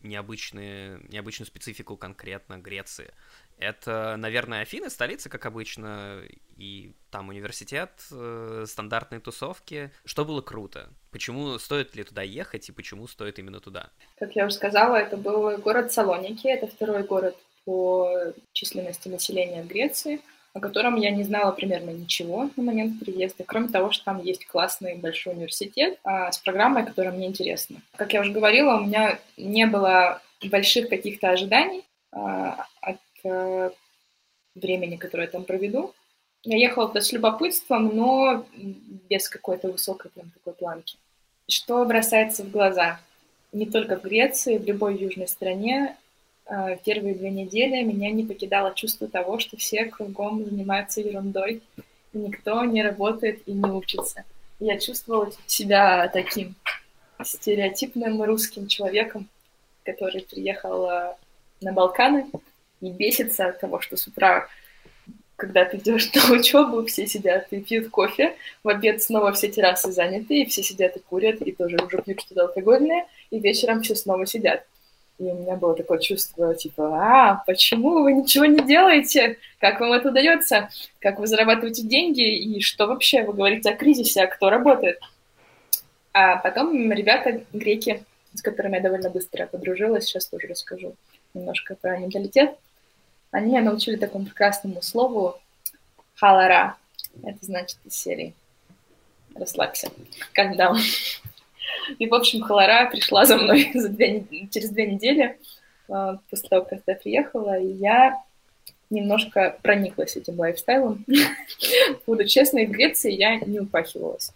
необычные, 0.02 1.00
необычную 1.08 1.46
специфику 1.46 1.96
конкретно 1.96 2.58
Греции. 2.58 3.12
Это, 3.58 4.16
наверное, 4.18 4.62
Афины, 4.62 4.90
столица, 4.90 5.28
как 5.28 5.46
обычно, 5.46 6.22
и 6.56 6.92
там 7.10 7.28
университет, 7.28 7.90
э, 8.10 8.64
стандартные 8.66 9.20
тусовки. 9.20 9.92
Что 10.04 10.24
было 10.24 10.40
круто? 10.40 10.90
Почему 11.12 11.58
стоит 11.58 11.94
ли 11.94 12.02
туда 12.02 12.22
ехать 12.22 12.68
и 12.68 12.72
почему 12.72 13.06
стоит 13.06 13.38
именно 13.38 13.60
туда? 13.60 13.90
Как 14.18 14.34
я 14.34 14.46
уже 14.46 14.56
сказала, 14.56 14.96
это 14.96 15.16
был 15.16 15.56
город 15.58 15.92
Салоники, 15.92 16.48
это 16.48 16.66
второй 16.66 17.04
город 17.04 17.36
по 17.64 18.32
численности 18.52 19.08
населения 19.08 19.62
в 19.62 19.68
Греции, 19.68 20.20
о 20.54 20.60
котором 20.60 20.96
я 20.96 21.10
не 21.10 21.24
знала 21.24 21.52
примерно 21.52 21.90
ничего 21.90 22.50
на 22.56 22.62
момент 22.62 23.00
приезда, 23.00 23.44
кроме 23.44 23.68
того, 23.68 23.90
что 23.90 24.04
там 24.04 24.22
есть 24.22 24.46
классный 24.46 24.96
большой 24.96 25.34
университет 25.34 25.98
а, 26.04 26.30
с 26.30 26.38
программой, 26.38 26.84
которая 26.84 27.12
мне 27.12 27.26
интересна. 27.26 27.80
Как 27.96 28.12
я 28.12 28.20
уже 28.20 28.32
говорила, 28.32 28.76
у 28.76 28.84
меня 28.84 29.18
не 29.36 29.66
было 29.66 30.20
больших 30.44 30.88
каких-то 30.88 31.30
ожиданий 31.30 31.84
а, 32.12 32.66
от 32.80 32.98
а, 33.24 33.72
времени, 34.54 34.96
которое 34.96 35.24
я 35.24 35.30
там 35.30 35.44
проведу. 35.44 35.94
Я 36.44 36.58
ехала 36.58 36.88
туда 36.88 37.00
с 37.00 37.12
любопытством, 37.12 37.96
но 37.96 38.44
без 38.54 39.28
какой-то 39.28 39.70
высокой 39.70 40.10
прям 40.10 40.30
такой 40.30 40.52
планки. 40.52 40.98
Что 41.48 41.84
бросается 41.84 42.42
в 42.42 42.50
глаза? 42.50 43.00
Не 43.52 43.66
только 43.66 43.96
в 43.96 44.02
Греции, 44.02 44.58
в 44.58 44.64
любой 44.64 44.96
южной 44.96 45.28
стране 45.28 45.96
первые 46.84 47.14
две 47.14 47.30
недели 47.30 47.82
меня 47.82 48.10
не 48.10 48.24
покидало 48.24 48.74
чувство 48.74 49.08
того, 49.08 49.38
что 49.38 49.56
все 49.56 49.86
кругом 49.86 50.44
занимаются 50.44 51.00
ерундой, 51.00 51.62
и 52.12 52.18
никто 52.18 52.64
не 52.64 52.82
работает 52.82 53.42
и 53.46 53.52
не 53.52 53.70
учится. 53.70 54.24
Я 54.60 54.78
чувствовала 54.78 55.32
себя 55.46 56.08
таким 56.08 56.54
стереотипным 57.22 58.22
русским 58.22 58.66
человеком, 58.66 59.28
который 59.84 60.22
приехал 60.22 60.88
э, 60.88 61.14
на 61.60 61.72
Балканы 61.72 62.26
и 62.80 62.90
бесится 62.90 63.46
от 63.46 63.60
того, 63.60 63.80
что 63.80 63.96
с 63.96 64.06
утра 64.06 64.48
когда 65.42 65.64
ты 65.64 65.78
идешь 65.78 66.12
на 66.14 66.32
учебу, 66.34 66.84
все 66.86 67.06
сидят 67.06 67.48
и 67.50 67.60
пьют 67.60 67.90
кофе, 67.90 68.36
в 68.62 68.68
обед 68.68 69.02
снова 69.02 69.32
все 69.32 69.48
террасы 69.48 69.90
заняты, 69.90 70.42
и 70.42 70.46
все 70.46 70.62
сидят 70.62 70.96
и 70.96 71.00
курят, 71.00 71.42
и 71.42 71.50
тоже 71.50 71.78
уже 71.84 72.00
пьют 72.00 72.20
что-то 72.20 72.42
алкогольное, 72.42 73.06
и 73.30 73.40
вечером 73.40 73.82
все 73.82 73.96
снова 73.96 74.24
сидят. 74.24 74.64
И 75.18 75.24
у 75.24 75.34
меня 75.34 75.56
было 75.56 75.74
такое 75.74 75.98
чувство, 75.98 76.54
типа, 76.54 76.96
а, 76.96 77.42
почему 77.46 78.02
вы 78.02 78.12
ничего 78.12 78.44
не 78.46 78.60
делаете? 78.64 79.38
Как 79.60 79.78
вам 79.78 79.92
это 79.92 80.08
удается? 80.08 80.70
Как 80.98 81.18
вы 81.18 81.26
зарабатываете 81.26 81.82
деньги? 81.82 82.22
И 82.22 82.60
что 82.60 82.86
вообще 82.86 83.22
вы 83.22 83.32
говорите 83.32 83.70
о 83.70 83.76
кризисе? 83.76 84.22
А 84.22 84.26
кто 84.26 84.50
работает? 84.50 84.98
А 86.12 86.36
потом 86.36 86.90
ребята, 86.92 87.44
греки, 87.52 88.04
с 88.34 88.42
которыми 88.42 88.76
я 88.76 88.82
довольно 88.82 89.10
быстро 89.10 89.46
подружилась, 89.46 90.04
сейчас 90.04 90.26
тоже 90.26 90.48
расскажу 90.48 90.94
немножко 91.34 91.74
про 91.74 91.98
менталитет, 91.98 92.56
они 93.30 93.48
меня 93.48 93.62
научили 93.62 93.96
такому 93.96 94.26
прекрасному 94.26 94.82
слову 94.82 95.40
халара. 96.16 96.76
Это 97.22 97.38
значит 97.40 97.78
из 97.84 97.94
серии 97.94 98.34
«Расслабься, 99.34 99.88
calm 100.36 100.76
И, 101.98 102.06
в 102.06 102.14
общем, 102.14 102.42
халара 102.42 102.88
пришла 102.90 103.24
за 103.24 103.36
мной 103.36 103.70
за 103.74 103.88
две, 103.88 104.24
через 104.50 104.70
две 104.70 104.86
недели 104.86 105.38
а, 105.88 106.18
после 106.30 106.48
того, 106.48 106.64
как 106.64 106.80
я 106.86 106.94
приехала, 106.94 107.58
и 107.58 107.72
я 107.72 108.22
немножко 108.90 109.56
прониклась 109.62 110.16
этим 110.16 110.38
лайфстайлом. 110.38 111.04
Буду 112.06 112.24
честной, 112.26 112.66
в 112.66 112.70
Греции 112.70 113.12
я 113.12 113.36
не 113.40 113.60
упахивалась. 113.60 114.32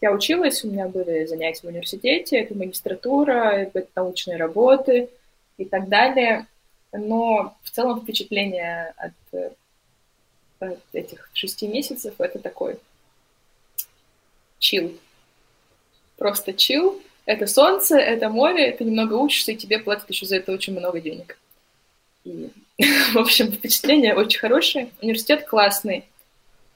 Я 0.00 0.12
училась, 0.12 0.64
у 0.64 0.70
меня 0.70 0.88
были 0.88 1.26
занятия 1.26 1.66
в 1.66 1.70
университете, 1.70 2.38
это 2.38 2.54
магистратура, 2.54 3.52
это 3.52 3.86
научные 3.94 4.38
работы 4.38 5.10
и 5.58 5.64
так 5.64 5.88
далее 5.88 6.46
но 6.92 7.56
в 7.62 7.70
целом 7.70 8.02
впечатление 8.02 8.92
от, 8.96 9.12
от 10.58 10.78
этих 10.92 11.30
шести 11.32 11.68
месяцев 11.68 12.14
это 12.18 12.38
такой 12.38 12.78
чил. 14.58 14.98
Просто 16.20 16.52
чил. 16.52 17.00
Это 17.24 17.46
солнце, 17.46 17.96
это 17.96 18.28
море, 18.28 18.72
ты 18.72 18.84
немного 18.84 19.14
учишься, 19.14 19.52
и 19.52 19.56
тебе 19.56 19.78
платят 19.78 20.10
еще 20.10 20.26
за 20.26 20.36
это 20.36 20.52
очень 20.52 20.78
много 20.78 21.00
денег. 21.00 21.38
И, 22.26 22.50
в 23.14 23.16
общем, 23.16 23.50
впечатление 23.50 24.14
очень 24.14 24.38
хорошее. 24.38 24.90
Университет 25.00 25.46
классный, 25.46 26.04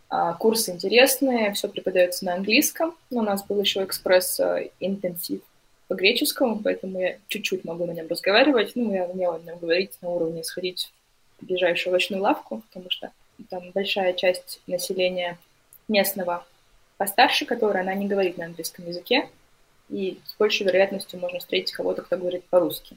а, 0.09 0.33
курсы 0.33 0.71
интересные, 0.71 1.53
все 1.53 1.69
преподается 1.69 2.25
на 2.25 2.37
английском. 2.37 2.95
Но 3.11 3.21
у 3.21 3.23
нас 3.23 3.45
был 3.45 3.61
еще 3.61 3.85
экспресс-интенсив 3.85 5.43
по-греческому, 5.89 6.61
поэтому 6.65 6.99
я 6.99 7.19
чуть-чуть 7.29 7.67
могу 7.67 7.85
на 7.85 7.91
нем 7.91 8.09
разговаривать. 8.09 8.73
Ну, 8.77 8.95
я 8.95 9.05
умела 9.05 9.37
на 9.37 9.51
нем 9.51 9.59
говорить 9.59 9.93
на 10.01 10.09
уровне 10.09 10.43
сходить 10.43 10.91
в 11.39 11.45
ближайшую 11.45 11.93
овощную 11.93 12.23
лавку, 12.23 12.63
потому 12.69 12.89
что 12.89 13.13
там 13.51 13.73
большая 13.73 14.15
часть 14.15 14.63
населения 14.67 15.37
местного 15.87 16.47
постарше, 16.97 17.47
которая 17.47 17.83
она 17.83 17.95
не 17.95 18.07
говорит 18.07 18.39
на 18.39 18.47
английском 18.47 18.87
языке, 18.87 19.29
и 19.89 20.21
с 20.25 20.35
большей 20.37 20.67
вероятностью 20.67 21.21
можно 21.21 21.39
встретить 21.39 21.73
кого-то, 21.73 22.03
кто 22.03 22.17
говорит 22.17 22.45
по-русски, 22.47 22.97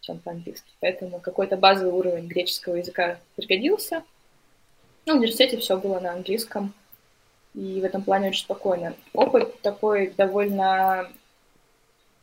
чем 0.00 0.18
по-английски. 0.18 0.70
Поэтому 0.80 1.20
какой-то 1.20 1.56
базовый 1.56 1.92
уровень 1.92 2.26
греческого 2.26 2.76
языка 2.76 3.18
пригодился. 3.36 4.02
Ну, 5.06 5.14
в 5.14 5.16
университете 5.16 5.58
все 5.58 5.76
было 5.78 6.00
на 6.00 6.12
английском, 6.12 6.74
и 7.54 7.80
в 7.80 7.84
этом 7.84 8.02
плане 8.02 8.28
очень 8.28 8.44
спокойно. 8.44 8.94
Опыт 9.12 9.60
такой 9.62 10.10
довольно 10.10 11.10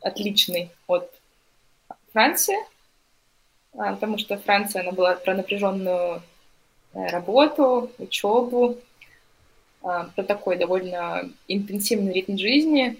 отличный 0.00 0.70
от 0.86 1.10
Франции, 2.12 2.56
а, 3.74 3.94
потому 3.94 4.18
что 4.18 4.38
Франция, 4.38 4.82
она 4.82 4.92
была 4.92 5.14
про 5.14 5.34
напряженную 5.34 6.22
э, 6.94 7.06
работу, 7.08 7.90
учебу, 7.98 8.78
про 9.80 10.22
такой 10.22 10.56
довольно 10.56 11.30
интенсивный 11.48 12.12
ритм 12.12 12.36
жизни. 12.36 12.98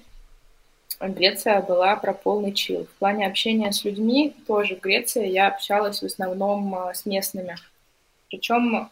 Греция 0.99 1.63
была 1.63 1.97
про 1.97 2.13
полный 2.13 2.53
чил. 2.53 2.85
В 2.85 2.99
плане 2.99 3.27
общения 3.27 3.73
с 3.73 3.85
людьми 3.85 4.35
тоже 4.47 4.77
в 4.77 4.81
Греции 4.81 5.29
я 5.29 5.49
общалась 5.49 6.03
в 6.03 6.05
основном 6.07 6.75
а, 6.75 6.93
с 6.93 7.07
местными. 7.07 7.57
Причем 8.29 8.91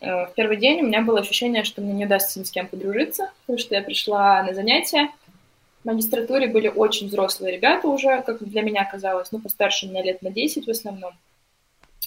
э, 0.00 0.26
в 0.26 0.32
первый 0.34 0.56
день 0.56 0.80
у 0.80 0.86
меня 0.86 1.02
было 1.02 1.20
ощущение, 1.20 1.64
что 1.64 1.82
мне 1.82 1.92
не 1.92 2.06
удастся 2.06 2.40
ни 2.40 2.44
с 2.44 2.50
кем 2.50 2.66
подружиться, 2.66 3.30
потому 3.40 3.58
что 3.58 3.74
я 3.74 3.82
пришла 3.82 4.42
на 4.42 4.54
занятия, 4.54 5.10
в 5.82 5.86
магистратуре 5.86 6.48
были 6.48 6.68
очень 6.68 7.08
взрослые 7.08 7.54
ребята 7.54 7.88
уже, 7.88 8.22
как 8.22 8.42
для 8.42 8.62
меня 8.62 8.84
казалось, 8.84 9.30
ну, 9.30 9.38
постарше 9.38 9.86
меня 9.86 10.02
лет 10.02 10.22
на 10.22 10.30
10 10.30 10.66
в 10.66 10.70
основном. 10.70 11.12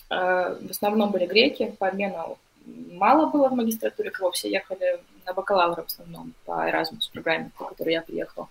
Э, 0.09 0.57
в 0.59 0.71
основном 0.71 1.11
были 1.11 1.25
греки, 1.25 1.73
по 1.77 1.87
обмену 1.87 2.37
мало 2.65 3.27
было 3.27 3.49
в 3.49 3.53
магистратуре, 3.53 4.11
кого 4.11 4.31
все 4.31 4.49
ехали 4.49 5.01
на 5.25 5.33
бакалавра 5.33 5.83
в 5.83 5.87
основном 5.87 6.33
по 6.45 6.67
Erasmus 6.69 7.11
программе, 7.11 7.51
по 7.57 7.65
которой 7.65 7.93
я 7.93 8.01
приехала. 8.01 8.47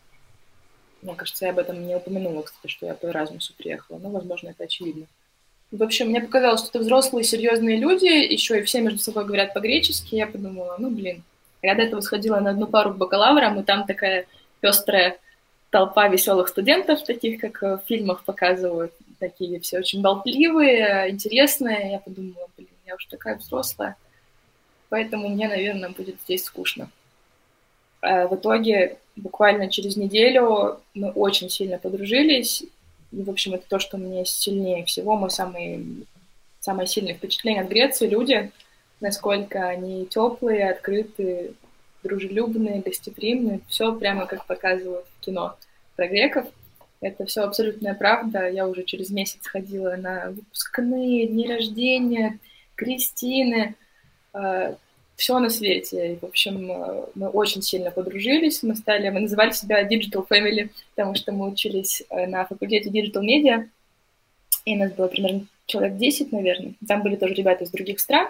Мне 1.03 1.15
кажется, 1.15 1.47
я 1.47 1.53
об 1.53 1.59
этом 1.59 1.87
не 1.87 1.97
упомянула, 1.97 2.43
кстати, 2.43 2.71
что 2.71 2.87
я 2.87 2.95
по 2.95 3.07
Erasmus 3.07 3.53
приехала, 3.57 3.99
но, 3.99 4.11
возможно, 4.11 4.51
это 4.51 4.65
очевидно. 4.65 5.07
В 5.71 5.83
общем, 5.83 6.09
мне 6.09 6.21
показалось, 6.21 6.61
что 6.61 6.71
это 6.71 6.81
взрослые, 6.81 7.25
серьезные 7.25 7.77
люди, 7.77 8.07
еще 8.07 8.59
и 8.59 8.63
все 8.63 8.81
между 8.81 8.99
собой 8.99 9.25
говорят 9.25 9.55
по-гречески. 9.55 10.17
Я 10.17 10.27
подумала, 10.27 10.75
ну, 10.79 10.91
блин, 10.91 11.23
я 11.63 11.75
до 11.75 11.83
этого 11.83 12.01
сходила 12.01 12.41
на 12.41 12.51
одну 12.51 12.67
пару 12.67 12.93
к 12.93 12.97
бакалаврам, 12.97 13.59
и 13.61 13.63
там 13.63 13.87
такая 13.87 14.27
пестрая 14.61 15.19
толпа 15.71 16.09
веселых 16.09 16.49
студентов, 16.49 17.05
таких, 17.05 17.41
как 17.41 17.63
в 17.63 17.83
фильмах 17.87 18.25
показывают, 18.25 18.93
такие 19.21 19.61
все 19.61 19.79
очень 19.79 20.03
болтливые, 20.03 21.11
интересные. 21.11 21.93
Я 21.93 21.99
подумала, 22.01 22.49
блин, 22.57 22.70
я 22.91 22.97
уже 22.97 23.09
такая 23.09 23.37
взрослая, 23.37 23.97
поэтому 24.89 25.29
мне, 25.29 25.49
наверное, 25.49 25.91
будет 25.91 26.17
здесь 26.25 26.45
скучно. 26.45 26.91
А 28.03 28.27
в 28.27 28.35
итоге 28.35 28.99
буквально 29.17 29.69
через 29.69 29.97
неделю 29.97 30.81
мы 30.95 31.11
очень 31.11 31.49
сильно 31.49 31.79
подружились, 31.79 32.65
и, 33.13 33.23
в 33.23 33.31
общем, 33.31 33.55
это 33.55 33.65
то, 33.69 33.79
что 33.79 33.97
мне 33.97 34.25
сильнее 34.25 34.85
всего, 34.85 35.17
мой 35.17 35.31
самый, 35.31 36.07
самое 36.61 36.87
сильное 36.87 37.15
впечатление 37.15 37.63
от 37.63 37.69
Греции, 37.69 38.09
люди, 38.09 38.51
насколько 39.01 39.69
они 39.69 40.07
теплые, 40.07 40.71
открытые, 40.71 41.53
дружелюбные, 42.03 42.81
гостеприимные, 42.81 43.61
все 43.69 43.95
прямо 43.95 44.27
как 44.27 44.47
показывают 44.47 45.07
в 45.07 45.25
кино 45.25 45.57
про 45.97 46.09
греков. 46.09 46.47
Это 47.01 47.25
все 47.25 47.43
абсолютная 47.43 47.95
правда. 47.95 48.49
Я 48.49 48.67
уже 48.69 48.85
через 48.85 49.11
месяц 49.11 49.47
ходила 49.47 49.97
на 49.97 50.31
выпускные, 50.31 51.27
дни 51.27 51.49
рождения, 51.49 52.39
крестины, 52.81 53.75
э, 54.33 54.75
все 55.17 55.39
на 55.39 55.51
свете. 55.51 56.15
И, 56.15 56.17
в 56.17 56.25
общем, 56.25 56.73
э, 56.73 57.05
мы 57.15 57.29
очень 57.29 57.63
сильно 57.63 57.91
подружились. 57.91 58.63
Мы 58.63 58.75
стали, 58.75 59.11
мы 59.11 59.21
называли 59.21 59.51
себя 59.53 59.87
Digital 59.87 60.27
Family, 60.27 60.71
потому 60.95 61.15
что 61.15 61.33
мы 61.33 61.51
учились 61.51 62.03
э, 62.09 62.27
на 62.27 62.47
факультете 62.47 62.89
Digital 62.89 63.23
Media. 63.23 63.69
И 64.65 64.77
нас 64.77 64.93
было 64.93 65.09
примерно 65.09 65.47
человек 65.67 65.97
10, 65.99 66.33
наверное. 66.33 66.73
Там 66.89 67.03
были 67.03 67.17
тоже 67.17 67.35
ребята 67.35 67.65
из 67.65 67.71
других 67.71 68.01
стран. 68.01 68.29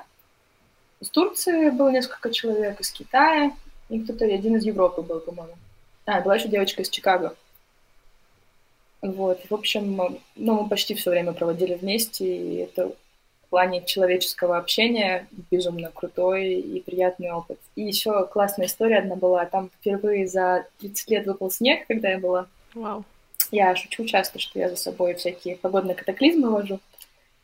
Из 1.00 1.08
Турции 1.10 1.70
было 1.70 1.90
несколько 1.90 2.30
человек, 2.32 2.80
из 2.80 2.90
Китая, 2.90 3.52
и 3.88 4.00
кто-то 4.00 4.24
один 4.24 4.56
из 4.56 4.64
Европы 4.64 5.02
был, 5.02 5.20
по-моему. 5.20 5.54
А, 6.06 6.20
была 6.20 6.36
еще 6.36 6.48
девочка 6.48 6.82
из 6.82 6.90
Чикаго. 6.90 7.34
Вот, 9.00 9.40
в 9.48 9.54
общем, 9.54 10.18
ну, 10.36 10.62
мы 10.62 10.68
почти 10.68 10.94
все 10.94 11.10
время 11.10 11.32
проводили 11.32 11.74
вместе, 11.74 12.24
и 12.24 12.56
это 12.56 12.92
плане 13.50 13.84
человеческого 13.84 14.56
общения 14.56 15.28
безумно 15.50 15.90
крутой 15.90 16.54
и 16.54 16.80
приятный 16.80 17.30
опыт. 17.30 17.58
И 17.76 17.82
еще 17.82 18.26
классная 18.26 18.66
история 18.66 18.98
одна 18.98 19.16
была. 19.16 19.44
Там 19.44 19.70
впервые 19.80 20.26
за 20.26 20.66
30 20.78 21.10
лет 21.10 21.26
выпал 21.26 21.50
снег, 21.50 21.86
когда 21.86 22.08
я 22.10 22.18
была. 22.18 22.46
Вау. 22.74 23.04
Я 23.50 23.74
шучу 23.74 24.04
часто, 24.04 24.38
что 24.38 24.58
я 24.58 24.68
за 24.68 24.76
собой 24.76 25.14
всякие 25.14 25.56
погодные 25.56 25.96
катаклизмы 25.96 26.50
вожу. 26.50 26.78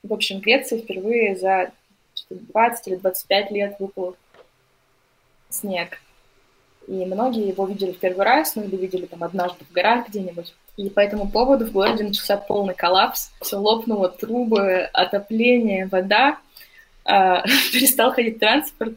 В 0.02 0.12
общем, 0.12 0.38
в 0.38 0.42
Греции 0.42 0.80
впервые 0.80 1.36
за 1.36 1.72
20 2.30 2.88
или 2.88 2.96
25 2.96 3.50
лет 3.50 3.76
выпал 3.80 4.16
снег. 5.50 6.00
И 6.86 7.04
многие 7.04 7.48
его 7.48 7.66
видели 7.66 7.92
в 7.92 7.98
первый 7.98 8.24
раз, 8.24 8.54
ну 8.54 8.62
или 8.62 8.76
видели 8.76 9.06
там 9.06 9.24
однажды 9.24 9.64
в 9.64 9.72
горах 9.72 10.08
где-нибудь. 10.08 10.54
И 10.76 10.90
по 10.90 11.00
этому 11.00 11.28
поводу 11.28 11.64
в 11.66 11.72
городе 11.72 12.04
начался 12.04 12.36
полный 12.36 12.74
коллапс. 12.74 13.30
Все 13.40 13.56
лопнуло, 13.56 14.10
трубы, 14.10 14.88
отопление, 14.92 15.86
вода. 15.86 16.38
Э, 17.06 17.42
перестал 17.72 18.12
ходить 18.12 18.38
транспорт. 18.38 18.94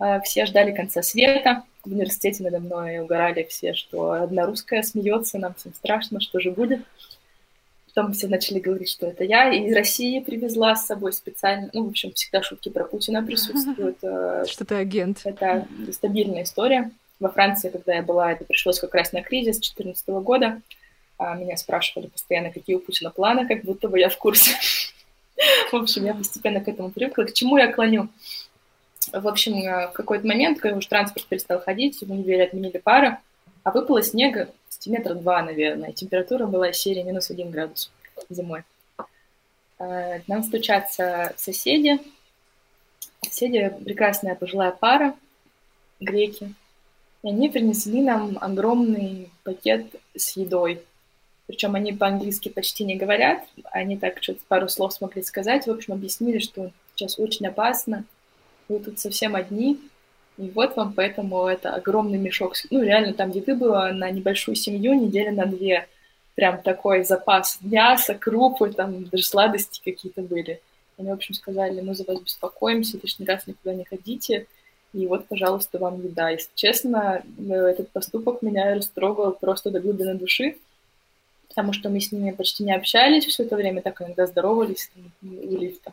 Э, 0.00 0.20
все 0.22 0.46
ждали 0.46 0.72
конца 0.72 1.02
света. 1.02 1.62
В 1.84 1.92
университете 1.92 2.42
надо 2.42 2.60
мной 2.60 3.00
угорали 3.00 3.46
все, 3.48 3.74
что 3.74 4.12
одна 4.12 4.46
русская 4.46 4.82
смеется, 4.82 5.38
нам 5.38 5.52
всем 5.54 5.74
страшно, 5.74 6.20
что 6.20 6.40
же 6.40 6.50
будет. 6.50 6.80
Потом 7.94 8.14
все 8.14 8.26
начали 8.26 8.58
говорить, 8.58 8.88
что 8.88 9.06
это 9.06 9.22
я 9.22 9.52
из 9.52 9.72
России 9.74 10.18
привезла 10.20 10.74
с 10.74 10.86
собой 10.86 11.12
специально. 11.12 11.68
Ну, 11.74 11.84
в 11.84 11.88
общем, 11.90 12.12
всегда 12.14 12.42
шутки 12.42 12.70
про 12.70 12.84
Путина 12.84 13.22
присутствуют. 13.22 13.98
Что 13.98 14.64
ты 14.64 14.74
агент. 14.74 15.20
Это 15.24 15.68
стабильная 15.92 16.42
история. 16.42 16.90
Во 17.20 17.28
Франции, 17.28 17.68
когда 17.68 17.94
я 17.94 18.02
была, 18.02 18.32
это 18.32 18.44
пришлось 18.44 18.80
как 18.80 18.94
раз 18.94 19.12
на 19.12 19.22
кризис 19.22 19.58
2014 19.58 20.08
года. 20.08 20.60
А 21.18 21.34
меня 21.34 21.56
спрашивали 21.56 22.08
постоянно, 22.08 22.50
какие 22.50 22.76
у 22.76 22.80
Путина 22.80 23.10
планы, 23.10 23.46
как 23.46 23.62
будто 23.62 23.88
бы 23.88 23.98
я 23.98 24.08
в 24.08 24.18
курсе. 24.18 24.52
В 25.72 25.76
общем, 25.76 26.04
я 26.04 26.14
постепенно 26.14 26.60
к 26.60 26.68
этому 26.68 26.90
привыкла. 26.90 27.24
К 27.24 27.32
чему 27.32 27.56
я 27.56 27.72
клоню? 27.72 28.08
В 29.12 29.28
общем, 29.28 29.60
в 29.60 29.92
какой-то 29.92 30.26
момент, 30.26 30.60
когда 30.60 30.78
уж 30.78 30.86
транспорт 30.86 31.26
перестал 31.26 31.60
ходить, 31.60 32.00
в 32.00 32.10
универе 32.10 32.44
отменили 32.44 32.78
пары, 32.78 33.18
а 33.62 33.70
выпало 33.70 34.02
снега 34.02 34.48
сантиметра 34.68 35.14
два, 35.14 35.42
наверное. 35.42 35.92
Температура 35.92 36.46
была 36.46 36.72
серии 36.72 37.02
минус 37.02 37.30
один 37.30 37.50
градус 37.50 37.90
зимой. 38.28 38.64
А, 39.78 40.20
нам 40.26 40.42
стучатся 40.42 41.32
соседи. 41.36 41.98
Соседи 43.22 43.72
прекрасная 43.84 44.34
пожилая 44.34 44.70
пара, 44.70 45.14
греки. 46.00 46.54
И 47.22 47.28
они 47.28 47.48
принесли 47.48 48.02
нам 48.02 48.36
огромный 48.40 49.30
пакет 49.44 49.86
с 50.14 50.36
едой. 50.36 50.82
Причем 51.46 51.74
они 51.74 51.92
по-английски 51.92 52.48
почти 52.48 52.84
не 52.84 52.96
говорят. 52.96 53.44
Они 53.64 53.96
так 53.96 54.22
что-то 54.22 54.40
пару 54.48 54.68
слов 54.68 54.94
смогли 54.94 55.22
сказать. 55.22 55.66
В 55.66 55.70
общем, 55.70 55.92
объяснили, 55.92 56.38
что 56.38 56.70
сейчас 56.94 57.18
очень 57.18 57.46
опасно. 57.46 58.04
Вы 58.68 58.78
тут 58.80 58.98
совсем 58.98 59.36
одни. 59.36 59.78
И 60.38 60.50
вот 60.50 60.74
вам 60.76 60.94
поэтому 60.94 61.46
это 61.46 61.74
огромный 61.74 62.18
мешок. 62.18 62.54
Ну, 62.70 62.82
реально, 62.82 63.12
там 63.12 63.30
еды 63.30 63.54
было 63.54 63.90
на 63.92 64.10
небольшую 64.10 64.56
семью, 64.56 64.94
недели 64.94 65.28
на 65.28 65.46
две. 65.46 65.86
Прям 66.34 66.62
такой 66.62 67.04
запас 67.04 67.58
мяса, 67.60 68.14
крупы, 68.14 68.72
там 68.72 69.04
даже 69.04 69.24
сладости 69.24 69.80
какие-то 69.84 70.22
были. 70.22 70.60
Они, 70.96 71.10
в 71.10 71.12
общем, 71.12 71.34
сказали, 71.34 71.80
мы 71.80 71.94
за 71.94 72.04
вас 72.04 72.20
беспокоимся, 72.20 72.98
лишний 73.00 73.26
раз 73.26 73.46
никуда 73.46 73.74
не 73.74 73.84
ходите. 73.84 74.46
И 74.92 75.06
вот, 75.06 75.26
пожалуйста, 75.26 75.78
вам 75.78 76.02
еда. 76.02 76.30
Если 76.30 76.50
честно, 76.54 77.22
э, 77.38 77.52
этот 77.52 77.90
поступок 77.90 78.42
меня 78.42 78.74
растрогал 78.74 79.32
просто 79.32 79.70
до 79.70 79.80
глубины 79.80 80.14
души, 80.14 80.56
потому 81.54 81.72
что 81.72 81.88
мы 81.88 82.00
с 82.00 82.10
ними 82.10 82.32
почти 82.32 82.64
не 82.64 82.74
общались 82.74 83.24
все 83.26 83.44
это 83.44 83.54
время, 83.54 83.80
так 83.80 84.02
иногда 84.02 84.26
здоровались 84.26 84.90
у 85.22 85.56
лифта. 85.56 85.92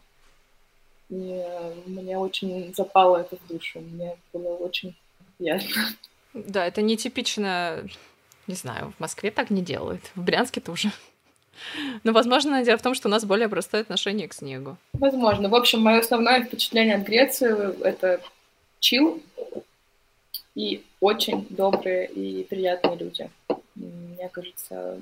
И 1.10 1.44
мне 1.86 2.18
очень 2.18 2.74
запало 2.76 3.18
это 3.18 3.38
в 3.38 3.48
душу. 3.48 3.80
Мне 3.80 4.18
было 4.34 4.56
очень 4.56 4.96
приятно. 5.38 5.70
Да, 6.34 6.66
это 6.66 6.82
нетипично, 6.82 7.84
не 8.48 8.56
знаю, 8.56 8.94
в 8.98 9.00
Москве 9.00 9.30
так 9.30 9.52
не 9.52 9.62
делают, 9.62 10.02
в 10.16 10.24
Брянске 10.24 10.62
тоже. 10.62 10.92
Но, 12.04 12.12
возможно, 12.12 12.64
дело 12.64 12.78
в 12.78 12.82
том, 12.82 12.96
что 12.96 13.08
у 13.08 13.12
нас 13.12 13.24
более 13.24 13.48
простое 13.48 13.82
отношение 13.82 14.28
к 14.28 14.34
снегу. 14.34 14.78
Возможно. 14.94 15.48
В 15.48 15.54
общем, 15.54 15.82
мое 15.82 16.00
основное 16.00 16.44
впечатление 16.44 16.96
от 16.96 17.04
Греции— 17.04 17.80
это 17.84 18.20
чил 18.80 19.22
и 20.56 20.84
очень 21.02 21.46
добрые 21.50 22.08
и 22.08 22.44
приятные 22.46 22.98
люди. 22.98 23.30
Мне 23.82 24.30
кажется, 24.30 25.00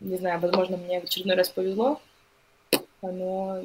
не 0.00 0.16
знаю, 0.16 0.40
возможно, 0.40 0.76
мне 0.76 1.00
в 1.00 1.04
очередной 1.04 1.36
раз 1.36 1.48
повезло, 1.48 2.00
но 3.02 3.62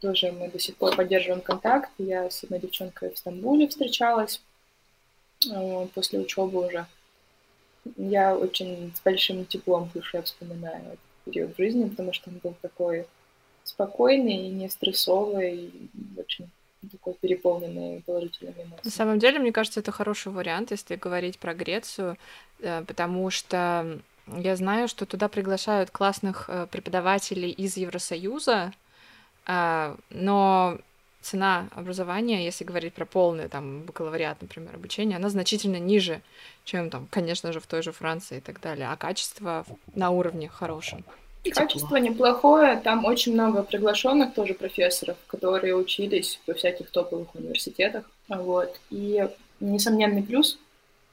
тоже 0.00 0.32
мы 0.32 0.48
до 0.48 0.58
сих 0.58 0.76
пор 0.76 0.94
поддерживаем 0.94 1.40
контакт. 1.40 1.90
Я 1.98 2.30
с 2.30 2.44
одной 2.44 2.60
девчонкой 2.60 3.12
в 3.12 3.18
Стамбуле 3.18 3.68
встречалась 3.68 4.40
э, 5.50 5.86
после 5.94 6.20
учебы 6.20 6.66
уже. 6.66 6.86
Я 7.96 8.36
очень 8.36 8.92
с 8.94 9.00
большим 9.00 9.44
теплом 9.46 9.88
в 9.88 9.92
душе 9.92 10.22
вспоминаю 10.22 10.84
этот 10.84 10.98
период 11.24 11.56
жизни, 11.56 11.88
потому 11.88 12.12
что 12.12 12.30
он 12.30 12.38
был 12.42 12.54
такой 12.60 13.06
спокойный 13.64 14.46
и 14.46 14.50
не 14.50 14.68
стрессовый, 14.68 15.56
и 15.56 15.90
очень 16.16 16.50
такой 16.88 17.14
переполненный 17.14 18.02
положительными 18.02 18.54
эмоциями. 18.54 18.80
На 18.84 18.90
самом 18.90 19.18
деле, 19.18 19.38
мне 19.38 19.52
кажется, 19.52 19.80
это 19.80 19.92
хороший 19.92 20.32
вариант, 20.32 20.70
если 20.70 20.96
говорить 20.96 21.38
про 21.38 21.54
Грецию, 21.54 22.16
э, 22.60 22.82
потому 22.86 23.30
что 23.30 24.00
я 24.26 24.56
знаю, 24.56 24.88
что 24.88 25.06
туда 25.06 25.28
приглашают 25.28 25.90
классных 25.90 26.46
э, 26.48 26.66
преподавателей 26.70 27.50
из 27.50 27.76
Евросоюза, 27.76 28.72
а, 29.46 29.96
но 30.10 30.78
цена 31.20 31.68
образования, 31.74 32.44
если 32.44 32.64
говорить 32.64 32.94
про 32.94 33.06
полный 33.06 33.48
там 33.48 33.82
бакалавриат, 33.82 34.40
например, 34.42 34.74
обучение, 34.74 35.16
она 35.16 35.30
значительно 35.30 35.78
ниже, 35.78 36.20
чем 36.64 36.90
там, 36.90 37.06
конечно 37.10 37.52
же, 37.52 37.60
в 37.60 37.66
той 37.66 37.82
же 37.82 37.92
Франции 37.92 38.38
и 38.38 38.40
так 38.40 38.60
далее, 38.60 38.88
а 38.90 38.96
качество 38.96 39.64
на 39.94 40.10
уровне 40.10 40.48
хорошем. 40.48 41.04
Качество 41.52 41.96
неплохое, 41.96 42.76
там 42.76 43.04
очень 43.04 43.34
много 43.34 43.62
приглашенных 43.62 44.34
тоже 44.34 44.54
профессоров, 44.54 45.16
которые 45.26 45.76
учились 45.76 46.40
во 46.46 46.54
всяких 46.54 46.90
топовых 46.90 47.34
университетах, 47.34 48.10
вот, 48.28 48.80
и 48.90 49.28
несомненный 49.60 50.22
плюс, 50.22 50.58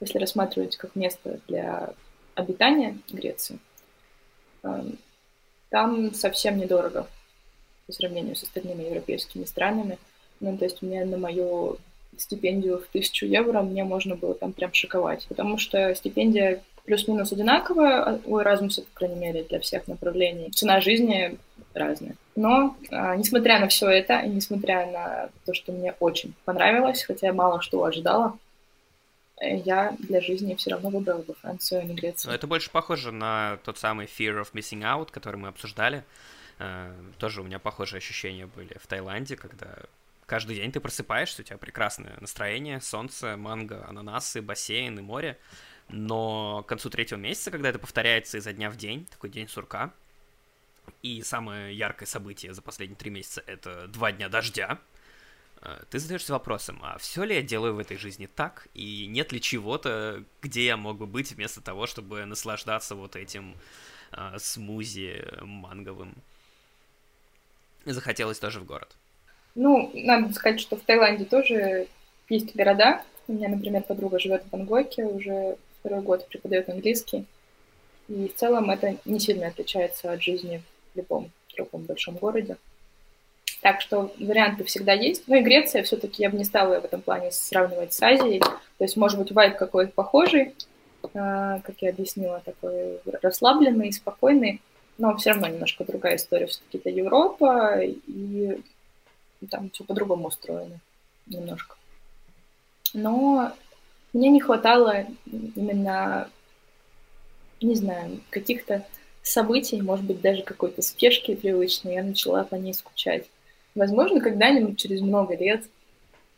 если 0.00 0.18
рассматривать 0.18 0.76
как 0.76 0.96
место 0.96 1.38
для 1.48 1.92
обитания 2.34 2.98
Греции, 3.10 3.58
эм, 4.62 4.98
там 5.68 6.14
совсем 6.14 6.58
недорого 6.58 7.06
по 7.86 7.92
сравнению 7.92 8.36
с 8.36 8.42
остальными 8.42 8.84
европейскими 8.84 9.44
странами. 9.44 9.98
Ну, 10.40 10.56
то 10.56 10.64
есть 10.64 10.82
мне 10.82 11.04
на 11.04 11.18
мою 11.18 11.78
стипендию 12.16 12.78
в 12.78 12.86
тысячу 12.86 13.26
евро 13.26 13.62
мне 13.62 13.84
можно 13.84 14.16
было 14.16 14.34
там 14.34 14.52
прям 14.52 14.72
шиковать, 14.72 15.26
потому 15.28 15.58
что 15.58 15.94
стипендия 15.94 16.62
плюс-минус 16.84 17.32
одинаковая 17.32 18.20
у 18.24 18.38
Erasmus, 18.38 18.82
по 18.82 18.94
крайней 18.94 19.20
мере, 19.20 19.44
для 19.44 19.60
всех 19.60 19.86
направлений. 19.86 20.50
Цена 20.50 20.80
жизни 20.80 21.38
разная. 21.74 22.16
Но, 22.34 22.76
а, 22.90 23.16
несмотря 23.16 23.58
на 23.60 23.68
все 23.68 23.88
это, 23.88 24.20
и 24.20 24.28
несмотря 24.28 24.86
на 24.90 25.30
то, 25.44 25.54
что 25.54 25.72
мне 25.72 25.94
очень 26.00 26.34
понравилось, 26.44 27.04
хотя 27.04 27.28
я 27.28 27.32
мало 27.32 27.60
что 27.62 27.84
ожидала, 27.84 28.38
я 29.40 29.96
для 29.98 30.20
жизни 30.20 30.54
все 30.54 30.70
равно 30.70 30.90
выбрала 30.90 31.22
бы 31.22 31.34
Францию, 31.34 31.80
а 31.80 31.84
не 31.84 31.94
Грецию. 31.94 32.30
Но 32.30 32.34
это 32.34 32.46
больше 32.46 32.70
похоже 32.70 33.10
на 33.12 33.58
тот 33.64 33.78
самый 33.78 34.06
fear 34.06 34.40
of 34.40 34.52
missing 34.52 34.82
out, 34.82 35.10
который 35.10 35.36
мы 35.36 35.48
обсуждали. 35.48 36.04
Э, 36.58 36.92
тоже 37.18 37.40
у 37.40 37.44
меня 37.44 37.58
похожие 37.58 37.98
ощущения 37.98 38.46
были 38.46 38.76
в 38.80 38.86
Таиланде, 38.86 39.36
когда 39.36 39.68
каждый 40.26 40.56
день 40.56 40.70
ты 40.70 40.80
просыпаешься, 40.80 41.42
у 41.42 41.44
тебя 41.44 41.58
прекрасное 41.58 42.16
настроение, 42.20 42.80
солнце, 42.80 43.36
манго, 43.36 43.84
ананасы, 43.88 44.40
бассейн 44.40 44.98
и 44.98 45.02
море. 45.02 45.38
Но 45.92 46.62
к 46.62 46.68
концу 46.68 46.88
третьего 46.90 47.18
месяца, 47.18 47.50
когда 47.50 47.68
это 47.68 47.78
повторяется 47.78 48.38
изо 48.38 48.52
дня 48.52 48.70
в 48.70 48.76
день, 48.76 49.06
такой 49.06 49.30
день 49.30 49.46
сурка, 49.46 49.92
и 51.02 51.22
самое 51.22 51.76
яркое 51.76 52.06
событие 52.06 52.54
за 52.54 52.62
последние 52.62 52.96
три 52.96 53.10
месяца— 53.10 53.42
это 53.46 53.86
два 53.88 54.10
дня 54.10 54.28
дождя, 54.28 54.78
э, 55.60 55.82
ты 55.90 55.98
задаешься 55.98 56.32
вопросом, 56.32 56.80
а 56.82 56.96
все 56.98 57.24
ли 57.24 57.34
я 57.34 57.42
делаю 57.42 57.74
в 57.74 57.78
этой 57.78 57.98
жизни 57.98 58.26
так, 58.26 58.68
и 58.72 59.06
нет 59.06 59.32
ли 59.32 59.40
чего-то, 59.40 60.24
где 60.40 60.64
я 60.64 60.76
мог 60.76 60.96
бы 60.96 61.06
быть 61.06 61.32
вместо 61.32 61.60
того, 61.60 61.86
чтобы 61.86 62.24
наслаждаться 62.24 62.94
вот 62.94 63.14
этим 63.14 63.54
э, 64.12 64.38
смузи 64.38 65.24
манговым 65.42 66.14
захотелось 67.84 68.38
тоже 68.38 68.60
в 68.60 68.64
город? 68.64 68.96
Ну, 69.54 69.90
надо 69.94 70.32
сказать, 70.32 70.60
что 70.60 70.76
в 70.76 70.80
Таиланде 70.80 71.26
тоже 71.26 71.88
есть 72.28 72.56
города. 72.56 73.04
У 73.28 73.34
меня, 73.34 73.48
например, 73.48 73.82
подруга 73.82 74.18
живет 74.18 74.44
в 74.44 74.48
Бангкоке, 74.48 75.04
уже 75.04 75.58
второй 75.82 76.00
год 76.00 76.26
преподает 76.28 76.68
английский. 76.68 77.26
И 78.08 78.28
в 78.28 78.34
целом 78.36 78.70
это 78.70 78.96
не 79.04 79.18
сильно 79.18 79.48
отличается 79.48 80.12
от 80.12 80.22
жизни 80.22 80.62
в 80.94 80.98
любом 80.98 81.30
другом 81.56 81.82
большом 81.82 82.16
городе. 82.16 82.56
Так 83.60 83.80
что 83.80 84.12
варианты 84.18 84.64
всегда 84.64 84.92
есть. 84.92 85.24
Ну 85.26 85.36
и 85.36 85.42
Греция 85.42 85.82
все-таки 85.82 86.22
я 86.22 86.30
бы 86.30 86.38
не 86.38 86.44
стала 86.44 86.80
в 86.80 86.84
этом 86.84 87.00
плане 87.00 87.30
сравнивать 87.30 87.92
с 87.92 88.02
Азией. 88.02 88.40
То 88.40 88.84
есть, 88.84 88.96
может 88.96 89.18
быть, 89.18 89.30
вайб 89.32 89.56
какой-то 89.56 89.92
похожий, 89.92 90.54
а, 91.14 91.60
как 91.60 91.76
я 91.80 91.90
объяснила, 91.90 92.42
такой 92.44 93.00
расслабленный, 93.22 93.92
спокойный. 93.92 94.60
но 94.98 95.16
все 95.16 95.30
равно 95.30 95.48
немножко 95.48 95.84
другая 95.84 96.16
история. 96.16 96.46
Все-таки 96.46 96.78
это 96.78 96.90
Европа, 96.90 97.80
и 97.80 98.60
там 99.50 99.70
все 99.70 99.84
по-другому 99.84 100.28
устроено 100.28 100.78
немножко. 101.26 101.76
Но 102.94 103.52
мне 104.12 104.30
не 104.30 104.40
хватало 104.40 105.06
именно, 105.26 106.28
не 107.60 107.74
знаю, 107.74 108.20
каких-то 108.30 108.86
событий, 109.22 109.80
может 109.80 110.04
быть, 110.04 110.20
даже 110.20 110.42
какой-то 110.42 110.82
спешки 110.82 111.34
привычной, 111.34 111.94
я 111.94 112.02
начала 112.02 112.44
по 112.44 112.56
ней 112.56 112.74
скучать. 112.74 113.26
Возможно, 113.74 114.20
когда-нибудь 114.20 114.78
через 114.78 115.00
много 115.00 115.36
лет 115.36 115.64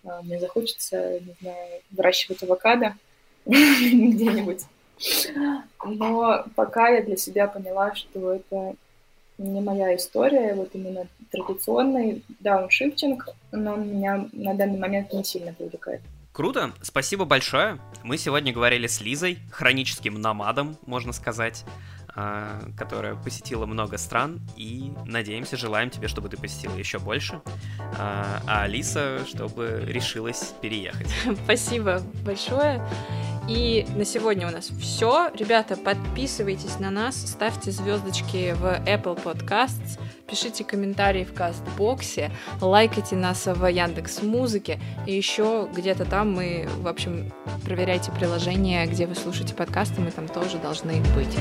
а, 0.05 0.23
мне 0.23 0.39
захочется, 0.39 1.21
не 1.21 1.35
знаю, 1.41 1.81
выращивать 1.91 2.43
авокадо 2.43 2.95
где-нибудь. 3.47 4.63
Но 5.85 6.45
пока 6.55 6.89
я 6.89 7.03
для 7.03 7.17
себя 7.17 7.49
поняла, 7.49 7.95
что 7.95 8.35
это 8.35 8.77
не 9.39 9.61
моя 9.61 9.97
история, 9.97 10.55
вот 10.55 10.71
именно 10.75 11.09
традиционный 11.33 12.23
дауншифтинг, 12.41 13.29
но 13.51 13.75
меня 13.77 14.29
на 14.33 14.55
данный 14.55 14.79
момент 14.79 15.13
не 15.13 15.25
сильно 15.25 15.53
привлекает. 15.53 16.03
Круто, 16.35 16.73
спасибо 16.83 17.27
большое. 17.27 17.79
Мы 18.03 18.19
сегодня 18.19 18.53
говорили 18.53 18.89
с 18.89 19.01
Лизой, 19.01 19.39
хроническим 19.53 20.21
намадом, 20.21 20.77
можно 20.85 21.13
сказать, 21.13 21.65
а, 22.17 22.61
которая 22.77 23.15
посетила 23.15 23.67
много 23.67 23.99
стран, 23.99 24.41
и 24.57 24.93
надеемся, 25.07 25.57
желаем 25.57 25.91
тебе, 25.91 26.09
чтобы 26.09 26.29
ты 26.29 26.37
посетила 26.37 26.75
еще 26.75 26.99
больше, 26.99 27.41
а, 28.01 28.43
а 28.49 28.63
Алиса, 28.65 29.25
чтобы 29.29 29.85
решилась 29.87 30.57
переехать. 30.61 31.07
Спасибо 31.45 32.03
большое. 32.25 32.85
И 33.49 33.87
на 33.95 34.05
сегодня 34.05 34.49
у 34.49 34.51
нас 34.51 34.71
все. 34.81 35.31
Ребята, 35.35 35.77
подписывайтесь 35.77 36.81
на 36.81 36.91
нас, 36.91 37.15
ставьте 37.15 37.71
звездочки 37.71 38.57
в 38.59 38.65
Apple 38.89 39.23
Podcasts, 39.23 40.01
пишите 40.27 40.65
комментарии 40.65 41.25
в 41.25 41.33
Кастбоксе, 41.33 42.31
лайкайте 42.61 43.17
нас 43.17 43.47
в 43.47 43.67
Яндекс 43.67 44.23
Музыке, 44.23 44.81
и 45.07 45.13
еще 45.15 45.69
где-то 45.75 46.05
там 46.05 46.33
мы, 46.33 46.69
в 46.79 46.89
общем, 46.89 47.33
проверяйте 47.65 48.11
приложение, 48.13 48.87
где 48.87 49.07
вы 49.07 49.15
слушаете 49.15 49.55
подкасты, 49.55 50.01
мы 50.01 50.11
там 50.11 50.29
тоже 50.29 50.59
должны 50.59 51.03
быть. 51.15 51.37